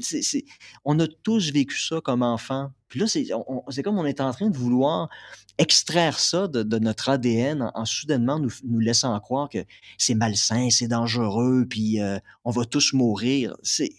[0.85, 2.71] on a tous vécu ça comme enfant.
[2.87, 5.09] Puis là, c'est comme on est en train de vouloir
[5.57, 9.65] extraire ça de, notre ADN en, en soudainement nous, nous laissant croire que
[9.97, 13.55] c'est malsain, c'est dangereux, puis euh, on va tous mourir.
[13.63, 13.89] C'est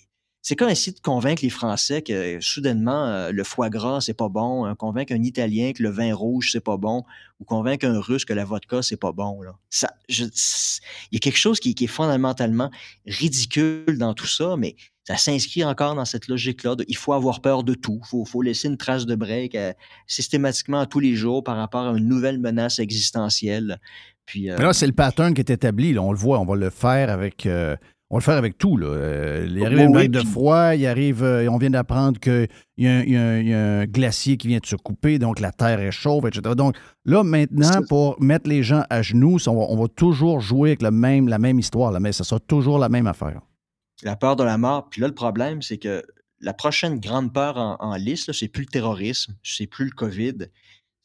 [0.49, 4.29] C'est comme essayer de convaincre les Français que soudainement, euh, le foie gras, c'est pas
[4.29, 7.03] bon, hein, convaincre un Italien que le vin rouge, c'est pas bon,
[7.41, 9.43] ou convaincre un Russe que la vodka, c'est pas bon.
[9.43, 9.57] Là.
[9.71, 10.31] Ça, il
[11.11, 12.71] y a quelque chose qui, est fondamentalement
[13.09, 16.77] ridicule dans tout ça, mais ça s'inscrit encore dans cette logique-là.
[16.87, 18.01] il faut avoir peur de tout.
[18.13, 19.73] Il faut, laisser une trace de break euh,
[20.07, 23.81] systématiquement tous les jours par rapport à une nouvelle menace existentielle.
[24.27, 25.99] Puis, euh, là, c'est le pattern qui est établi.
[25.99, 27.47] On le voit, on va le faire avec.
[27.47, 27.75] euh,
[28.11, 28.77] on va le faire avec tout.
[28.77, 28.87] Là.
[28.87, 32.47] Euh, il arrive une oui, vague de froid, il arrive, euh, on vient d'apprendre qu'il
[32.79, 33.03] y, a un-
[33.41, 36.55] y y a glacier qui vient de se couper, donc la terre est chauve, etc.
[36.57, 40.71] Donc là, maintenant, pour mettre les gens à genoux, on va, on va toujours jouer
[40.71, 43.41] avec le même, la même histoire, là, mais ça sera toujours la même affaire.
[44.03, 44.89] la peur de la mort.
[44.91, 46.03] Puis là, le problème, c'est que
[46.41, 50.35] la prochaine grande peur en, en liste, c'est plus le terrorisme, c'est plus le COVID,
[50.41, 50.51] c'est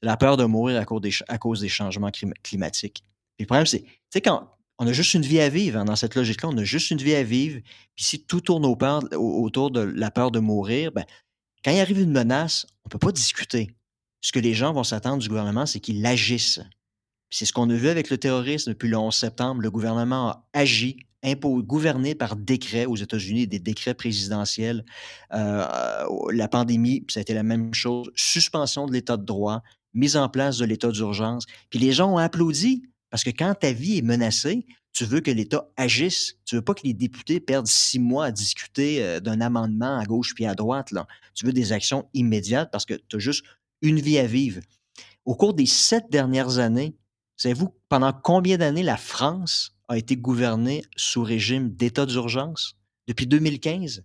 [0.05, 3.03] la peur de mourir à cause des, ch- à cause des changements clim- climatiques.
[3.37, 4.49] Puis le problème, c'est, tu sais, quand
[4.81, 6.97] on a juste une vie à vivre, hein, dans cette logique-là, on a juste une
[6.97, 7.59] vie à vivre.
[7.95, 11.05] Puis si tout tourne autour de la peur de mourir, ben,
[11.63, 13.75] quand il arrive une menace, on ne peut pas discuter.
[14.21, 16.59] Ce que les gens vont s'attendre du gouvernement, c'est qu'il agisse.
[17.29, 19.61] C'est ce qu'on a vu avec le terrorisme depuis le 11 septembre.
[19.61, 24.83] Le gouvernement a agi, impo- gouverné par décret aux États-Unis, des décrets présidentiels.
[25.33, 25.63] Euh,
[26.33, 28.09] la pandémie, ça a été la même chose.
[28.15, 29.61] Suspension de l'état de droit,
[29.93, 31.45] mise en place de l'état d'urgence.
[31.69, 35.31] Puis les gens ont applaudi parce que quand ta vie est menacée, tu veux que
[35.31, 36.35] l'État agisse.
[36.45, 40.05] Tu veux pas que les députés perdent six mois à discuter euh, d'un amendement à
[40.05, 40.91] gauche puis à droite.
[41.35, 43.45] Tu veux des actions immédiates parce que tu as juste
[43.81, 44.61] une vie à vivre.
[45.25, 46.95] Au cours des sept dernières années,
[47.37, 52.75] savez-vous pendant combien d'années la France a été gouvernée sous régime d'état d'urgence?
[53.07, 54.03] Depuis 2015,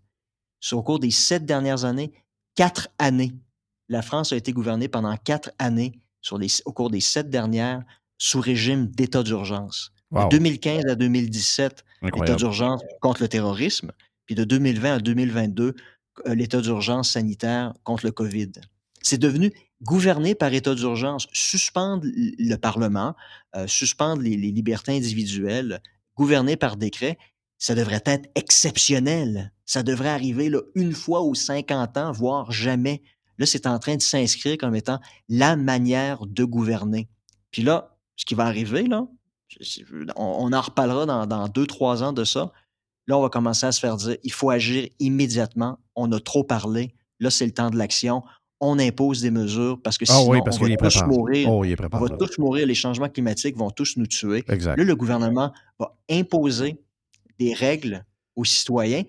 [0.61, 2.13] sur- au cours des sept dernières années,
[2.55, 3.33] quatre années.
[3.89, 6.01] La France a été gouvernée pendant quatre années
[6.65, 7.85] au cours des sept dernières
[8.19, 9.93] sous régime d'état d'urgence.
[10.11, 10.25] Wow.
[10.25, 13.93] De 2015 à 2017, l'état d'urgence contre le terrorisme,
[14.27, 15.75] puis de 2020 à 2022,
[16.27, 18.53] euh, l'état d'urgence sanitaire contre le COVID.
[19.03, 19.53] C'est devenu
[19.83, 23.15] gouverné par état d'urgence, suspendre le Parlement,
[23.55, 25.83] euh, suspendre les, les libertés individuelles,
[26.17, 27.19] gouverné par décret,
[27.59, 29.53] ça devrait être exceptionnel.
[29.65, 33.03] Ça devrait arriver là, une fois aux 50 ans, voire jamais.
[33.39, 37.09] Là, c'est en train de s'inscrire comme étant la manière de gouverner.
[37.51, 39.07] Puis là, ce qui va arriver, là,
[40.17, 42.53] on, on en reparlera dans, dans deux, trois ans de ça.
[43.07, 45.79] Là, on va commencer à se faire dire, il faut agir immédiatement.
[45.95, 46.95] On a trop parlé.
[47.21, 48.25] Là, c'est le temps de l'action.
[48.61, 51.49] On impose des mesures parce que Ah sinon, oui, parce on va tous mourir.
[51.51, 52.67] Oh, on va tous mourir.
[52.67, 54.43] Les changements climatiques vont tous nous tuer.
[54.49, 54.77] Exact.
[54.77, 56.83] Là, le gouvernement va imposer
[57.39, 59.05] des règles aux citoyens,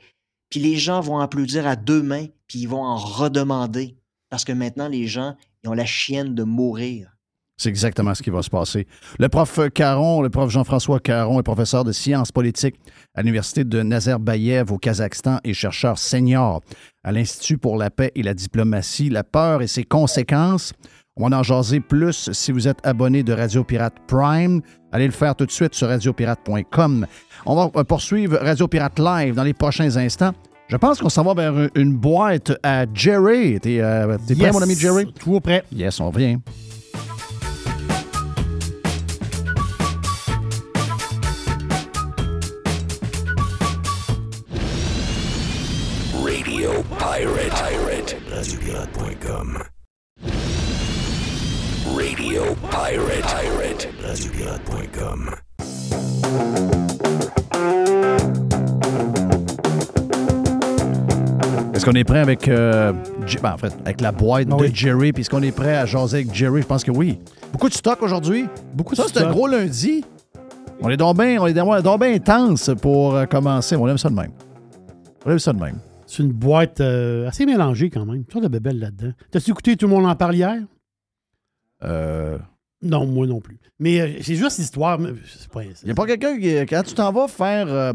[0.49, 3.97] puis les gens vont applaudir à deux mains, puis ils vont en redemander.
[4.29, 7.16] Parce que maintenant, les gens, ils ont la chienne de mourir.
[7.59, 8.85] C'est exactement ce qui va se passer.
[9.17, 12.75] Le prof Caron, le prof Jean-François Caron est professeur de sciences politiques
[13.15, 16.61] à l'Université de Nazarbayev au Kazakhstan et chercheur senior
[17.03, 19.09] à l'Institut pour la paix et la diplomatie.
[19.09, 20.73] La peur et ses conséquences.
[21.15, 24.61] On va en jaser plus si vous êtes abonné de Radio Pirate Prime.
[24.91, 27.07] Allez le faire tout de suite sur radiopirate.com.
[27.47, 30.33] On va poursuivre Radio Pirate Live dans les prochains instants.
[30.67, 33.59] Je pense qu'on s'en va vers une boîte à Jerry.
[33.59, 35.11] T'es euh, prêt, mon ami Jerry?
[35.19, 35.63] Tout prêt.
[35.71, 36.37] Yes, on revient.
[49.27, 49.63] RadioPirate.com.
[51.95, 53.23] Radio Pirate.
[53.27, 53.87] Pirate.
[54.01, 55.35] RadioPirate.com.
[61.73, 62.91] Est-ce qu'on est prêt avec, euh,
[63.43, 64.71] ben, en fait, avec la boîte Ah de oui.
[64.73, 65.13] Jerry?
[65.13, 66.61] Puis est-ce qu'on est prêt à jaser avec Jerry?
[66.61, 67.19] Je pense que oui.
[67.51, 68.47] Beaucoup de stock aujourd'hui.
[68.73, 70.03] Beaucoup Ça, de c'est un gros lundi.
[70.81, 73.75] On est donc bien on est donc- bien intense pour euh, commencer.
[73.75, 74.31] On aime ça de même.
[75.25, 75.77] On aime ça de même.
[76.07, 78.25] C'est une boîte euh, assez mélangée quand même.
[78.25, 79.11] Tu de bébelles là-dedans.
[79.29, 80.55] T'as-tu écouté Tout le monde en parle hier?
[81.83, 82.39] Euh,
[82.81, 83.59] Non, moi non plus.
[83.79, 84.97] Mais euh, c'est juste l'histoire.
[84.99, 87.67] mais c'est pas- Il n'y a pas quelqu'un qui, quand tu t'en vas faire.
[87.67, 87.93] euh,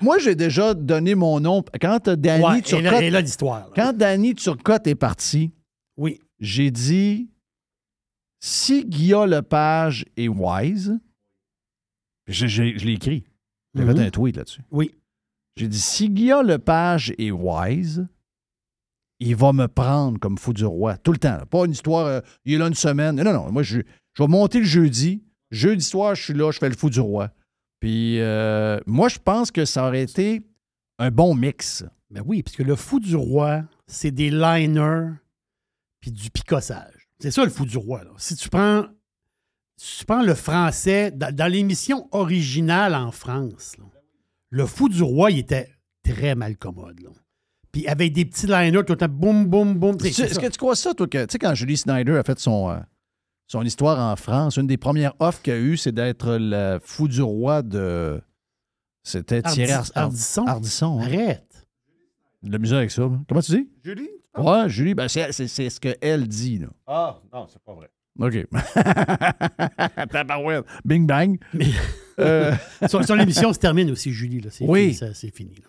[0.00, 1.62] moi, j'ai déjà donné mon nom.
[1.80, 3.02] Quand euh, Danny Ouais, et là, Turcotte.
[3.02, 3.66] et là, l'histoire.
[3.68, 3.72] là.
[3.74, 5.50] Quand Danny Turcotte est parti,
[5.96, 6.20] Oui.
[6.38, 7.28] j'ai dit
[8.40, 10.98] si Guillaume Lepage est wise,
[12.26, 13.24] je, je- je l'ai écrit.
[13.74, 13.96] J'ai Mhm.
[13.96, 14.62] fait un tweet là-dessus.
[14.70, 14.94] Oui.
[15.56, 18.06] J'ai dit si Guillaume Lepage est wise,
[19.20, 20.96] il va me prendre comme fou du roi.
[20.96, 21.38] Tout le temps.
[21.48, 23.16] Pas une histoire, euh, il est là une semaine.
[23.16, 23.52] Non, non.
[23.52, 23.78] Moi, je,
[24.18, 25.22] vais monter le jeudi.
[25.50, 27.30] Jeudi soir, je suis là, je fais le fou du roi.
[27.78, 30.42] Puis, euh, moi, je pense que ça aurait été
[30.98, 31.84] un bon mix.
[32.10, 35.10] Ben oui, parce le fou du roi, c'est des liners
[36.00, 37.08] puis du picossage.
[37.20, 38.02] C'est ça le fou du roi.
[38.18, 38.84] Si tu prends,
[39.76, 43.84] si tu prends le français, dans, dans l'émission originale en France, là,
[44.54, 45.68] le fou du roi, il était
[46.04, 47.00] très mal commode.
[47.00, 47.10] là.
[47.72, 49.96] Puis avec des petits liners tout le temps, boum, boum, boum.
[50.04, 52.70] Est-ce que tu crois ça, toi, que, tu sais, quand Julie Snyder a fait son,
[52.70, 52.78] euh,
[53.48, 57.08] son histoire en France, une des premières offres qu'il a eues, c'est d'être le fou
[57.08, 58.20] du roi de.
[59.02, 60.46] C'était Thierry Ar- Ardisson?
[60.46, 61.06] Ardisson, hein.
[61.06, 61.66] Arrête.
[62.44, 63.02] De la misère avec ça.
[63.02, 63.18] là.
[63.28, 63.68] Comment tu dis?
[63.82, 64.08] Julie?
[64.38, 66.58] Ouais, Julie, ben c'est ce qu'elle dit.
[66.58, 66.68] Là.
[66.86, 67.90] Ah, non, c'est pas vrai.
[68.20, 68.46] OK.
[70.12, 70.64] Tabarouette.
[70.84, 71.38] Bing bang.
[72.20, 72.52] Euh,
[72.88, 74.40] Son, son émission se termine aussi, Julie.
[74.40, 74.50] Là.
[74.50, 74.80] C'est Oui.
[74.82, 75.54] fini, ça, c'est fini.
[75.56, 75.68] Là.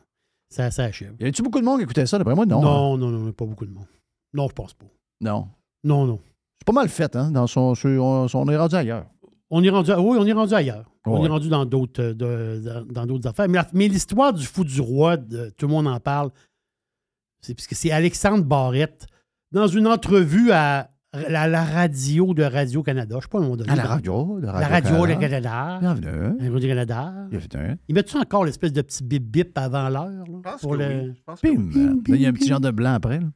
[0.50, 1.14] Ça, ça achève.
[1.20, 2.46] y a-tu beaucoup de monde qui écoutait ça, d'après moi?
[2.46, 2.60] Non.
[2.60, 2.64] hein?
[2.64, 3.88] Non, non, non, pas beaucoup de monde.
[4.34, 4.86] Non, je pense pas.
[5.22, 5.48] Non.
[5.84, 6.20] Non, non.
[6.60, 7.32] C'est pas mal fait, hein?
[7.32, 9.06] Dans son, sur- on, on est rendu ailleurs.
[9.50, 10.86] On est rendu, oui, on est rendu ailleurs.
[11.06, 13.48] On est rendu dans d'autres, euh, de- dans- d'autres affaires.
[13.74, 16.32] Mais, l'histoire du fou du roi, de- tout le monde en parle.
[17.42, 19.06] C'est parce que c'est Alexandre Barrette
[19.52, 20.90] dans une entrevue à
[21.30, 23.16] la, la radio de Radio-Canada.
[23.20, 23.70] Je sais pas le nom donné.
[23.70, 25.20] À la radio de La radio de Radio-Canada.
[25.20, 25.80] Canada.
[25.82, 26.38] Bienvenue.
[26.40, 27.14] La Radio-Canada.
[27.30, 27.78] Bienvenue.
[27.88, 30.06] Ils mettent-tu encore l'espèce de petit bip-bip avant l'heure?
[30.08, 30.86] là, pense pour que le...
[30.88, 31.14] oui.
[31.16, 31.48] Je pense que
[32.16, 33.20] il y a un petit genre de blanc après.
[33.20, 33.28] là.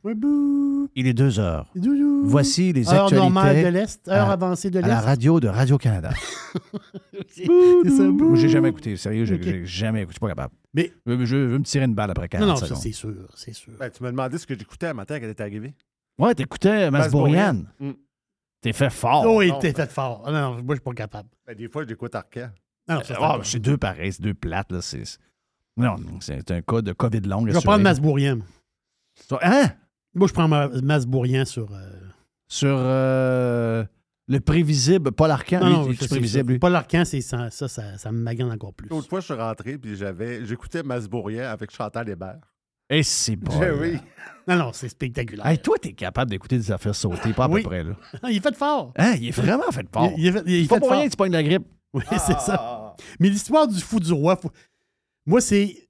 [0.96, 1.70] Il est deux heures.
[1.76, 2.22] Doudou.
[2.26, 5.06] Voici les Heure actualités normale de l'Est, heure à- avancée de à la l'Est.
[5.06, 6.10] radio de Radio-Canada.
[7.28, 8.04] C'est ça,
[8.36, 8.96] j'ai jamais écouté.
[8.98, 9.42] Sérieux, j'ai Ok.
[9.44, 10.14] j'ai jamais écouté.
[10.14, 10.54] Je suis pas capable.
[10.74, 12.78] Mais- Je, veux- je veux me tirer une balle après 40 Non, non, secondes.
[12.82, 13.74] c'est sûr, c'est sûr.
[13.80, 15.74] Ben, tu m'as demandé ce que j'écoutais un matin quand elle était arrivée.
[16.20, 17.64] Ouais, t'écoutais Masbourian.
[17.80, 17.92] Mm.
[18.62, 19.24] T'es fait fort.
[19.26, 20.24] Oh, non, était ben- fait fort.
[20.26, 21.30] Ah, Non, non, moi, je suis pas capable.
[21.48, 22.50] Ben, des fois, je l'écoute Arcan.
[22.88, 24.72] Non, non, ça, c'est Ah, c'est deux pareils, c'est deux plates.
[24.72, 25.04] Là, c'est...
[25.78, 27.46] Non, c'est un cas de COVID long.
[27.48, 28.40] Je vais prendre Masbourian.
[29.42, 29.70] Hein?
[30.14, 31.72] Moi, je prends ma- Masbourian sur.
[31.74, 31.90] euh,
[32.50, 33.86] Sur euh,
[34.28, 35.60] le prévisible, Paul Arcand.
[35.62, 36.54] Non, lui, non, prévisible.
[36.54, 36.60] lui?
[36.60, 38.90] Paul Arcan, c'est ça, ça, ça, ça me magane encore plus.
[38.90, 42.40] L'autre fois, je suis rentré puis j'avais, j'écoutais Masbourian avec Chantal Hébert.
[42.90, 43.60] Et c'est bon.
[43.80, 43.98] Oui.
[44.48, 45.46] Non, non, c'est spectaculaire.
[45.46, 47.62] Hey, toi, t'es capable d'écouter des affaires sauter, pas à Oui.
[47.62, 47.84] peu près.
[47.84, 47.94] Là.
[48.32, 48.92] il est fait fort.
[48.98, 50.12] Hein, il est vraiment fait fort.
[50.18, 50.98] Il, il est fait, il est pas fait pour fort.
[50.98, 51.68] rien que tu pognes la grippe.
[51.94, 52.96] Oui, c'est ça.
[53.20, 54.50] Mais l'histoire du fou du roi, faut-
[55.28, 55.88] moi, c'est.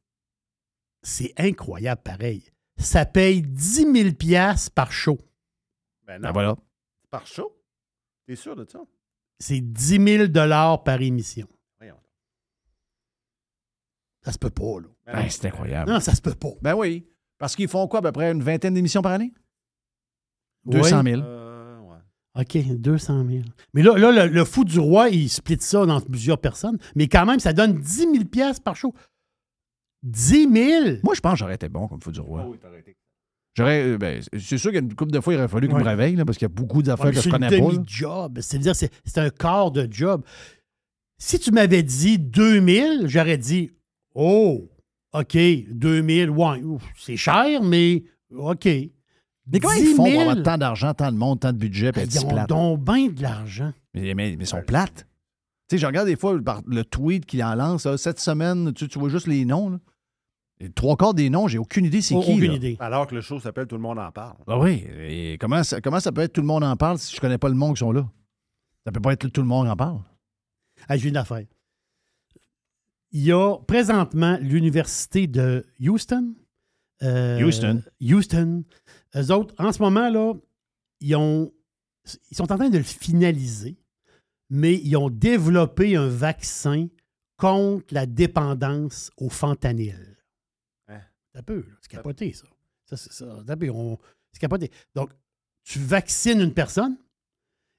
[1.01, 2.43] C'est incroyable, pareil.
[2.77, 5.17] Ça paye 10 000 piastres par show.
[6.05, 6.27] Ben non.
[6.27, 6.55] Ben voilà.
[7.09, 7.55] Par show?
[8.27, 8.79] T'es sûr de ça?
[9.39, 11.47] C'est 10 000 dollars par émission.
[14.29, 14.87] Ça se peut pas, là.
[15.13, 15.91] Ben c'est incroyable.
[15.91, 16.49] Non, ça se peut pas.
[16.61, 17.05] Ben oui.
[17.39, 19.33] Parce qu'ils font quoi, à peu près une vingtaine d'émissions par année?
[20.65, 21.21] 200 000.
[21.21, 21.97] Euh, ouais.
[22.41, 23.43] OK, 200 000.
[23.73, 26.77] Mais là, là le, le fou du roi, il split ça dans plusieurs personnes.
[26.95, 28.93] Mais quand même, ça donne 10 000 piastres par show.
[30.03, 30.97] 10 000?
[31.03, 32.43] Moi, je pense que j'aurais été bon comme fou du roi.
[32.45, 32.57] Ah oui.
[33.55, 33.81] J'aurais.
[33.83, 35.89] euh, Ben, c'est sûr qu'une couple de fois, il aurait fallu qu'il me Ouais.
[35.89, 37.55] réveille, là, parce qu'il y a beaucoup d'affaires Ouais, que je c'est connais pas.
[37.55, 37.61] là.
[37.73, 38.39] demi-job.
[38.41, 40.23] C'est-à-dire, c'est c'est un quart de job.
[41.17, 43.71] Si tu m'avais dit 2000, j'aurais dit,
[44.15, 44.69] oh,
[45.13, 45.37] OK,
[45.71, 46.61] 2000, ouais,
[46.97, 48.03] c'est cher, mais
[48.35, 48.65] OK.
[48.65, 50.13] Mais comment 10 ils font 000?
[50.21, 52.83] pour avoir tant d'argent, tant de monde, tant de budget, puis être Ils ont donc
[52.83, 53.73] bien de l'argent.
[53.95, 55.07] Mais, mais, mais ils sont plates.
[55.67, 57.85] Tu sais, je regarde des fois le, par- le tweet qu'il en lance.
[57.85, 59.69] là, cette semaine, tu, tu vois juste les noms.
[59.69, 59.79] Là.
[60.75, 62.33] Trois quarts des noms, j'ai aucune idée c'est Oh, qui.
[62.33, 62.53] aucune là.
[62.57, 62.77] idée.
[62.79, 64.35] Alors que le show s'appelle Tout le monde en parle.
[64.45, 64.83] Ah oui.
[64.99, 67.37] Et comment, ça, comment ça peut être tout le monde en parle si je connais
[67.39, 68.07] pas le monde qui sont là?
[68.85, 69.99] Ça peut pas être tout le monde en parle.
[70.87, 71.45] Ah, j'ai une affaire.
[73.11, 76.35] Il y a présentement l'Université de Houston.
[77.01, 77.83] Euh, Houston.
[78.01, 78.63] Houston.
[79.15, 80.33] Eux autres, en ce moment, là,
[80.99, 81.51] ils, ont,
[82.29, 83.77] ils sont en train de le finaliser,
[84.49, 86.87] mais ils ont développé un vaccin
[87.37, 90.17] contre la dépendance au fentanyl.
[90.87, 91.01] Hein?
[91.31, 92.45] C'est un peu, c'est capoté, ça.
[92.85, 93.43] Ça, c'est ça.
[93.47, 94.71] C'est capoté.
[94.93, 95.11] Donc,
[95.63, 96.97] tu vaccines une personne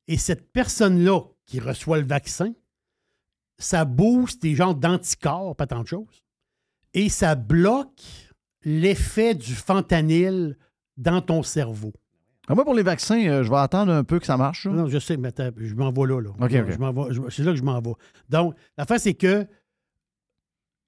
[0.07, 2.53] et cette personne-là qui reçoit le vaccin,
[3.61, 6.25] ça booste des genres d'anticorps, pas tant de choses,
[6.95, 8.03] et ça bloque
[8.65, 10.57] l'effet du fentanyl
[10.97, 11.93] dans ton cerveau.
[12.49, 14.67] Ah, moi, pour les vaccins, euh, je vais attendre un peu que ça marche.
[14.67, 14.73] là.
[14.73, 16.21] Non, je sais, mais je m'en vais là.
[16.21, 16.31] là.
[16.41, 16.71] OK, Je- OK.
[16.73, 17.93] je m'en vais- je- c'est là que je m'en vais.
[18.29, 19.47] Donc, l'affaire, c'est que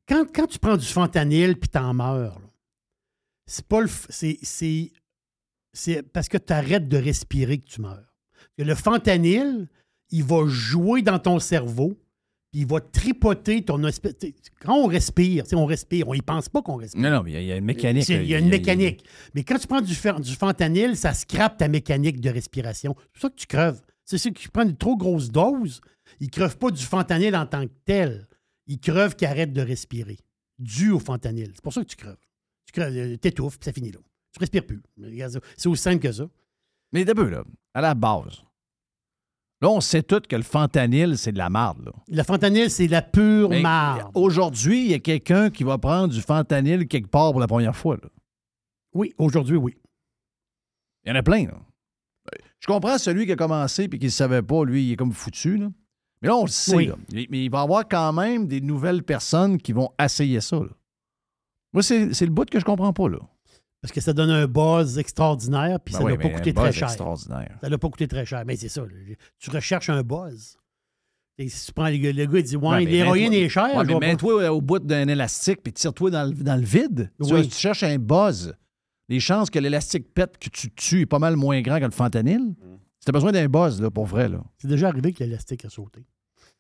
[0.08, 2.46] quand, quand tu prends du fentanyl puis t'en meurs, là,
[3.46, 3.86] c'est pas le.
[3.86, 4.92] f- C'est, c'est,
[5.72, 8.12] c'est parce que tu arrêtes de respirer que tu meurs.
[8.58, 9.68] Que le fentanyl,
[10.10, 11.96] il va jouer dans ton cerveau,
[12.52, 14.14] il va tripoter ton espèce.
[14.60, 17.00] Quand on respire, on respire, on y pense pas qu'on respire.
[17.00, 18.08] Non, non, mais il y a- il y, a une mécanique.
[18.08, 19.04] Il y a une mécanique.
[19.34, 22.94] Mais quand tu prends du, fentanyl, ça scrape ta mécanique de respiration.
[22.98, 23.80] C'est pour ça que tu creves.
[24.04, 25.80] C'est ceux qui prennent une trop grosse dose,
[26.20, 28.26] ils ne crevent pas du fentanyl en tant que tel.
[28.66, 30.18] Ils crevent qu'ils arrêtent de respirer,
[30.58, 31.50] dû au fentanyl.
[31.54, 32.18] C'est pour ça que tu creves.
[32.66, 33.98] Tu creves, euh, t'étouffes, puis ça finit là.
[34.32, 34.82] Tu respires plus.
[35.56, 36.28] C'est aussi simple que ça.
[36.92, 38.42] Mais d'abord, là, à la base,
[39.62, 41.84] là, on sait tous que le fentanyl, c'est de la marde.
[41.86, 41.92] Là.
[42.08, 44.10] Le fentanyl, c'est la pure Mais marde.
[44.14, 47.76] Aujourd'hui, il y a quelqu'un qui va prendre du fentanyl quelque part pour la première
[47.76, 47.96] fois.
[48.02, 48.08] là.
[48.94, 49.76] Oui, aujourd'hui, oui.
[51.04, 51.46] Il y en a plein.
[51.46, 51.54] là.
[52.60, 55.12] Je comprends celui qui a commencé et qui ne savait pas, lui, il est comme
[55.12, 55.56] foutu.
[55.56, 55.68] Là.
[56.20, 56.76] Mais là, on le sait.
[56.76, 56.92] Oui.
[57.30, 60.56] Mais il va y avoir quand même des nouvelles personnes qui vont essayer ça.
[60.56, 60.68] là.
[61.72, 63.08] Moi, c'est c'est le bout que je comprends pas.
[63.08, 63.18] Là.
[63.82, 66.72] Parce que ça donne un buzz extraordinaire, puis Ben ça oui, n'a pas coûté très
[66.72, 66.88] cher.
[66.88, 67.58] extraordinaire.
[67.60, 68.44] Ça n'a pas coûté très cher.
[68.46, 68.82] Mais c'est ça.
[68.82, 68.88] là.
[69.38, 70.56] Tu recherches un buzz.
[71.38, 73.74] Et si tu prends le gars, le gars, il dit Ouais, l'héroïne est chère.
[73.74, 77.10] Ouais, mais mets-toi au bout d'un élastique puis tire-toi dans le, dans le vide.
[77.20, 77.48] Tu- Oui.
[77.48, 78.54] Tu, cherches un buzz.
[79.08, 81.90] Les chances que l'élastique pète, que tu tues, est pas mal moins grand que le
[81.90, 82.38] fentanyl.
[82.40, 82.54] Mm.
[83.00, 84.44] Si t'as besoin d'un buzz, là, pour vrai, là.
[84.58, 86.06] C'est déjà arrivé que l'élastique a sauté.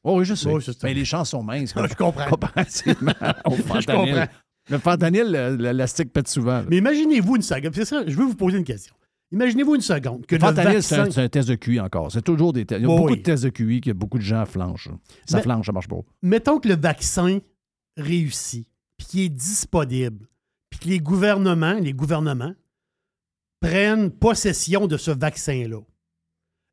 [0.02, 0.48] Oh oui, je sais.
[0.48, 1.72] Oui, mais les chances sont minces.
[1.88, 2.28] Je comprends.
[2.28, 3.12] Comparativement
[3.44, 4.28] au Je fentanyl.
[4.70, 5.24] Le fentanyl,
[5.58, 6.58] l'élastique pète souvent.
[6.60, 6.64] là.
[6.68, 7.74] Mais imaginez-vous une seconde.
[7.74, 8.94] C'est ça, je veux vous poser une question.
[9.32, 11.08] Imaginez-vous une seconde que Le le fentanyl, c'est vaccin...
[11.08, 12.12] un, c'est un test de QI encore.
[12.12, 12.80] C'est toujours des tests.
[12.80, 14.90] Il y a Oui, beaucoup de tests de QI que beaucoup de gens flanchent.
[15.26, 15.96] Ça Mais- flanche, ça marche pas.
[16.22, 17.38] Mettons que le vaccin
[17.96, 18.68] réussit,
[18.98, 20.28] puis qu'il est disponible,
[20.70, 22.54] puis que les gouvernements, les gouvernements
[23.60, 25.80] prennent possession de ce vaccin-là.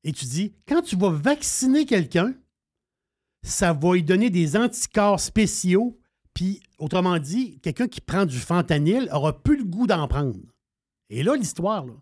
[0.03, 2.33] Et tu dis, quand tu vas vacciner quelqu'un,
[3.43, 5.97] ça va lui donner des anticorps spéciaux,
[6.33, 10.37] puis autrement dit, quelqu'un qui prend du fentanyl aura plus le goût d'en prendre.
[11.09, 11.93] Et là, l'histoire, là.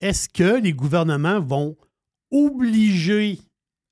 [0.00, 1.76] Est-ce que les gouvernements vont
[2.32, 3.38] obliger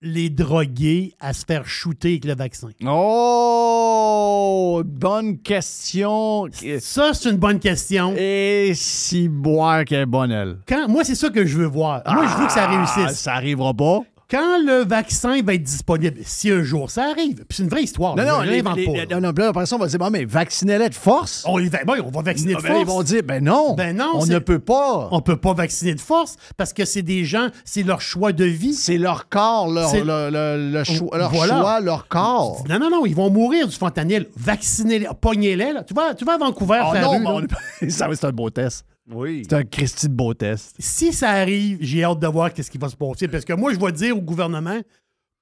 [0.01, 2.71] les drogués à se faire shooter avec le vaccin?
[2.87, 6.47] Oh, bonne question.
[6.81, 8.15] Ça, c'est une bonne question.
[8.17, 10.59] Et si boire qu'elle est bonne, elle.
[10.67, 12.03] Quand, moi, c'est ça que je veux voir.
[12.07, 13.19] Moi, je veux que ça Ah, réussisse.
[13.21, 14.01] Ça arrivera pas.
[14.31, 17.85] Quand le vaccin va être disponible, si un jour ça arrive, puis c'est une vraie
[17.85, 18.15] histoire.
[18.15, 18.75] Non, non, les- les- pas,
[19.11, 21.45] non, non, là, après ça, on va dire, bon, mais vaccinez-les de force.
[21.47, 22.83] On, les va- bon, on va vacciner de Ah, ben, force.
[22.83, 25.09] ils vont dire, ben non, Ben non, on ne peut pas.
[25.13, 28.45] On peut pas vacciner de force parce que c'est des gens, c'est leur choix de
[28.45, 28.75] vie.
[28.75, 31.61] C'est leur corps, leur, C'est- le- le- le choix, leur, Voilà.
[31.61, 32.65] choix, leur corps.
[32.69, 34.27] Non, non, non, ils vont mourir du fentanyl.
[34.37, 35.73] Vaccinez-les, pognez-les.
[35.87, 37.33] Tu, vas, tu vas à Vancouver Oh faire non, rue, mais là.
[37.81, 38.85] on est- ça, c'est un beau test.
[39.11, 39.43] Oui.
[39.49, 40.77] C'est un Christy de beau test.
[40.79, 43.27] Si ça arrive, j'ai hâte de voir qu'est-ce qui va se passer.
[43.29, 44.81] Parce que moi, je vais dire au gouvernement,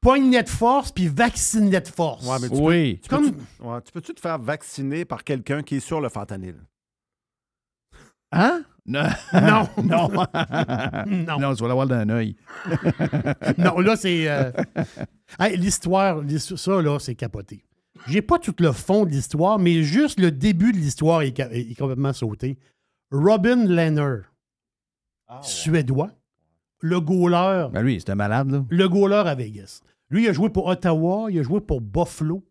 [0.01, 2.27] pogne-les de force puis vaccine-les de force.
[2.27, 3.01] Ouais, mais tu Oui.
[3.03, 6.01] peux- Comme- tu peux-tu ouais, tu peux-tu te faire vacciner par quelqu'un qui est sur
[6.01, 6.55] le fentanyl?
[8.33, 8.63] Hein?
[8.87, 9.03] Non.
[9.35, 9.69] Non.
[9.83, 10.09] non.
[11.07, 11.39] Non.
[11.41, 12.37] Non, tu vas l'avoir d'un œil.
[13.59, 14.29] non, là, c'est.
[14.29, 14.53] euh,
[15.41, 17.65] hey, l'histoire, l'histo- ça, là, c'est capoté.
[18.07, 22.13] J'ai pas tout le fond de l'histoire, mais juste le début de l'histoire est complètement
[22.13, 22.59] sauté.
[23.11, 24.23] Robin Lehner,
[25.43, 26.11] suédois,
[26.81, 28.65] le goaler, Ben lui, c'était malade, là.
[28.69, 29.81] le goaler à Vegas.
[30.11, 32.45] Lui, il a joué pour Ottawa, il a joué pour Buffalo,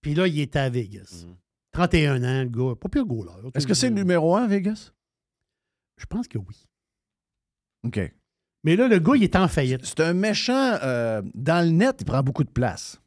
[0.00, 1.26] puis là, il était à Vegas.
[1.72, 3.32] 31 ans, le gars, pas pire goaler.
[3.54, 4.92] Est-ce que c'est le numéro un à Vegas?
[5.96, 6.66] Je pense que oui.
[7.84, 8.00] OK.
[8.64, 9.84] Mais là, le gars, il est en faillite.
[9.84, 10.78] C'est un méchant.
[10.82, 13.00] euh, dans le net, il prend beaucoup de place.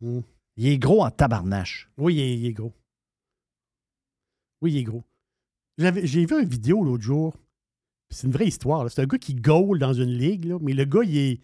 [0.00, 0.20] Mm.
[0.56, 1.90] Il est gros en tabarnache.
[1.98, 2.72] Oui, il est, il est gros.
[4.60, 5.02] Oui, il est gros.
[5.78, 7.34] J'avais- J'ai vu une vidéo l'autre jour.
[8.10, 8.88] C'est une vraie histoire.
[8.90, 11.40] C'est un gars qui goal dans une ligue, là, mais le gars, il, est,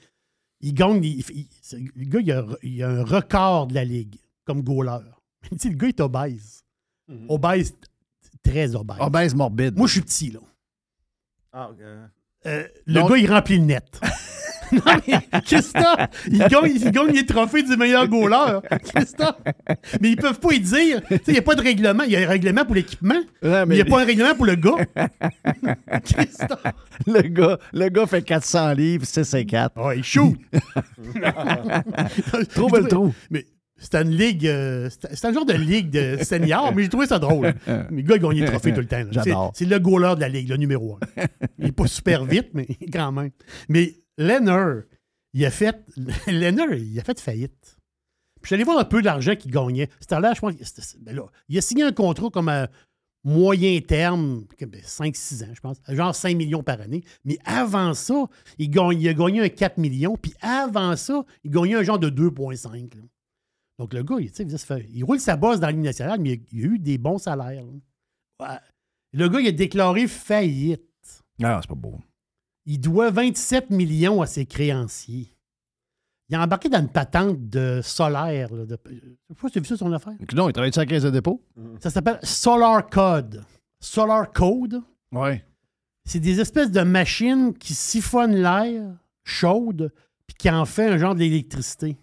[0.60, 1.02] il gagne.
[1.04, 4.98] il- il- le gars, il a, il a un record de la ligue comme goaler.
[5.42, 6.62] Mais tu sais, le gars est obèse.
[7.28, 7.74] Obèse,
[8.44, 8.98] très obèse.
[9.00, 9.76] Obèse morbide.
[9.76, 10.40] Moi, je suis petit, là.
[11.52, 12.06] Ah, euh,
[12.46, 14.00] Euh, le Donc- gars, il remplit le net.
[14.72, 16.08] non, mais qu'est-ce que t'as?
[16.30, 18.58] Il gagne, il gagne les trophées du meilleur goaler.
[18.92, 19.36] Qu'est-ce que t'as?
[20.00, 21.00] Mais ils peuvent pas y dire.
[21.08, 22.02] Tu sais, Il n'y a pas de règlement.
[22.04, 24.46] Il y a un règlement pour l'équipement, mais il n'y a pas un règlement pour
[24.46, 24.76] le gars.
[26.38, 26.72] T'as?
[27.06, 29.72] le, gars, le gars fait 400 livres, 6 et 4.
[29.76, 30.34] Ah, il shoot.
[32.54, 33.14] Trouve le trou.
[33.30, 34.46] Mais c'était une ligue.
[34.46, 37.54] euh, c'était un genre de ligue de senior, mais j'ai trouvé ça drôle.
[37.90, 39.02] Mais le gars, il gagne les trophées tout le temps.
[39.10, 39.52] J'adore.
[39.54, 41.24] C'est c'est le goaler de la ligue, le numéro un.
[41.58, 43.30] Il n'est pas super vite, mais quand même.
[43.68, 44.82] Mais Lenner,
[45.32, 45.82] il a fait.
[46.26, 47.78] Lenner, il a fait faillite.
[48.42, 49.88] Puis allé voir un peu l'argent qu'il gagnait.
[49.98, 50.54] C'était là, je pense.
[51.00, 52.68] ben là, il a signé un contrat comme à
[53.24, 57.02] moyen terme, comme 5-6 ans, je pense, genre 5 millions par année.
[57.24, 58.28] Mais avant ça,
[58.58, 60.16] il, gagne, il a gagné un 4 millions.
[60.16, 62.96] Puis avant ça, il gagnait un genre de 2,5.
[62.96, 63.02] là.
[63.78, 64.30] Donc le gars, il,
[64.94, 67.64] il roule sa bosse dans la ligne nationale, mais il a, eu des bons salaires.
[69.12, 70.82] Le gars, il a déclaré faillite.
[71.42, 71.98] Ah, c'est pas beau.
[72.66, 75.28] Il doit 27 millions à ses créanciers.
[76.28, 78.54] Il a embarqué dans une patente de solaire.
[78.54, 80.12] Là, de, je sais pas si tu as vu ça son affaire?
[80.34, 81.42] Non, il travaille sur la caisse de dépôt?
[81.80, 83.42] Ça s'appelle Solar Code.
[83.80, 84.80] Solar Code,
[85.12, 85.40] Oui.
[86.04, 88.92] c'est des espèces de machines qui siphonnent l'air
[89.24, 89.92] chaude
[90.26, 91.96] puis qui en fait un genre d'électricité.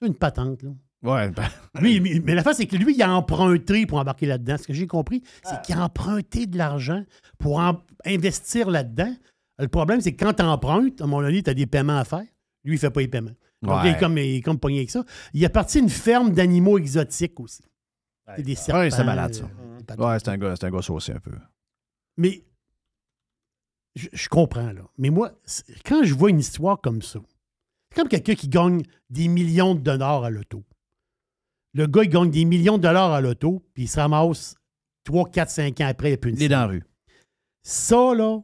[0.00, 0.70] C'est une patente, là.
[1.02, 1.30] Ouais.
[1.30, 1.44] ben,
[1.80, 4.56] Lui, mais, mais la face, c'est que lui, il a emprunté pour embarquer là-dedans.
[4.58, 7.04] Ce que j'ai compris, c'est qu'il a emprunté de l'argent
[7.38, 9.14] pour en- investir là-dedans.
[9.58, 12.04] Le problème, c'est que quand tu empruntes, à mon avis, tu as des paiements à
[12.04, 12.20] faire.
[12.64, 13.34] Lui, il ne fait pas les paiements.
[13.62, 13.90] Donc, Ouais.
[13.90, 15.04] il, est comme, il est comme pogné avec ça.
[15.34, 17.62] Il a parti une ferme d'animaux exotiques aussi.
[18.36, 18.80] C'est des serpents.
[18.80, 19.44] ouais, c'est malade, ça.
[19.44, 19.96] euh.
[19.96, 21.32] Ouais, c'est un gars, c'est un gars saucé un peu.
[22.18, 22.44] Mais
[23.96, 24.82] je, je comprends, là.
[24.98, 25.32] Mais moi,
[25.84, 27.20] quand je vois une histoire comme ça,
[27.90, 30.62] c'est comme quelqu'un qui gagne des millions de dollars à l'auto.
[31.74, 34.54] Le gars, il gagne des millions de dollars à l'auto, puis il se ramasse
[35.04, 36.84] 3, 4, 5 ans après, il n'y a plus une Il est dans la rue.
[37.62, 38.40] Ça, là,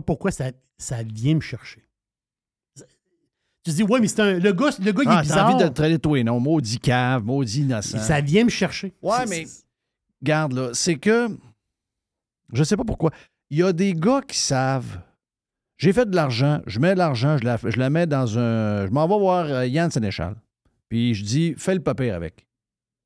[0.00, 1.82] pas pourquoi ça, ça vient me chercher.
[3.64, 4.38] Tu te dis, ouais, mais c'est un.
[4.38, 5.54] Le gars, le gars il Ah, est t'as bizarre.
[5.54, 6.40] envie de traiter toi, non?
[6.40, 7.98] Maudit cave, maudit innocent.
[7.98, 8.94] Ça vient me chercher.
[9.02, 9.44] Ouais, mais
[10.22, 11.28] Garde, là, c'est que.
[12.52, 13.10] Je sais pas pourquoi.
[13.50, 15.00] Il y a des gars qui savent.
[15.76, 18.86] J'ai fait de l'argent, je mets de l'argent, je la, je la mets dans un.
[18.86, 20.34] Je m'en vais voir euh, Yann Sénéchal.
[20.88, 22.46] Puis je dis, fais le papier avec.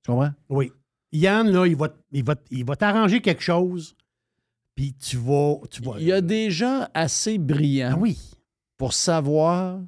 [0.05, 0.33] Tu comprends?
[0.49, 0.71] Oui.
[1.13, 3.95] Yann, là, il va, il va, il va t'arranger quelque chose,
[4.75, 5.57] puis tu vas.
[5.71, 8.19] Tu vas Il y a des gens assez brillants Ah oui.
[8.79, 9.81] pour savoir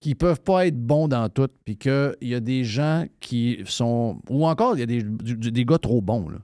[0.00, 4.20] qu'ils peuvent pas être bons dans tout, puis qu'il y a des gens qui sont.
[4.28, 6.28] Ou encore, il y a des, du- des gars trop bons.
[6.28, 6.38] Là.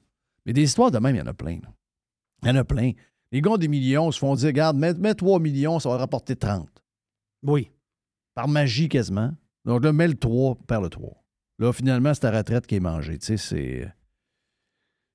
[0.47, 1.61] Mais des histoires de même, il y en a plein.
[2.43, 2.93] Il y en a plein.
[3.31, 5.97] Les gars ont des millions se font dire regarde, mets, mets 3 millions, ça va
[5.97, 6.69] rapporter 30.
[7.45, 7.71] Oui.
[8.35, 9.33] Par magie quasiment.
[9.65, 11.23] Donc là, mets le 3, perds le 3.
[11.59, 13.19] Là, finalement, c'est ta retraite qui est mangée.
[13.19, 13.93] Tu sais, c'est.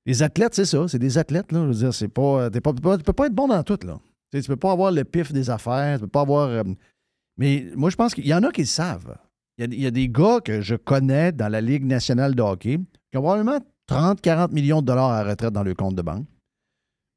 [0.06, 0.88] Les athlètes, c'est ça.
[0.88, 1.60] C'est des athlètes, là.
[1.62, 3.98] Je veux dire, c'est t'es pas- tu peux pas être bon dans tout, là.
[4.30, 5.96] Tu sais, tu peux pas avoir le pif des affaires.
[5.98, 6.48] Tu peux pas avoir.
[6.48, 6.62] euh,
[7.36, 9.16] Mais moi, je pense qu'il y en a qui le savent.
[9.58, 12.78] Il y, a, des gars que je connais dans la Ligue nationale de hockey
[13.10, 13.58] qui ont probablement
[13.88, 16.26] 30, 40 millions de dollars à retraite dans leur compte de banque.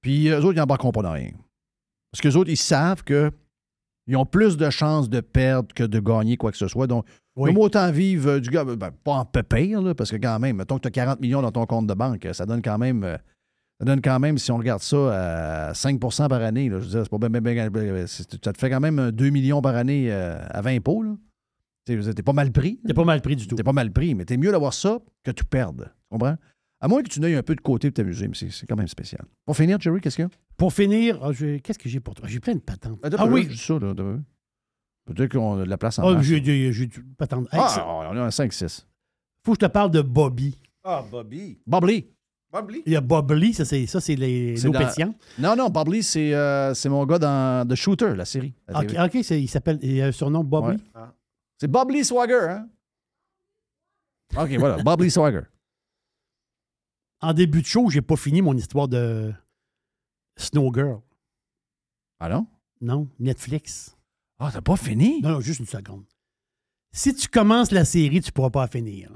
[0.02, 1.32] Puis eux autres, ils n'embarqueront pas dans rien.
[2.12, 3.32] Parce qu'eux autres, ils savent que
[4.08, 6.88] ils ont plus de chances de perdre que de gagner quoi que ce soit.
[6.88, 7.06] Donc,
[7.38, 7.54] Oui.
[7.54, 10.38] comme autant vivre euh, du gars, ben, pas en peu pire, là, parce que quand
[10.40, 12.78] même, mettons que tu as 40 millions dans ton compte de banque, ça donne quand
[12.78, 13.18] même, euh,
[13.80, 16.70] ça donne quand même, si on regarde ça, à 5% par année.
[16.70, 19.30] là, je veux dire, c'est pas bien, bien, ça te fait quand même euh, 2
[19.30, 21.04] millions par année euh, à 20 impôts.
[21.04, 21.16] Là.
[21.86, 22.80] Tu sais, je veux dire, T'es pas mal pris.
[22.86, 23.56] T'es pas mal pris du tout.
[23.56, 25.86] T'es pas mal pris, mais t'es mieux d'avoir ça que tu perdes.
[25.86, 26.36] Tu comprends?
[26.80, 28.88] À moins que tu n'aies un peu de côté pour t'amuser, mais c'est quand même
[28.88, 29.24] spécial.
[29.46, 30.32] Pour finir, Jerry, qu'est-ce qu'il y a?
[30.58, 32.28] Pour finir, ah, qu'est-ce que j'ai pour toi?
[32.28, 33.00] J'ai plein de patentes.
[33.04, 33.56] Ah peu, oui.
[33.56, 33.94] ça, là?
[35.06, 37.48] Peut-être qu'on a de la place en Ah, j'ai j'ai- patente.
[37.52, 38.88] Hey, Ah, ça- on est à 5-6.
[39.46, 40.58] faut que je te parle de Bobby.
[40.84, 41.60] Ah, Bobby.
[41.66, 42.08] Bob Lee.
[42.52, 42.84] Bobby.
[42.86, 45.16] Il y a Bob Lee, ça c'est ça, c'est les C'est l'eau dans- pétillante.
[45.40, 48.54] Non, non, Bob Lee, c'est euh, c'est mon gars dans The Shooter, la série.
[48.68, 50.74] la OK, c'est- il s'appelle, il a un surnom Bob Ouais.
[50.76, 50.84] Lee.
[51.60, 52.68] C'est Bob Lee Swagger, hein?
[54.38, 55.42] OK, voilà, Bob Lee Swagger.
[57.24, 59.32] En début de show, j'ai pas fini mon histoire de
[60.38, 61.00] Snow Girl.
[62.20, 62.48] Ah non?
[62.82, 63.96] Non, Netflix.
[64.44, 65.22] Ah, t'as pas fini?
[65.22, 66.04] Non, non, juste une seconde.
[66.92, 69.12] Si tu commences la série, tu pourras pas la finir.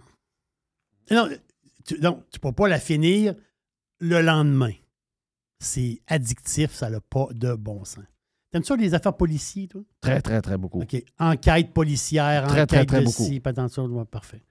[1.09, 1.27] Non,
[1.83, 1.99] tu,
[2.31, 3.33] tu pourras pas la finir
[3.99, 4.73] le lendemain.
[5.59, 8.05] C'est addictif, ça n'a pas de bon sens.
[8.51, 9.81] T'aimes ça les affaires policières, toi?
[9.99, 10.81] Très, très, très beaucoup.
[10.81, 11.03] OK.
[11.17, 13.23] Enquête policière, Très, enquête très, très de beaucoup.
[13.25, 13.41] ci,
[14.11, 14.45] parfait.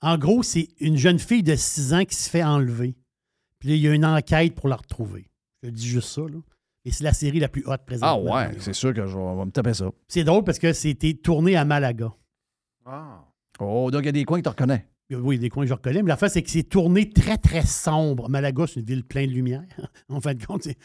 [0.00, 2.96] En gros, c'est une jeune fille de 6 ans qui se fait enlever.
[3.58, 5.30] Puis là, il y a une enquête pour la retrouver.
[5.62, 6.38] Je dis juste ça, là.
[6.86, 8.32] Et c'est la série la plus haute Ah présentement.
[8.32, 9.90] ouais, c'est sûr que je vais, me taper ça.
[10.06, 12.14] C'est drôle parce que c'était tourné à Malaga.
[12.84, 13.24] Ah.
[13.58, 14.86] Oh, donc il y a des coins que tu reconnais.
[15.10, 17.66] Oui, des coins que je reconnais, mais la fin, c'est que c'est tourné très, très
[17.66, 18.28] sombre.
[18.28, 19.64] Malaga, c'est une ville pleine de lumière.
[20.08, 20.76] en fin de compte, c'est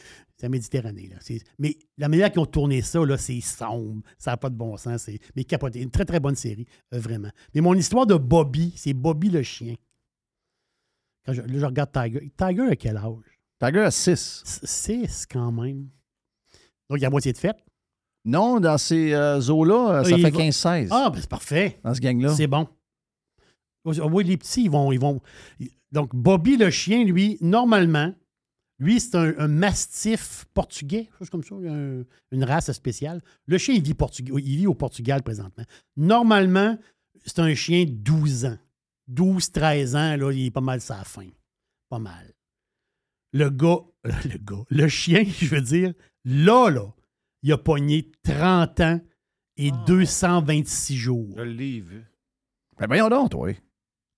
[0.41, 1.07] la Méditerranée.
[1.07, 1.17] Là.
[1.59, 4.01] Mais la manière qu'ils ont tourné ça, là, c'est sombre.
[4.17, 5.07] Ça n'a pas de bon sens.
[5.35, 5.83] Mais capoté.
[5.83, 6.65] Une très, très bonne série,
[6.95, 7.29] euh, vraiment.
[7.53, 9.75] Mais mon histoire de Bobby, c'est Bobby le chien.
[11.27, 12.31] Quand je, là, je regarde Tiger.
[12.35, 13.40] Tiger à quel âge?
[13.61, 14.43] Tiger a 6.
[14.63, 15.87] 6 quand même.
[16.89, 17.57] Donc, il y a moitié de fête?
[18.25, 20.87] Non, dans ces euh, eaux-là, euh, ça Il fait va- 15-16.
[20.91, 21.79] Ah, ben c'est parfait.
[21.83, 22.33] Dans ce gang-là.
[22.35, 22.67] C'est bon.
[23.85, 25.21] Oui, les petits, ils vont, ils vont.
[25.91, 28.13] Donc, Bobby le chien, lui, normalement,
[28.77, 33.21] lui, c'est un, un mastif portugais, chose comme ça, un- une race spéciale.
[33.47, 33.95] Le chien, il vit,
[34.37, 35.63] il vit au Portugal présentement.
[35.97, 36.77] Normalement,
[37.25, 38.57] c'est un chien de 12 ans.
[39.07, 41.27] 12, 13 ans, là, il est pas mal sa fin.
[41.89, 42.31] Pas mal.
[43.33, 45.93] Le gars, le gars, le chien, je veux dire,
[46.25, 46.87] là, là,
[47.43, 48.99] il a pogné 30 ans
[49.57, 51.29] et 226 jours.
[51.37, 52.03] Je l'ai vu.
[52.79, 53.49] Ben voyons donc, toi.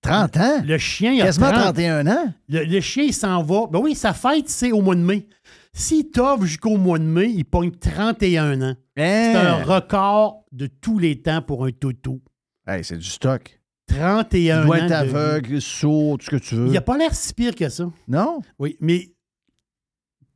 [0.02, 0.62] 30 ans?
[0.64, 2.34] Le chien, il a Quasiment 30 31 ans?
[2.48, 3.66] Le, le chien, il s'en va.
[3.70, 5.26] Ben oui, sa fête, c'est au mois de mai.
[5.72, 8.76] S'il t'offre jusqu'au mois de mai, il pogne 31 ans.
[8.96, 9.64] C'est un Hein?
[9.64, 12.22] record de tous les temps pour un toto.
[12.66, 13.58] Hey, c'est du stock.
[13.86, 14.78] 31 Il doit ans.
[14.78, 16.68] être de aveugle, sourd, tout ce que tu veux.
[16.68, 17.90] Il a pas l'air si pire que ça.
[18.08, 18.40] Non?
[18.58, 19.10] Oui, mais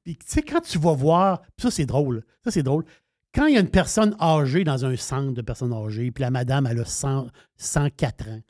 [0.04, 2.84] tu sais, quand tu vas voir, ça c'est drôle, ça c'est drôle,
[3.34, 6.30] quand il y a une personne âgée dans un centre de personnes âgées, puis la
[6.30, 8.40] madame, elle a 100 104 ans,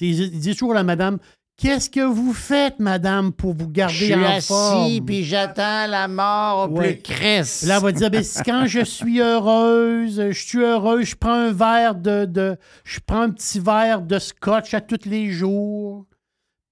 [0.00, 1.18] il dit toujours à la madame,
[1.56, 5.06] qu'est-ce que vous faites, madame, pour vous garder en forme?
[5.22, 6.94] j'attends la mort au Ouais.
[6.94, 7.62] plus crisse.
[7.64, 11.52] Là, elle va dire, ben, quand je suis heureuse, je suis heureuse, je prends un
[11.52, 16.06] verre de, de- Je prends un petit verre de scotch à tous les jours,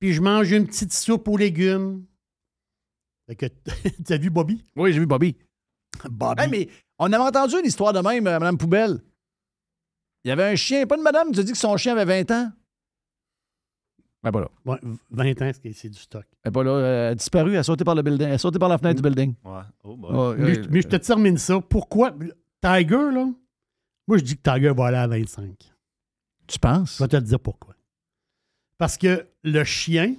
[0.00, 2.04] puis je mange une petite soupe aux légumes.
[3.28, 3.46] Fait que,
[4.06, 4.64] tu as vu Bobby?
[4.76, 5.36] Oui, j'ai vu Bobby.
[6.10, 6.42] Bobby.
[6.42, 6.68] Hey, mais
[6.98, 9.00] on avait entendu une histoire de même, euh, Madame Poubelle.
[10.24, 12.24] Il y avait un chien, pas de madame qui a dit que son chien avait
[12.24, 12.52] 20 ans.
[14.64, 14.78] Ouais,
[15.10, 16.24] 20 ans, c'est- du stock.
[16.44, 16.78] Elle est pas là.
[16.78, 17.52] Elle a disparu.
[17.52, 18.28] Elle a sauté par le building.
[18.28, 19.34] Elle a sauté par la fenêtre du building.
[19.44, 19.60] Ouais.
[19.82, 20.10] Oh, boy.
[20.12, 21.60] Ouais, Mais, euh, mais je te termine ça.
[21.60, 22.12] Pourquoi?
[22.62, 23.26] Tiger, là,
[24.06, 25.72] moi, je dis que Tiger va aller à 25.
[26.46, 26.98] Tu penses?
[26.98, 27.74] Je vais te dire pourquoi.
[28.78, 30.14] Parce que le chien,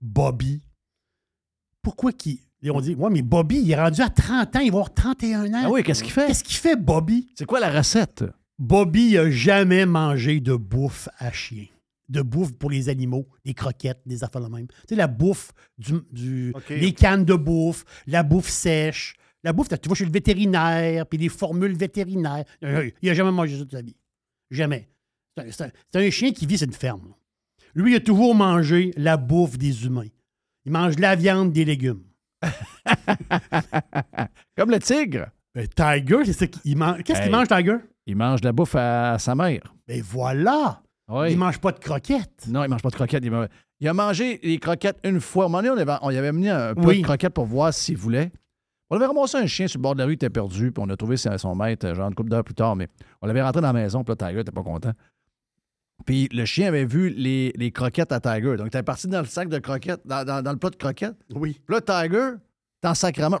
[0.00, 0.62] Bobby,
[1.82, 2.38] pourquoi qu'il.
[2.70, 5.46] On dit, ouais, mais Bobby, il est rendu à 30 ans, il va avoir 31
[5.54, 5.62] ans.
[5.64, 6.26] Ah oui, qu'est-ce qu'il fait?
[6.26, 7.28] Qu'est-ce qu'il fait, Bobby?
[7.36, 8.24] C'est quoi la recette?
[8.58, 11.66] Bobby n'a jamais mangé de bouffe à chien.
[12.08, 14.66] De bouffe pour les animaux, des croquettes, des affaires de même.
[14.66, 19.14] Tu sais, la bouffe, du, les cannes de bouffe, la bouffe sèche.
[19.44, 22.44] La bouffe, tu vas chez le vétérinaire, puis des formules vétérinaires.
[22.64, 23.96] Euh, Il n'a jamais mangé ça de sa vie.
[24.50, 24.88] Jamais.
[25.50, 27.14] C'est un, chien qui vit sur une ferme.
[27.74, 30.08] Lui, il a toujours mangé la bouffe des humains.
[30.64, 32.02] Il mange de la viande, des légumes.
[34.56, 35.26] Comme le tigre.
[35.54, 37.02] Ben, Tiger, c'est ça qu'il mange.
[37.02, 37.76] Qu'est-ce qu'il mange, Tiger?
[38.06, 39.74] Il mange de la bouffe à sa mère.
[39.86, 40.82] Ben voilà!
[41.08, 41.32] Oui.
[41.32, 42.46] Il mange pas de croquettes.
[42.48, 43.24] Non, il mange pas de croquettes.
[43.80, 45.44] Il, a mangé les croquettes une fois.
[45.44, 46.98] À un moment donné, on, avait, on y avait amené un peu Oui.
[46.98, 48.30] de croquettes pour voir s'il voulait.
[48.90, 50.82] On avait ramassé un chien sur le bord de la rue, il était perdu, puis
[50.84, 52.88] on a trouvé son maître, genre une couple d'heures plus tard, mais
[53.20, 54.92] on l'avait rentré dans la maison, puis là, Tiger était pas content.
[56.06, 58.56] Puis le chien avait vu les, les croquettes à Tiger.
[58.56, 60.76] Donc, il était parti dans le sac de croquettes, dans, dans- dans le plat de
[60.76, 61.16] croquettes.
[61.34, 61.60] Oui.
[61.66, 62.30] Puis là, Tiger,
[62.82, 63.38] dans sacrament,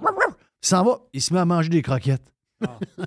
[0.62, 2.30] il s'en va, il se met à manger des croquettes.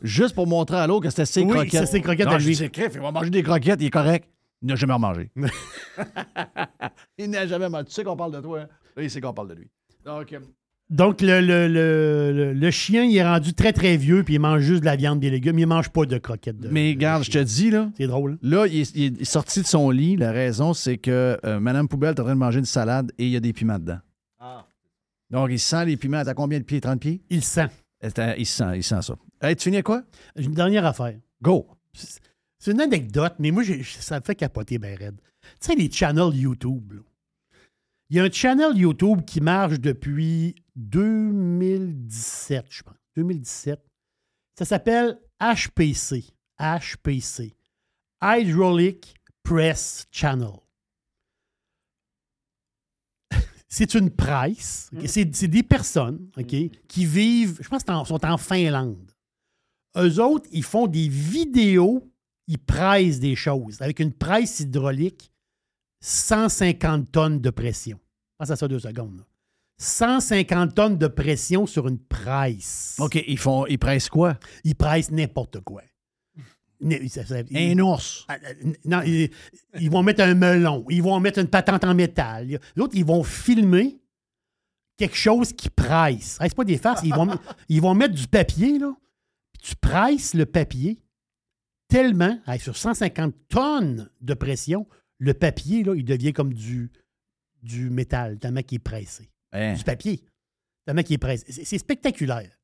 [0.01, 1.71] Juste pour montrer à l'autre que c'était ses Oui, croquettes.
[1.71, 2.55] c'est ses croquettes non, à lui.
[2.71, 4.27] crif, il va manger des croquettes, il est correct.
[4.61, 5.31] Il n'a jamais remangé.
[7.17, 7.85] il n'a jamais mangé.
[7.85, 8.67] Tu sais qu'on parle de toi, hein?
[8.95, 9.67] Là, il sait qu'on parle de lui.
[10.05, 10.39] Donc, euh,
[10.89, 14.39] Donc, le, le- le- le- le chien, il est rendu très, très vieux, puis il
[14.39, 15.57] mange juste de la viande, des légumes.
[15.59, 16.57] Il mange pas de croquettes.
[16.59, 17.89] De, mais regarde, je te dis, là.
[17.97, 18.33] C'est drôle.
[18.33, 18.37] hein?
[18.41, 20.17] Là, il est, il est sorti de son lit.
[20.17, 23.25] La raison, c'est que euh, Madame Poubelle est en train de manger une salade et
[23.25, 23.99] il y a des piments dedans.
[25.29, 26.21] Donc, il sent les piments.
[26.25, 26.81] T'as combien de pieds?
[26.81, 27.21] 30 pieds?
[27.29, 27.69] Il sent.
[28.03, 29.15] Il sent, il sent ça.
[29.41, 30.03] Hey, tu finis à quoi?
[30.35, 31.13] Une dernière affaire.
[31.41, 31.67] Go!
[32.61, 35.19] C'est une anecdote, mais moi, ça me fait capoter ben raide.
[35.59, 37.01] Tu sais, les channels YouTube, là.
[38.11, 42.93] Il y a un channel YouTube qui marche depuis 2017, je pense.
[43.15, 43.83] 2017.
[44.59, 46.25] Ça s'appelle HPC.
[46.59, 47.55] HPC.
[48.21, 50.59] Hydraulic Press Channel.
[53.69, 54.91] C'est une presse.
[54.95, 55.07] ok?
[55.07, 56.55] C'est des personnes ok,
[56.87, 59.11] qui vivent, je pense qu'ils sont en Finlande.
[59.97, 62.10] Eux autres, ils font des vidéos,
[62.51, 65.31] ils pressent des choses avec une presse hydraulique,
[66.01, 67.97] 150 tonnes de pression.
[68.37, 69.17] Pense à ça deux secondes.
[69.17, 69.23] là.
[69.77, 72.97] 150 tonnes de pression sur une presse.
[72.99, 73.65] OK, ils font.
[73.67, 74.37] Ils pressent quoi?
[74.65, 75.81] Ils pressent n'importe quoi.
[77.55, 78.25] Un ours.
[78.27, 79.29] Ah, euh, Non, ils,
[79.79, 82.59] ils vont mettre un melon, ils vont mettre une patente en métal.
[82.75, 84.01] L'autre, ils vont filmer
[84.97, 86.37] quelque chose qui presse.
[86.41, 87.29] Hey, c'est pas des farces, ils vont,
[87.69, 88.93] ils vont mettre du papier, là.
[89.53, 90.99] Puis tu presses le papier
[91.91, 94.87] tellement, hey, sur 150 tonnes de pression,
[95.17, 96.89] le papier, là, il devient comme du,
[97.61, 99.29] du métal, tellement qu'il est pressé.
[99.51, 99.73] Hein?
[99.73, 100.23] Du papier,
[100.85, 101.51] tellement qu'il est pressé.
[101.51, 102.57] C'est c'est spectaculaire.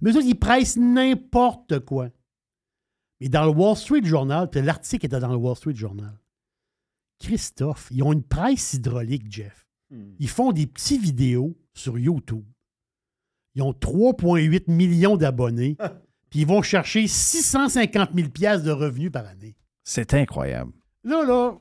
[0.00, 2.08] Mais eux ils pressent n'importe quoi.
[3.20, 6.18] Mais dans le Wall Street Journal, puis l'article était dans le Wall Street Journal,
[7.18, 9.66] Christophe, ils ont une presse hydraulique, Jeff.
[10.20, 12.46] Ils font des petits vidéos sur YouTube.
[13.56, 15.76] Ils ont 3,8 millions d'abonnés,
[16.30, 19.54] puis ils vont chercher 650 000 piastres de revenus par année.
[19.84, 20.72] C'est incroyable.
[21.04, 21.52] Là, là,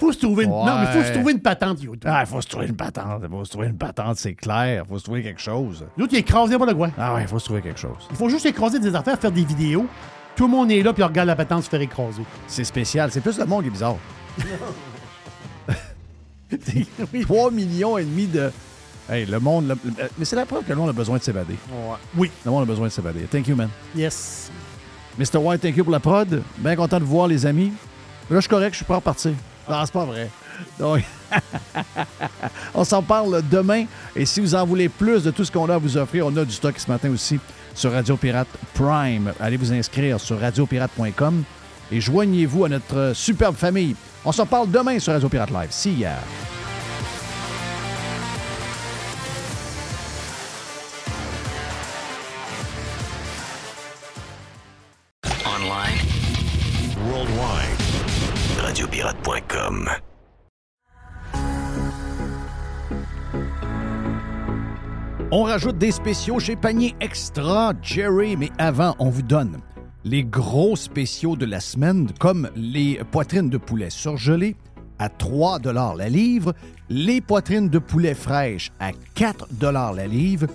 [0.00, 1.12] Faut se trouver une, non, mais faut se Ouais.
[1.12, 2.10] trouver une patente YouTube.
[2.12, 3.20] Ah, il faut se trouver une patente.
[3.22, 4.82] Il faut se trouver une patente, c'est clair.
[4.84, 5.86] Il faut se trouver quelque chose.
[5.96, 6.90] L'autre, il écrase n'importe quoi.
[6.98, 8.06] Ah ouais, il faut se trouver quelque chose.
[8.10, 9.86] Il faut juste écraser des affaires, faire des vidéos.
[10.34, 12.22] Tout le monde est là, puis on regarde la patente se faire écraser.
[12.48, 13.12] C'est spécial.
[13.12, 13.96] C'est plus le monde qui est bizarre.
[17.22, 18.50] 3 millions et demi de.
[19.08, 19.68] Hey, le monde.
[19.68, 21.56] le- le- mais c'est la preuve que le monde a besoin de s'évader.
[22.16, 22.30] Oui.
[22.44, 23.20] Le monde a besoin de s'évader.
[23.30, 23.68] Thank you, man.
[23.94, 24.50] Yes.
[25.18, 25.36] Mr.
[25.38, 26.42] White, thank you pour la prod.
[26.58, 27.72] Bien content de vous voir, les amis.
[28.30, 29.32] Là, je suis correct, je suis prêt à repartir.
[29.68, 30.30] Non, c'est pas vrai.
[30.78, 31.02] Donc,
[32.74, 33.84] on s'en parle demain.
[34.16, 36.36] Et si vous en voulez plus de tout ce qu'on a à vous offrir, on
[36.36, 37.38] a du stock ce matin aussi
[37.74, 39.32] sur Radio Pirate Prime.
[39.40, 41.42] Allez vous inscrire sur radiopirate.com
[41.92, 43.94] et joignez-vous à notre superbe famille.
[44.24, 45.70] On s'en parle demain sur Radio Pirate Live.
[45.70, 46.16] See ya.
[65.32, 69.58] On rajoute des spéciaux chez Panier Extra Jerry, mais avant, on vous donne
[70.04, 74.54] les gros spéciaux de la semaine, comme les poitrines de poulet surgelées
[75.00, 75.58] à 3
[75.96, 76.54] la livre,
[76.88, 80.46] les poitrines de poulet fraîches à 4 la livre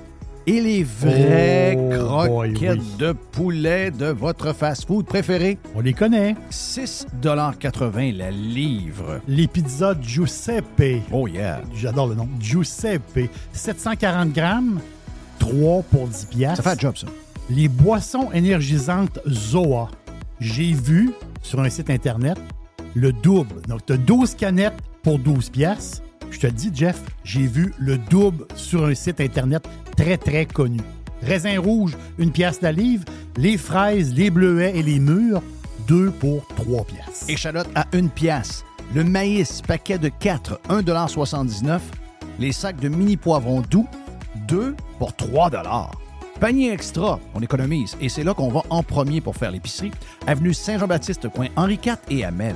[0.50, 2.98] et les vraies Oh, boy, croquettes oui.
[2.98, 5.60] de poulet de votre fast-food préféré.
[5.76, 6.36] On les connaît.
[6.50, 9.22] 6,80 la livre.
[9.28, 11.04] Les pizzas Giuseppe.
[11.12, 11.62] Oh yeah.
[11.76, 12.28] J'adore le nom.
[12.40, 13.30] Giuseppe.
[13.54, 14.80] 740 grammes,
[15.38, 16.64] 3 pour 10 piastres.
[16.64, 17.08] Ça fait un job, ça.
[17.52, 19.90] Les boissons énergisantes Zoa.
[20.40, 21.12] J'ai vu
[21.44, 22.38] sur un site Internet
[22.96, 23.62] le double.
[23.68, 26.02] Donc, tu as 12 canettes pour 12 piastres.
[26.32, 29.64] Je te dis, Jeff, j'ai vu le double sur un site Internet
[30.00, 30.80] très, très connu.
[31.22, 33.04] Raisin rouge, une pièce la livre.
[33.36, 35.42] Les fraises, les bleuets et les mûres,
[35.88, 37.26] 2 pour 3 piastres.
[37.30, 38.64] Échalote à une pièce.
[38.96, 41.80] Le maïs, paquet de 4, 1,79
[42.40, 43.88] Les sacs de mini poivrons doux,
[44.48, 45.52] 2 pour 3
[46.40, 47.98] Panier extra, on économise.
[48.00, 49.92] Et c'est là qu'on va en premier pour faire l'épicerie.
[50.26, 52.56] Avenue Saint-Jean-Baptiste, coin Henri IV et Amel.